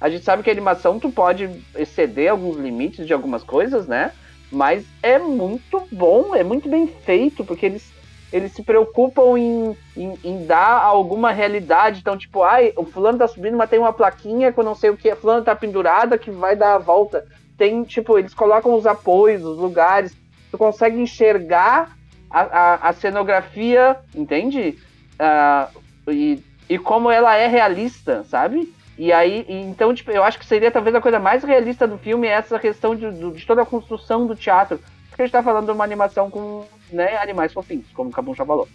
A 0.00 0.10
gente 0.10 0.24
sabe 0.24 0.42
que 0.42 0.50
a 0.50 0.52
animação 0.52 0.98
tu 0.98 1.10
pode 1.10 1.48
exceder 1.76 2.30
alguns 2.30 2.56
limites 2.56 3.06
de 3.06 3.12
algumas 3.12 3.42
coisas, 3.42 3.86
né? 3.86 4.12
Mas 4.50 4.84
é 5.02 5.18
muito 5.18 5.82
bom, 5.90 6.34
é 6.34 6.44
muito 6.44 6.68
bem 6.68 6.86
feito, 6.86 7.44
porque 7.44 7.66
eles 7.66 7.96
eles 8.32 8.52
se 8.52 8.62
preocupam 8.62 9.38
em, 9.38 9.76
em, 9.96 10.18
em, 10.24 10.46
dar 10.46 10.82
alguma 10.82 11.30
realidade. 11.30 12.00
Então, 12.00 12.18
tipo, 12.18 12.42
ai, 12.42 12.72
o 12.76 12.84
fulano 12.84 13.18
tá 13.18 13.28
subindo, 13.28 13.56
mas 13.56 13.70
tem 13.70 13.78
uma 13.78 13.92
plaquinha 13.92 14.52
com 14.52 14.62
não 14.62 14.74
sei 14.74 14.90
o 14.90 14.96
que, 14.96 15.08
a 15.08 15.16
fulano 15.16 15.44
tá 15.44 15.54
pendurada 15.54 16.18
que 16.18 16.30
vai 16.30 16.56
dar 16.56 16.74
a 16.74 16.78
volta. 16.78 17.24
Tem, 17.56 17.82
tipo, 17.84 18.18
eles 18.18 18.34
colocam 18.34 18.74
os 18.74 18.84
apoios, 18.84 19.44
os 19.44 19.56
lugares. 19.56 20.14
Tu 20.50 20.58
consegue 20.58 21.00
enxergar 21.00 21.95
a, 22.30 22.40
a, 22.40 22.88
a 22.88 22.92
cenografia, 22.92 23.96
entende? 24.14 24.78
Uh, 25.20 26.10
e, 26.10 26.42
e 26.68 26.78
como 26.78 27.10
ela 27.10 27.36
é 27.36 27.46
realista, 27.46 28.24
sabe? 28.24 28.72
E 28.98 29.12
aí, 29.12 29.44
então, 29.48 29.94
tipo, 29.94 30.10
eu 30.10 30.24
acho 30.24 30.38
que 30.38 30.46
seria 30.46 30.70
talvez 30.70 30.94
a 30.94 31.00
coisa 31.00 31.18
mais 31.18 31.44
realista 31.44 31.86
do 31.86 31.98
filme 31.98 32.26
essa 32.26 32.58
questão 32.58 32.96
de, 32.96 33.32
de 33.32 33.46
toda 33.46 33.62
a 33.62 33.66
construção 33.66 34.26
do 34.26 34.34
teatro. 34.34 34.80
Porque 35.08 35.22
a 35.22 35.26
gente 35.26 35.32
tá 35.32 35.42
falando 35.42 35.66
de 35.66 35.72
uma 35.72 35.84
animação 35.84 36.30
com 36.30 36.64
né, 36.90 37.16
animais 37.18 37.52
fofinhos, 37.52 37.86
como 37.92 38.10
o 38.10 38.12
Cabum 38.12 38.34
já 38.34 38.44
falou. 38.44 38.66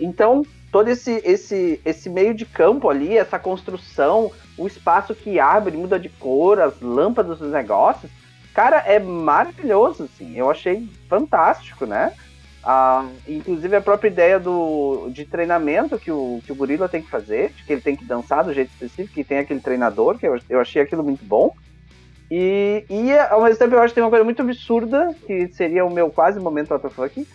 Então, 0.00 0.44
todo 0.72 0.88
esse, 0.88 1.22
esse, 1.24 1.80
esse 1.84 2.10
meio 2.10 2.34
de 2.34 2.44
campo 2.44 2.88
ali, 2.88 3.16
essa 3.16 3.38
construção, 3.38 4.30
o 4.56 4.66
espaço 4.66 5.14
que 5.14 5.38
abre, 5.38 5.76
muda 5.76 5.98
de 5.98 6.08
cor, 6.08 6.60
as 6.60 6.80
lâmpadas 6.80 7.38
dos 7.38 7.52
negócios, 7.52 8.10
cara, 8.52 8.78
é 8.78 8.98
maravilhoso, 8.98 10.04
assim. 10.04 10.36
Eu 10.36 10.50
achei 10.50 10.88
fantástico, 11.08 11.86
né? 11.86 12.12
Ah, 12.62 13.08
inclusive 13.26 13.76
a 13.76 13.80
própria 13.80 14.08
ideia 14.08 14.38
do, 14.38 15.08
de 15.10 15.24
treinamento 15.24 15.98
que 15.98 16.10
o, 16.10 16.40
que 16.44 16.52
o 16.52 16.54
gorila 16.54 16.88
tem 16.88 17.02
que 17.02 17.10
fazer, 17.10 17.52
que 17.66 17.72
ele 17.72 17.80
tem 17.80 17.96
que 17.96 18.04
dançar 18.04 18.44
do 18.44 18.52
jeito 18.52 18.70
específico, 18.70 19.14
que 19.14 19.24
tem 19.24 19.38
aquele 19.38 19.60
treinador, 19.60 20.18
que 20.18 20.26
eu, 20.26 20.38
eu 20.50 20.60
achei 20.60 20.82
aquilo 20.82 21.02
muito 21.02 21.24
bom. 21.24 21.54
E, 22.30 22.84
e 22.90 23.18
ao 23.18 23.42
mesmo 23.42 23.58
tempo 23.58 23.74
eu 23.74 23.80
acho 23.80 23.88
que 23.88 23.94
tem 23.94 24.04
uma 24.04 24.10
coisa 24.10 24.24
muito 24.24 24.42
absurda, 24.42 25.14
que 25.26 25.48
seria 25.48 25.84
o 25.84 25.90
meu 25.90 26.10
quase 26.10 26.38
momento 26.38 26.74
WTF, 26.74 27.26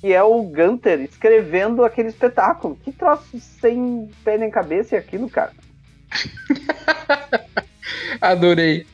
que 0.00 0.12
é 0.12 0.22
o 0.22 0.42
Gunter 0.42 1.00
escrevendo 1.00 1.84
aquele 1.84 2.08
espetáculo. 2.08 2.76
Que 2.82 2.90
troço 2.90 3.38
sem 3.38 4.10
pé 4.24 4.38
nem 4.38 4.50
cabeça 4.50 4.96
é 4.96 4.98
aquilo, 4.98 5.28
cara? 5.28 5.52
Adorei. 8.20 8.86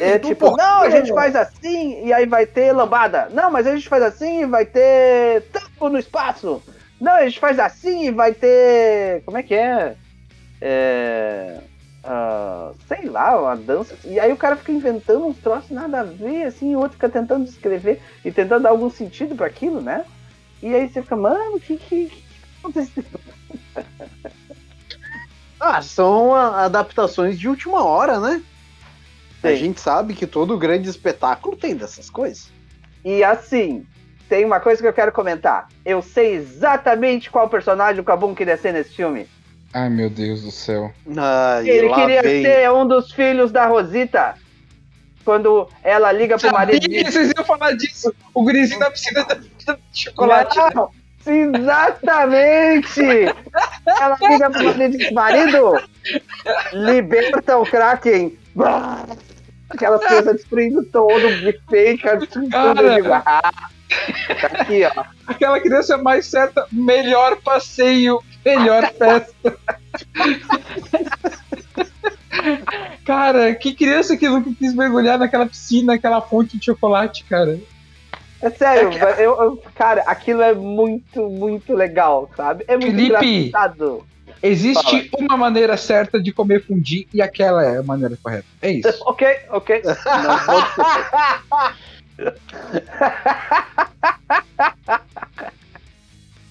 É 0.00 0.18
tipo, 0.18 0.56
não, 0.56 0.82
a 0.82 0.90
gente 0.90 1.12
faz 1.12 1.36
assim 1.36 2.04
e 2.04 2.12
aí 2.12 2.26
vai 2.26 2.46
ter 2.46 2.72
lambada. 2.72 3.28
Não, 3.30 3.50
mas 3.50 3.66
a 3.66 3.74
gente 3.74 3.88
faz 3.88 4.02
assim 4.02 4.42
e 4.42 4.46
vai 4.46 4.64
ter 4.64 5.42
tampo 5.52 5.88
no 5.88 5.98
espaço. 5.98 6.62
Não, 7.00 7.12
a 7.12 7.24
gente 7.24 7.38
faz 7.38 7.58
assim 7.58 8.06
e 8.06 8.10
vai 8.10 8.34
ter. 8.34 9.22
Como 9.24 9.36
é 9.36 9.42
que 9.42 9.54
é? 9.54 9.96
É. 10.60 11.60
Uh, 12.04 12.74
sei 12.86 13.08
lá, 13.08 13.38
uma 13.38 13.56
dança. 13.56 13.94
E 14.04 14.18
aí 14.18 14.32
o 14.32 14.36
cara 14.36 14.56
fica 14.56 14.72
inventando 14.72 15.26
uns 15.26 15.36
troços 15.38 15.70
nada 15.70 16.00
a 16.00 16.04
ver, 16.04 16.44
assim, 16.44 16.72
e 16.72 16.76
o 16.76 16.78
outro 16.78 16.94
fica 16.94 17.08
tentando 17.08 17.44
descrever 17.44 18.00
e 18.24 18.32
tentando 18.32 18.62
dar 18.62 18.70
algum 18.70 18.88
sentido 18.88 19.34
para 19.34 19.46
aquilo, 19.46 19.80
né? 19.80 20.04
E 20.62 20.74
aí 20.74 20.88
você 20.88 21.02
fica, 21.02 21.16
mano, 21.16 21.56
o 21.56 21.60
que, 21.60 21.76
que, 21.76 22.06
que 22.06 22.24
aconteceu? 22.60 23.04
ah, 25.60 25.82
são 25.82 26.34
adaptações 26.34 27.38
de 27.38 27.48
última 27.48 27.84
hora, 27.84 28.18
né? 28.18 28.42
Sim. 29.40 29.48
A 29.48 29.54
gente 29.54 29.80
sabe 29.80 30.14
que 30.14 30.26
todo 30.26 30.58
grande 30.58 30.88
espetáculo 30.88 31.56
tem 31.56 31.76
dessas 31.76 32.10
coisas. 32.10 32.50
E 33.04 33.22
assim, 33.22 33.86
tem 34.28 34.44
uma 34.44 34.60
coisa 34.60 34.82
que 34.82 34.88
eu 34.88 34.92
quero 34.92 35.12
comentar. 35.12 35.68
Eu 35.84 36.02
sei 36.02 36.34
exatamente 36.34 37.30
qual 37.30 37.48
personagem 37.48 38.00
o 38.00 38.04
Kabum 38.04 38.34
queria 38.34 38.56
ser 38.56 38.72
nesse 38.72 38.94
filme. 38.94 39.28
Ai, 39.72 39.88
meu 39.88 40.10
Deus 40.10 40.42
do 40.42 40.50
céu. 40.50 40.92
Ai, 41.16 41.68
Ele 41.68 41.92
queria 41.94 42.22
vem. 42.22 42.42
ser 42.42 42.70
um 42.70 42.86
dos 42.86 43.12
filhos 43.12 43.52
da 43.52 43.66
Rosita. 43.66 44.34
Quando 45.24 45.68
ela 45.82 46.10
liga 46.10 46.38
pro 46.38 46.50
marido. 46.52 46.88
que 46.88 47.04
vocês 47.04 47.32
iam 47.36 47.44
falar 47.44 47.72
disso. 47.72 48.12
O 48.32 48.42
gurizinho 48.42 48.80
da 48.80 48.90
piscina 48.90 49.24
de 49.24 50.02
chocolate. 50.02 50.56
Não, 50.74 50.90
exatamente! 51.26 53.00
ela 53.86 54.16
liga 54.20 54.50
pro 54.50 54.64
marido 54.64 54.82
e 54.94 54.98
diz: 54.98 55.12
Marido, 55.12 55.82
liberta 56.72 57.58
o 57.58 57.66
Kraken. 57.66 58.38
Aquela 59.70 59.98
criança 59.98 60.32
destruindo 60.32 60.82
todo 60.84 61.26
o 61.26 61.36
buffet, 61.42 61.98
cara, 61.98 62.16
destruindo 62.16 62.50
tudo. 62.50 63.12
Ah, 63.12 63.52
tá 64.40 64.46
aqui, 64.46 64.84
ó. 64.84 65.04
Aquela 65.26 65.60
criança 65.60 65.98
mais 65.98 66.26
certa, 66.26 66.66
melhor 66.72 67.36
passeio, 67.36 68.22
melhor 68.44 68.90
festa. 68.96 69.58
cara, 73.04 73.54
que 73.54 73.74
criança 73.74 74.16
que 74.16 74.28
nunca 74.28 74.50
quis 74.58 74.74
mergulhar 74.74 75.18
naquela 75.18 75.46
piscina, 75.46 75.92
naquela 75.94 76.20
fonte 76.20 76.58
de 76.58 76.64
chocolate, 76.64 77.24
cara. 77.24 77.58
É 78.40 78.50
sério, 78.50 78.90
eu, 79.18 79.42
eu, 79.42 79.62
cara, 79.74 80.02
aquilo 80.02 80.42
é 80.42 80.54
muito, 80.54 81.28
muito 81.28 81.74
legal, 81.74 82.30
sabe? 82.36 82.64
É 82.68 82.76
muito 82.76 82.86
Felipe, 82.86 83.26
engraçado. 83.26 84.06
Existe 84.42 85.08
Fala. 85.10 85.24
uma 85.24 85.36
maneira 85.36 85.76
certa 85.76 86.20
de 86.20 86.32
comer 86.32 86.64
fundi 86.64 87.06
e 87.12 87.20
aquela 87.20 87.64
é 87.64 87.78
a 87.78 87.82
maneira 87.82 88.16
correta. 88.22 88.46
É 88.62 88.70
isso. 88.70 89.02
ok, 89.06 89.26
ok. 89.50 89.82
Não 89.84 90.38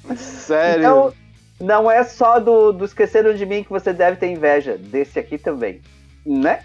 Sério? 0.16 0.80
Então, 0.80 1.14
não 1.60 1.92
é 1.92 2.04
só 2.04 2.40
do, 2.40 2.72
do 2.72 2.86
Esqueceram 2.86 3.34
de 3.34 3.46
Mim 3.46 3.64
que 3.64 3.70
você 3.70 3.92
deve 3.92 4.18
ter 4.18 4.28
inveja. 4.28 4.78
Desse 4.78 5.20
aqui 5.20 5.38
também. 5.38 5.82
Né? 6.26 6.62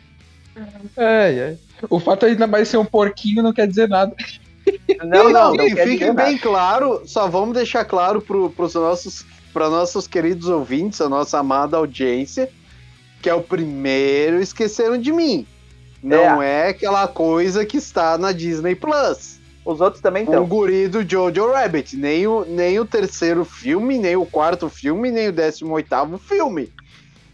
É, 0.96 1.30
é. 1.30 1.56
O 1.88 1.98
fato 1.98 2.26
ainda 2.26 2.46
mais 2.46 2.68
ser 2.68 2.76
um 2.76 2.84
porquinho 2.84 3.42
não 3.42 3.52
quer 3.52 3.66
dizer 3.66 3.88
nada. 3.88 4.14
Não, 5.04 5.30
não, 5.30 5.54
não. 5.54 5.66
E 5.66 5.74
fique 5.74 6.12
bem 6.12 6.38
claro, 6.38 7.02
só 7.04 7.28
vamos 7.28 7.54
deixar 7.56 7.84
claro 7.84 8.22
para 8.22 8.64
os 8.64 8.74
nossos 8.74 9.26
para 9.53 9.68
nossos 9.68 10.07
queridos 10.07 10.48
ouvintes, 10.48 11.00
a 11.00 11.09
nossa 11.09 11.38
amada 11.38 11.76
audiência, 11.76 12.48
que 13.20 13.28
é 13.28 13.34
o 13.34 13.42
primeiro 13.42 14.40
Esqueceram 14.40 14.98
de 14.98 15.12
Mim. 15.12 15.46
Não 16.03 16.42
é, 16.42 16.66
é 16.66 16.68
aquela 16.70 17.07
coisa 17.07 17.64
que 17.64 17.76
está 17.76 18.18
na 18.18 18.32
Disney 18.32 18.74
Plus. 18.74 19.40
Os 19.64 19.80
outros 19.80 20.03
também 20.03 20.24
estão. 20.24 20.42
O 20.42 20.46
guri 20.46 20.88
do 20.88 21.09
Jojo 21.09 21.53
Rabbit. 21.53 21.96
Nem 21.96 22.26
o, 22.26 22.44
nem 22.44 22.80
o 22.80 22.84
terceiro 22.84 23.44
filme, 23.44 23.96
nem 23.96 24.16
o 24.16 24.26
quarto 24.26 24.68
filme, 24.68 25.12
nem 25.12 25.28
o 25.28 25.32
décimo 25.32 25.74
oitavo 25.74 26.18
filme. 26.18 26.72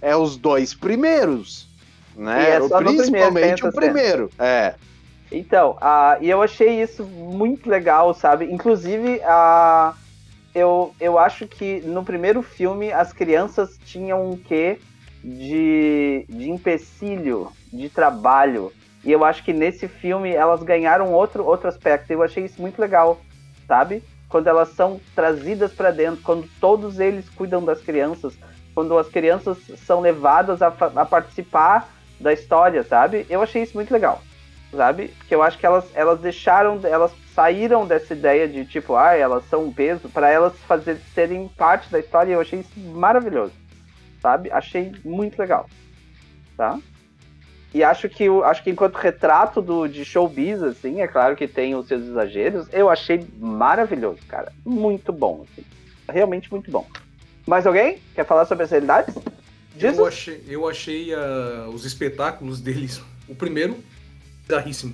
É 0.03 0.15
os 0.15 0.37
dois 0.37 0.75
primeiros. 0.75 1.67
Né? 2.15 2.57
É 2.57 2.61
Principalmente 2.61 3.67
o 3.67 3.73
primeiro. 3.73 4.31
É. 4.39 4.75
Então, 5.33 5.79
uh, 5.81 6.23
e 6.23 6.29
eu 6.29 6.43
achei 6.43 6.83
isso 6.83 7.05
muito 7.05 7.69
legal, 7.71 8.13
sabe? 8.13 8.45
Inclusive, 8.53 9.23
a. 9.23 9.95
Uh 9.95 10.08
eu, 10.59 10.95
eu 11.01 11.19
acho 11.19 11.47
que 11.47 11.81
no 11.81 12.05
primeiro 12.05 12.43
filme 12.43 12.93
as 12.93 13.13
crianças 13.13 13.79
tinham 13.85 14.31
um 14.31 14.37
quê 14.37 14.79
de, 15.23 16.25
de 16.29 16.51
empecilho, 16.51 17.51
de 17.73 17.89
trabalho. 17.89 18.73
E 19.05 19.13
eu 19.13 19.25
acho 19.25 19.45
que 19.45 19.53
nesse 19.53 19.89
filme 19.89 20.31
elas 20.31 20.63
ganharam 20.63 21.13
outro, 21.13 21.45
outro 21.45 21.69
aspecto. 21.69 22.11
Eu 22.11 22.23
achei 22.23 22.45
isso 22.45 22.61
muito 22.61 22.81
legal, 22.81 23.21
sabe? 23.67 24.03
Quando 24.29 24.49
elas 24.49 24.71
são 24.71 25.01
trazidas 25.15 25.73
para 25.73 25.91
dentro, 25.91 26.23
quando 26.23 26.49
todos 26.61 27.01
eles 27.01 27.29
cuidam 27.31 27.65
das 27.65 27.81
crianças, 27.81 28.37
quando 28.75 28.97
as 28.99 29.09
crianças 29.09 29.59
são 29.87 30.01
levadas 30.01 30.61
a, 30.61 30.69
a 30.69 31.05
participar 31.05 31.89
da 32.21 32.33
história, 32.33 32.83
sabe? 32.83 33.25
Eu 33.31 33.43
achei 33.43 33.63
isso 33.63 33.75
muito 33.75 33.93
legal 33.93 34.21
sabe? 34.75 35.09
Que 35.27 35.35
eu 35.35 35.43
acho 35.43 35.59
que 35.59 35.67
elas, 35.67 35.85
elas 35.95 36.21
deixaram, 36.21 36.81
elas 36.85 37.13
saíram 37.39 37.87
dessa 37.87 38.15
ideia 38.15 38.49
de 38.49 38.65
tipo, 38.65 38.97
ah, 38.97 39.15
elas 39.15 39.49
são 39.49 39.67
um 39.67 39.73
peso, 39.73 40.09
para 40.09 40.29
elas 40.29 40.59
fazer, 40.67 40.99
serem 41.15 41.47
parte 41.47 41.89
da 41.89 42.01
história. 42.01 42.33
E 42.33 42.35
eu 42.35 42.41
achei 42.41 42.59
isso 42.59 42.81
maravilhoso, 42.81 43.53
sabe? 44.21 44.51
Achei 44.51 44.93
muito 45.05 45.39
legal, 45.39 45.71
tá? 46.57 46.81
E 47.73 47.85
acho 47.85 48.09
que, 48.09 48.27
acho 48.45 48.65
que 48.65 48.71
enquanto 48.71 48.97
retrato 48.97 49.63
do, 49.63 49.87
de 49.87 50.05
showbiz, 50.05 50.61
assim, 50.65 51.01
é 51.01 51.07
claro 51.07 51.37
que 51.37 51.47
tem 51.47 51.77
os 51.77 51.87
seus 51.87 52.03
exageros, 52.03 52.67
eu 52.73 52.91
achei 52.91 53.25
maravilhoso, 53.39 54.19
cara. 54.27 54.53
Muito 54.65 55.13
bom, 55.13 55.45
assim. 55.45 55.65
Realmente 56.09 56.51
muito 56.51 56.69
bom. 56.73 56.89
Mais 57.47 57.69
alguém 57.69 58.01
quer 58.17 58.27
falar 58.27 58.47
sobre 58.47 58.65
as 58.65 58.71
realidades? 58.73 59.15
Eu 59.81 60.07
achei, 60.07 60.43
eu 60.49 60.69
achei 60.69 61.15
uh, 61.15 61.69
os 61.73 61.85
espetáculos 61.85 62.61
deles. 62.61 63.01
O 63.29 63.35
primeiro, 63.35 63.77
bizarríssimo. 64.45 64.93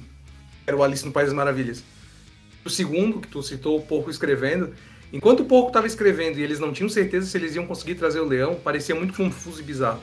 Era 0.67 0.77
o 0.77 0.83
Alice 0.83 1.07
no 1.07 1.13
País 1.13 1.29
das 1.29 1.35
Maravilhas. 1.35 1.83
O 2.65 2.71
segundo, 2.71 3.21
que 3.21 3.29
tu 3.29 3.43
citou, 3.43 3.79
o 3.79 3.83
Porco 3.83 4.11
escrevendo, 4.11 4.75
enquanto 5.13 5.41
o 5.41 5.45
Porco 5.45 5.69
estava 5.69 5.87
escrevendo 5.87 6.39
e 6.39 6.43
eles 6.43 6.59
não 6.59 6.73
tinham 6.73 6.89
certeza 6.89 7.27
se 7.27 7.37
eles 7.37 7.55
iam 7.55 7.67
conseguir 7.67 7.95
trazer 7.95 8.21
o 8.21 8.25
leão, 8.25 8.55
parecia 8.55 8.95
muito 8.95 9.13
confuso 9.15 9.61
e 9.61 9.65
bizarro. 9.65 10.01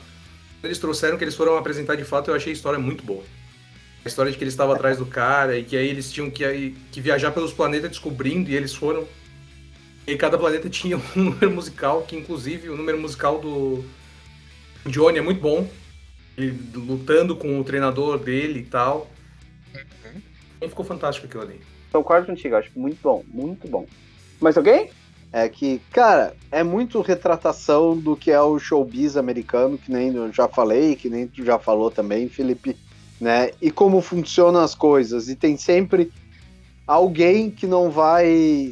Quando 0.60 0.66
eles 0.66 0.78
trouxeram 0.78 1.18
que 1.18 1.24
eles 1.24 1.34
foram 1.34 1.56
apresentar 1.56 1.96
de 1.96 2.04
fato, 2.04 2.30
eu 2.30 2.36
achei 2.36 2.52
a 2.52 2.54
história 2.54 2.78
muito 2.78 3.02
boa. 3.02 3.24
A 4.04 4.08
história 4.08 4.30
de 4.30 4.38
que 4.38 4.44
eles 4.44 4.54
estavam 4.54 4.74
atrás 4.74 4.98
do 4.98 5.06
cara 5.06 5.58
e 5.58 5.64
que 5.64 5.76
aí 5.76 5.88
eles 5.88 6.12
tinham 6.12 6.30
que, 6.30 6.76
que 6.92 7.00
viajar 7.00 7.32
pelos 7.32 7.52
planetas 7.52 7.90
descobrindo 7.90 8.48
e 8.48 8.54
eles 8.54 8.72
foram. 8.72 9.06
E 10.06 10.16
cada 10.16 10.38
planeta 10.38 10.70
tinha 10.70 10.96
um 10.96 11.02
número 11.16 11.50
musical, 11.50 12.02
que 12.02 12.16
inclusive 12.16 12.68
o 12.68 12.76
número 12.76 12.98
musical 12.98 13.40
do 13.40 13.84
Johnny 14.86 15.18
é 15.18 15.22
muito 15.22 15.40
bom. 15.40 15.68
Ele 16.38 16.56
lutando 16.74 17.36
com 17.36 17.58
o 17.58 17.64
treinador 17.64 18.18
dele 18.18 18.60
e 18.60 18.64
tal. 18.64 19.10
Ficou 20.60 20.84
fantástico 20.84 21.26
aquilo 21.26 21.42
ali. 21.42 21.60
Concordo 21.92 22.26
contigo, 22.26 22.56
acho 22.56 22.70
muito 22.74 22.98
bom, 23.02 23.22
muito 23.32 23.68
bom. 23.68 23.86
Mais 24.40 24.56
alguém? 24.56 24.90
é 25.32 25.48
que, 25.48 25.80
cara, 25.90 26.34
é 26.50 26.62
muito 26.62 27.00
retratação 27.00 27.96
do 27.96 28.14
que 28.14 28.30
é 28.30 28.40
o 28.40 28.58
showbiz 28.58 29.16
americano, 29.16 29.78
que 29.78 29.90
nem 29.90 30.14
eu 30.14 30.30
já 30.30 30.46
falei, 30.46 30.94
que 30.94 31.08
nem 31.08 31.26
tu 31.26 31.42
já 31.42 31.58
falou 31.58 31.90
também, 31.90 32.28
Felipe, 32.28 32.76
né? 33.18 33.50
E 33.60 33.70
como 33.70 34.02
funcionam 34.02 34.60
as 34.60 34.74
coisas. 34.74 35.30
E 35.30 35.34
tem 35.34 35.56
sempre 35.56 36.12
alguém 36.86 37.50
que 37.50 37.66
não 37.66 37.90
vai 37.90 38.70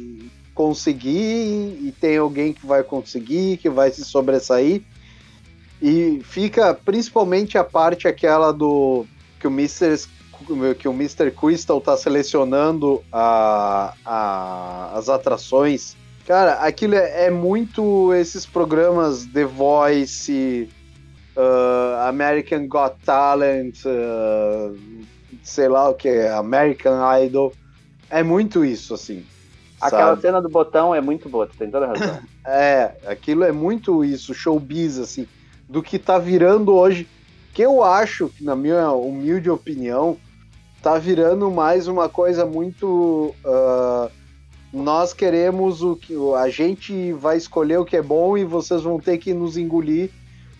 conseguir, 0.53 1.79
e 1.81 1.91
tem 1.99 2.17
alguém 2.17 2.53
que 2.53 2.65
vai 2.67 2.83
conseguir, 2.83 3.57
que 3.57 3.69
vai 3.69 3.89
se 3.89 4.05
sobressair. 4.05 4.83
E 5.81 6.21
fica 6.23 6.75
principalmente 6.75 7.57
a 7.57 7.63
parte 7.63 8.07
aquela 8.07 8.53
do 8.53 9.03
que 9.39 9.47
o 9.47 9.49
Mr. 9.49 9.97
que 10.77 10.87
o 10.87 10.93
Mr. 10.93 11.31
Crystal 11.31 11.79
tá 11.79 11.95
selecionando 11.95 13.03
a, 13.11 13.93
a, 14.05 14.91
as 14.97 15.09
atrações 15.09 15.95
Cara, 16.25 16.53
aquilo 16.65 16.95
é, 16.95 17.25
é 17.25 17.29
muito 17.29 18.13
esses 18.13 18.45
programas 18.45 19.25
The 19.25 19.43
Voice, 19.43 20.69
uh, 21.35 22.07
American 22.07 22.67
Got 22.67 22.95
Talent, 23.03 23.79
uh, 23.85 24.77
sei 25.43 25.67
lá 25.67 25.89
o 25.89 25.93
que, 25.93 26.09
American 26.27 27.01
Idol. 27.21 27.53
É 28.09 28.21
muito 28.23 28.63
isso, 28.63 28.93
assim. 28.93 29.25
Aquela 29.79 30.11
sabe? 30.11 30.21
cena 30.21 30.41
do 30.41 30.47
botão 30.47 30.93
é 30.93 31.01
muito 31.01 31.27
boa, 31.27 31.47
tu 31.47 31.57
tem 31.57 31.69
toda 31.69 31.85
a 31.85 31.89
razão. 31.89 32.19
É, 32.43 32.95
aquilo 33.05 33.43
é 33.43 33.51
muito 33.51 34.03
isso, 34.03 34.33
showbiz, 34.33 34.97
assim, 34.97 35.27
do 35.69 35.83
que 35.83 35.99
tá 35.99 36.17
virando 36.17 36.73
hoje, 36.73 37.07
que 37.53 37.61
eu 37.61 37.83
acho, 37.83 38.29
que 38.29 38.43
na 38.43 38.55
minha 38.55 38.91
humilde 38.93 39.47
opinião, 39.47 40.17
tá 40.81 40.97
virando 40.97 41.49
mais 41.51 41.87
uma 41.87 42.09
coisa 42.09 42.45
muito. 42.45 43.35
Uh, 43.45 44.11
nós 44.73 45.13
queremos 45.13 45.83
o 45.83 45.95
que 45.95 46.15
a 46.37 46.49
gente 46.49 47.11
vai 47.13 47.37
escolher 47.37 47.77
o 47.77 47.85
que 47.85 47.97
é 47.97 48.01
bom 48.01 48.37
e 48.37 48.43
vocês 48.43 48.81
vão 48.81 48.99
ter 48.99 49.17
que 49.17 49.33
nos 49.33 49.57
engolir, 49.57 50.09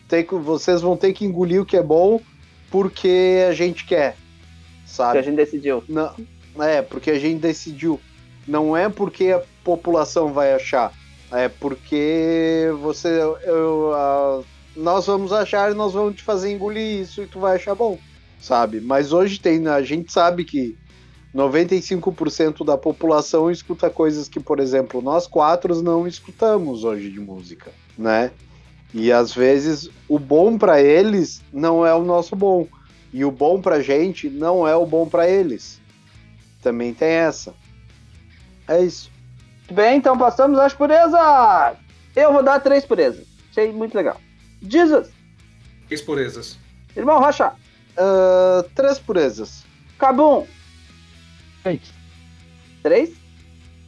ter 0.08 0.24
que, 0.24 0.36
vocês 0.36 0.82
vão 0.82 0.98
ter 0.98 1.14
que 1.14 1.26
engolir 1.26 1.62
o 1.62 1.66
que 1.66 1.78
é 1.78 1.84
bom 1.84 2.20
porque 2.70 3.46
a 3.50 3.54
gente 3.54 3.86
quer, 3.86 4.16
sabe? 4.86 5.14
Que 5.14 5.18
a 5.18 5.22
gente 5.22 5.36
decidiu. 5.36 5.84
Não, 5.88 6.14
é, 6.60 6.82
porque 6.82 7.12
a 7.12 7.20
gente 7.20 7.40
decidiu. 7.40 8.00
Não 8.48 8.76
é 8.76 8.90
porque 8.90 9.28
a 9.28 9.42
população 9.64 10.34
vai 10.34 10.54
achar, 10.54 10.92
é 11.32 11.48
porque 11.48 12.70
você, 12.82 13.20
eu, 13.44 13.94
a, 13.94 14.42
nós 14.76 15.06
vamos 15.06 15.32
achar 15.32 15.72
e 15.72 15.76
nós 15.76 15.94
vamos 15.94 16.16
te 16.16 16.24
fazer 16.24 16.52
engolir 16.52 17.02
isso 17.02 17.22
e 17.22 17.28
tu 17.28 17.40
vai 17.40 17.56
achar 17.56 17.76
bom, 17.76 17.98
sabe? 18.42 18.82
Mas 18.82 19.14
hoje 19.14 19.40
tem, 19.40 19.68
a 19.68 19.82
gente 19.82 20.12
sabe 20.12 20.44
que 20.44 20.76
95% 21.34 22.66
da 22.66 22.78
população 22.78 23.50
escuta 23.50 23.90
coisas 23.90 24.28
que, 24.28 24.40
por 24.40 24.60
exemplo, 24.60 25.02
nós 25.02 25.28
quatro 25.28 25.82
não 25.82 26.06
escutamos 26.08 26.84
hoje 26.84 27.10
de 27.10 27.20
música, 27.20 27.72
né? 27.98 28.32
E 28.94 29.12
às 29.12 29.34
vezes 29.34 29.90
o 30.10 30.20
bom 30.20 30.58
para 30.58 30.82
eles 30.82 31.42
não 31.54 31.86
é 31.86 31.94
o 31.94 32.04
nosso 32.04 32.36
bom, 32.36 32.68
e 33.14 33.24
o 33.24 33.32
bom 33.32 33.62
pra 33.62 33.80
gente 33.82 34.30
não 34.30 34.68
é 34.68 34.76
o 34.76 34.86
bom 34.86 35.08
para 35.08 35.30
eles. 35.30 35.80
Também 36.62 36.94
tem 36.94 37.10
essa. 37.10 37.54
É 38.68 38.82
isso. 38.82 39.10
Muito 39.60 39.74
bem, 39.74 39.98
então 39.98 40.18
passamos 40.18 40.60
às 40.60 40.74
purezas. 40.74 41.20
Eu 42.16 42.34
vou 42.34 42.44
dar 42.44 42.60
três 42.60 42.86
purezas. 42.86 43.26
Achei 43.50 43.72
muito 43.72 43.96
legal. 43.96 44.20
Jesus. 44.62 45.10
Três 45.88 46.02
purezas. 46.02 46.58
Irmão 46.96 47.20
Rocha. 47.20 47.54
Uh, 47.98 48.64
três 48.76 49.00
purezas. 49.00 49.64
Cabum. 49.98 50.46
Três. 51.64 51.82
Três? 52.82 53.12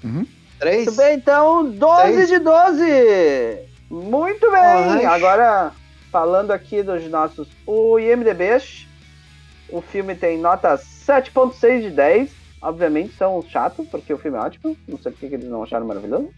Uhum. 0.03 0.25
Três? 0.59 0.85
Muito 0.85 0.97
bem, 0.97 1.15
então 1.15 1.69
12 1.69 2.01
Três. 2.13 2.29
de 2.29 2.39
12. 2.39 2.83
Muito 3.89 4.51
bem. 4.51 4.59
Ai. 4.59 5.05
Agora, 5.05 5.71
falando 6.11 6.51
aqui 6.51 6.83
dos 6.83 7.03
nossos. 7.09 7.47
O 7.65 7.99
IMDB, 7.99 8.61
o 9.69 9.81
filme 9.81 10.15
tem 10.15 10.37
nota 10.37 10.75
7,6 10.75 11.81
de 11.81 11.89
10. 11.89 12.31
Obviamente 12.61 13.13
são 13.15 13.37
os 13.37 13.49
chatos, 13.49 13.87
porque 13.89 14.13
o 14.13 14.17
filme 14.17 14.37
é 14.37 14.41
ótimo. 14.41 14.77
Não 14.87 14.97
sei 14.97 15.11
porque 15.11 15.27
que 15.27 15.35
eles 15.35 15.49
não 15.49 15.63
acharam 15.63 15.85
maravilhoso. 15.85 16.29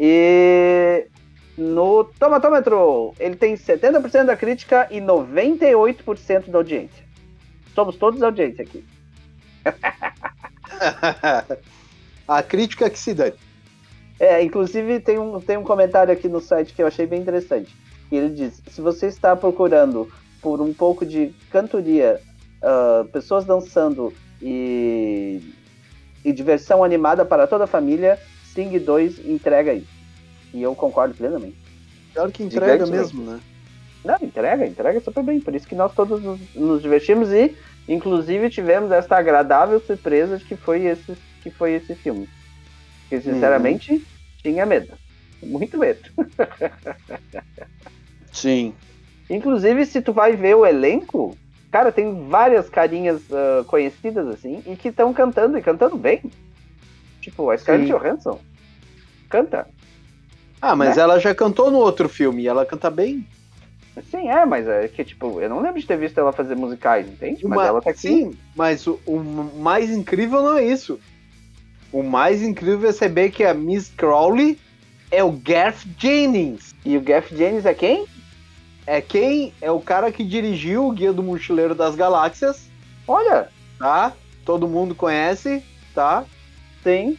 E 0.00 1.06
no 1.58 2.04
tomatômetro, 2.04 3.12
ele 3.18 3.34
tem 3.34 3.54
70% 3.54 4.26
da 4.26 4.36
crítica 4.36 4.86
e 4.92 5.00
98% 5.00 6.50
da 6.50 6.58
audiência. 6.58 7.04
Somos 7.74 7.96
todos 7.96 8.22
audiência 8.22 8.62
aqui. 8.62 8.84
a 12.28 12.42
crítica 12.44 12.88
que 12.88 12.98
se 12.98 13.12
dane. 13.12 13.34
É, 14.20 14.40
inclusive 14.42 15.00
tem 15.00 15.18
um, 15.18 15.40
tem 15.40 15.56
um 15.56 15.64
comentário 15.64 16.12
aqui 16.12 16.28
no 16.28 16.40
site 16.40 16.72
que 16.72 16.80
eu 16.80 16.86
achei 16.86 17.06
bem 17.06 17.20
interessante. 17.20 17.74
Ele 18.10 18.30
diz: 18.30 18.62
se 18.68 18.80
você 18.80 19.08
está 19.08 19.34
procurando 19.34 20.08
por 20.40 20.60
um 20.60 20.72
pouco 20.72 21.04
de 21.04 21.34
cantoria, 21.50 22.20
ah, 22.62 23.04
pessoas 23.12 23.44
dançando 23.44 24.14
e, 24.40 25.42
e 26.24 26.32
diversão 26.32 26.84
animada 26.84 27.24
para 27.24 27.48
toda 27.48 27.64
a 27.64 27.68
família, 27.68 28.18
Sing 28.54 28.78
2 28.78 29.26
entrega 29.26 29.72
isso. 29.72 29.97
E 30.52 30.62
eu 30.62 30.74
concordo 30.74 31.14
plenamente. 31.14 31.56
Pior 32.12 32.30
que 32.30 32.42
entrega 32.42 32.86
mesmo, 32.86 33.22
né? 33.22 33.40
Não, 34.04 34.16
entrega, 34.22 34.66
entrega 34.66 35.00
super 35.00 35.22
bem. 35.22 35.40
Por 35.40 35.54
isso 35.54 35.66
que 35.66 35.74
nós 35.74 35.94
todos 35.94 36.22
nos, 36.22 36.40
nos 36.54 36.82
divertimos 36.82 37.30
e, 37.30 37.54
inclusive, 37.88 38.48
tivemos 38.48 38.90
esta 38.90 39.16
agradável 39.16 39.80
surpresa 39.80 40.38
de 40.38 40.44
que 40.44 40.56
foi 40.56 40.84
esse, 40.84 41.16
que 41.42 41.50
foi 41.50 41.74
esse 41.74 41.94
filme. 41.94 42.28
Porque, 43.02 43.20
sinceramente, 43.20 44.04
tinha 44.42 44.64
medo. 44.64 44.92
Muito 45.42 45.78
medo. 45.78 46.00
Sim. 48.32 48.74
Inclusive, 49.28 49.84
se 49.84 50.00
tu 50.00 50.12
vai 50.12 50.34
ver 50.36 50.54
o 50.54 50.64
elenco, 50.64 51.36
cara, 51.70 51.92
tem 51.92 52.28
várias 52.28 52.68
carinhas 52.70 53.22
ah, 53.32 53.64
conhecidas 53.66 54.26
assim 54.28 54.62
e 54.66 54.74
que 54.76 54.88
estão 54.88 55.12
cantando 55.12 55.58
e 55.58 55.62
cantando 55.62 55.96
bem. 55.96 56.22
Tipo, 57.20 57.50
a 57.50 57.58
Scarlett. 57.58 57.90
Johansson 57.90 58.40
canta. 59.28 59.66
Ah, 60.60 60.74
mas 60.74 60.96
Né? 60.96 61.02
ela 61.02 61.18
já 61.18 61.34
cantou 61.34 61.70
no 61.70 61.78
outro 61.78 62.08
filme 62.08 62.42
e 62.42 62.48
ela 62.48 62.66
canta 62.66 62.90
bem. 62.90 63.26
Sim, 64.10 64.28
é, 64.28 64.44
mas 64.46 64.66
é 64.68 64.86
que, 64.86 65.04
tipo, 65.04 65.40
eu 65.40 65.48
não 65.48 65.60
lembro 65.60 65.80
de 65.80 65.86
ter 65.86 65.96
visto 65.98 66.18
ela 66.18 66.32
fazer 66.32 66.54
musicais, 66.54 67.06
entende? 67.08 67.44
Mas 67.46 67.58
Uma- 67.58 67.66
ela 67.66 67.82
tá 67.82 67.90
aqui. 67.90 68.00
Sim, 68.00 68.38
mas 68.54 68.86
o, 68.86 68.98
o 69.06 69.18
mais 69.60 69.90
incrível 69.90 70.42
não 70.42 70.56
é 70.56 70.64
isso. 70.64 71.00
O 71.92 72.02
mais 72.02 72.42
incrível 72.42 72.88
é 72.88 72.92
saber 72.92 73.30
que 73.30 73.42
a 73.44 73.54
Miss 73.54 73.90
Crowley 73.96 74.58
é 75.10 75.24
o 75.24 75.32
Garth 75.32 75.84
Jennings. 75.98 76.74
E 76.84 76.96
o 76.96 77.00
Jeff 77.00 77.34
James 77.36 77.64
é 77.66 77.74
quem? 77.74 78.06
É 78.86 79.00
quem? 79.00 79.52
É 79.60 79.70
o 79.70 79.80
cara 79.80 80.12
que 80.12 80.22
dirigiu 80.24 80.86
o 80.86 80.92
Guia 80.92 81.12
do 81.12 81.22
Mochileiro 81.22 81.74
das 81.74 81.94
Galáxias, 81.94 82.68
Olha, 83.06 83.48
tá? 83.78 84.12
Todo 84.44 84.68
mundo 84.68 84.94
conhece, 84.94 85.62
tá? 85.94 86.24
sim. 86.82 87.18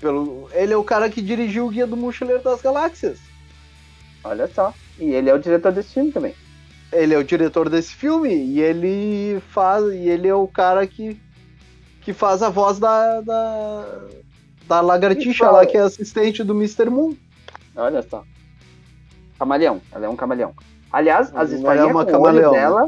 Pelo... 0.00 0.48
Ele 0.52 0.72
é 0.72 0.76
o 0.76 0.84
cara 0.84 1.08
que 1.08 1.22
dirigiu 1.22 1.66
o 1.66 1.70
Guia 1.70 1.86
do 1.86 1.96
Mochileiro 1.96 2.42
das 2.42 2.60
Galáxias. 2.60 3.18
Olha 4.22 4.46
só. 4.48 4.74
E 4.98 5.10
ele 5.12 5.30
é 5.30 5.34
o 5.34 5.38
diretor 5.38 5.72
desse 5.72 5.94
filme 5.94 6.12
também. 6.12 6.34
Ele 6.92 7.14
é 7.14 7.18
o 7.18 7.24
diretor 7.24 7.68
desse 7.68 7.94
filme 7.94 8.32
e 8.34 8.60
ele 8.60 9.40
faz. 9.50 9.84
E 9.92 10.08
ele 10.08 10.28
é 10.28 10.34
o 10.34 10.46
cara 10.46 10.86
que, 10.86 11.20
que 12.00 12.12
faz 12.12 12.42
a 12.42 12.48
voz 12.48 12.78
da. 12.78 13.20
da, 13.20 13.98
da 14.66 14.80
lagartixa 14.80 15.50
lá, 15.50 15.66
que 15.66 15.76
é 15.76 15.80
assistente 15.80 16.42
do 16.44 16.54
Mr. 16.54 16.88
Moon. 16.88 17.14
Olha 17.74 18.02
só. 18.02 18.24
Camaleão. 19.38 19.80
Ela 19.92 20.06
é 20.06 20.08
um 20.08 20.16
camaleão. 20.16 20.54
Aliás, 20.92 21.34
as 21.34 21.52
Ela 21.52 21.74
é 21.74 21.92
com 21.92 21.92
o 21.92 21.96
olho 21.98 22.06
camaleona. 22.06 22.50
dela. 22.52 22.86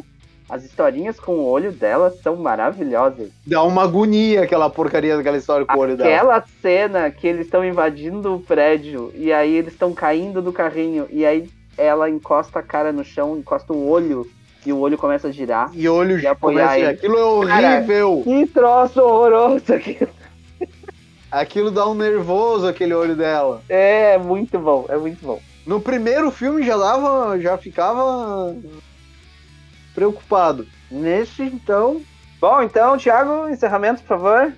As 0.49 0.65
historinhas 0.65 1.21
com 1.21 1.33
o 1.33 1.45
olho 1.47 1.71
dela 1.73 2.11
são 2.23 2.35
maravilhosas. 2.37 3.29
Dá 3.47 3.63
uma 3.63 3.83
agonia 3.83 4.43
aquela 4.43 4.71
porcaria 4.71 5.17
daquela 5.17 5.37
história 5.37 5.67
com 5.67 5.77
o 5.77 5.79
olho 5.81 5.97
dela. 5.97 6.11
Aquela 6.15 6.45
cena 6.63 7.11
que 7.11 7.27
eles 7.27 7.45
estão 7.45 7.63
invadindo 7.65 8.35
o 8.35 8.41
prédio 8.41 9.13
e 9.15 9.31
aí 9.33 9.55
eles 9.55 9.75
estão 9.75 9.93
caindo 9.93 10.41
do 10.41 10.53
carrinho 10.53 11.07
e 11.11 11.27
aí 11.27 11.51
ela 11.77 12.09
encosta 12.09 12.59
a 12.61 12.63
cara 12.63 12.93
no 12.93 13.05
chão, 13.05 13.37
encosta 13.37 13.73
o 13.75 13.89
olho 13.89 14.27
e 14.65 14.73
o 14.73 14.79
olho 14.79 14.97
começa 14.97 15.29
a 15.29 15.31
girar. 15.31 15.71
E 15.75 15.87
olho 15.89 16.19
E 16.19 16.27
apoiar 16.27 16.63
começa- 16.69 16.79
ele. 16.79 16.87
Aquilo 16.89 17.19
é 17.19 17.25
horrível. 17.25 18.21
Que 18.25 18.47
troço 18.47 19.01
horroroso 19.01 19.73
aqui. 19.75 19.99
Aquilo 21.31 21.71
dá 21.71 21.87
um 21.87 21.95
nervoso, 21.95 22.67
aquele 22.67 22.95
olho 22.95 23.15
dela. 23.15 23.61
É 23.69 24.17
muito 24.17 24.59
bom, 24.59 24.87
é 24.89 24.97
muito 24.97 25.19
bom. 25.25 25.39
No 25.67 25.79
primeiro 25.79 26.31
filme 26.31 26.63
já 26.65 26.77
dava. 26.77 27.39
já 27.39 27.59
ficava 27.59 28.57
preocupado. 29.99 30.65
Nesse, 30.89 31.43
então. 31.43 32.01
Bom, 32.41 32.63
então, 32.63 32.97
Thiago, 32.97 33.49
encerramento, 33.49 34.01
por 34.03 34.09
favor. 34.09 34.55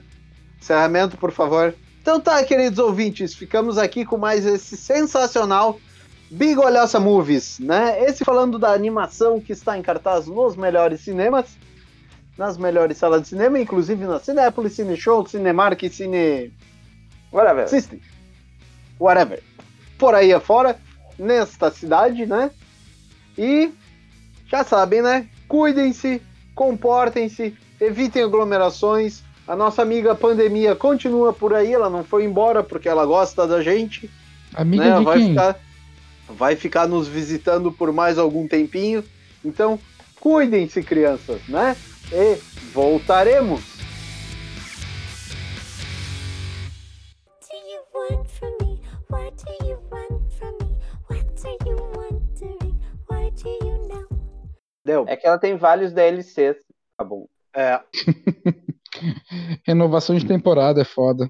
Encerramento, 0.61 1.17
por 1.17 1.33
favor. 1.33 1.75
Então 2.03 2.21
tá, 2.21 2.45
queridos 2.45 2.79
ouvintes, 2.79 3.35
ficamos 3.35 3.79
aqui 3.79 4.05
com 4.05 4.19
mais 4.19 4.45
esse 4.45 4.77
sensacional 4.77 5.81
Big 6.31 6.59
Olhaça 6.59 7.01
Movies, 7.01 7.59
né? 7.59 8.05
Esse 8.05 8.23
falando 8.23 8.59
da 8.59 8.73
animação 8.73 9.41
que 9.41 9.53
está 9.53 9.79
em 9.79 9.83
cartaz 9.83 10.27
nos 10.27 10.57
melhores 10.57 11.01
cinemas, 11.01 11.57
nas 12.37 12.59
melhores 12.59 12.99
salas 12.99 13.23
de 13.23 13.29
cinema, 13.29 13.59
inclusive 13.59 14.05
na 14.05 14.19
Cinépolis, 14.19 14.75
Cine 14.75 14.97
Show, 14.97 15.27
Cinemark 15.27 15.81
Cine 15.91 16.53
Bora 17.33 17.55
ver. 17.55 17.69
System. 17.69 18.01
whatever. 18.99 19.43
Por 19.99 20.15
aí 20.15 20.33
afora, 20.33 20.79
nesta 21.19 21.71
cidade, 21.71 22.27
né? 22.27 22.51
E 23.39 23.73
já 24.51 24.65
sabem, 24.65 25.01
né? 25.01 25.27
Cuidem-se, 25.47 26.21
comportem-se, 26.55 27.55
evitem 27.81 28.23
aglomerações. 28.23 29.23
A 29.47 29.55
nossa 29.57 29.83
amiga 29.83 30.15
pandemia 30.15 30.75
continua 30.75 31.33
por 31.33 31.55
aí, 31.55 31.73
ela 31.73 31.89
não 31.89 32.05
foi 32.05 32.25
embora 32.25 32.63
porque 32.63 32.89
ela 32.89 33.07
gosta 33.07 33.47
da 33.47 33.63
gente. 33.63 34.11
Amiga 34.55 34.85
né? 34.85 34.99
de 34.99 35.05
vai 35.05 35.19
quem? 35.19 35.29
ficar 35.29 35.61
vai 36.29 36.57
ficar 36.57 36.87
nos 36.87 37.09
visitando 37.09 37.73
por 37.73 37.93
mais 37.93 38.19
algum 38.19 38.47
tempinho. 38.47 39.05
Então, 39.45 39.79
cuidem-se, 40.21 40.83
crianças, 40.83 41.41
né? 41.49 41.77
E 42.13 42.39
voltaremos. 42.73 43.61
do 47.51 47.57
you 47.57 47.81
want 47.95 48.27
from 48.29 48.57
me? 48.61 48.81
What 49.09 49.45
do 49.45 49.67
you 49.67 49.70
Deu. 54.91 55.05
É 55.07 55.17
que 55.17 55.27
ela 55.27 55.39
tem 55.39 55.57
vários 55.57 55.93
DLCs. 55.93 56.57
Tá 56.97 57.05
bom. 57.05 57.27
É, 57.55 57.81
Renovação 59.67 60.17
de 60.17 60.27
temporada 60.27 60.81
é 60.81 60.85
foda. 60.85 61.29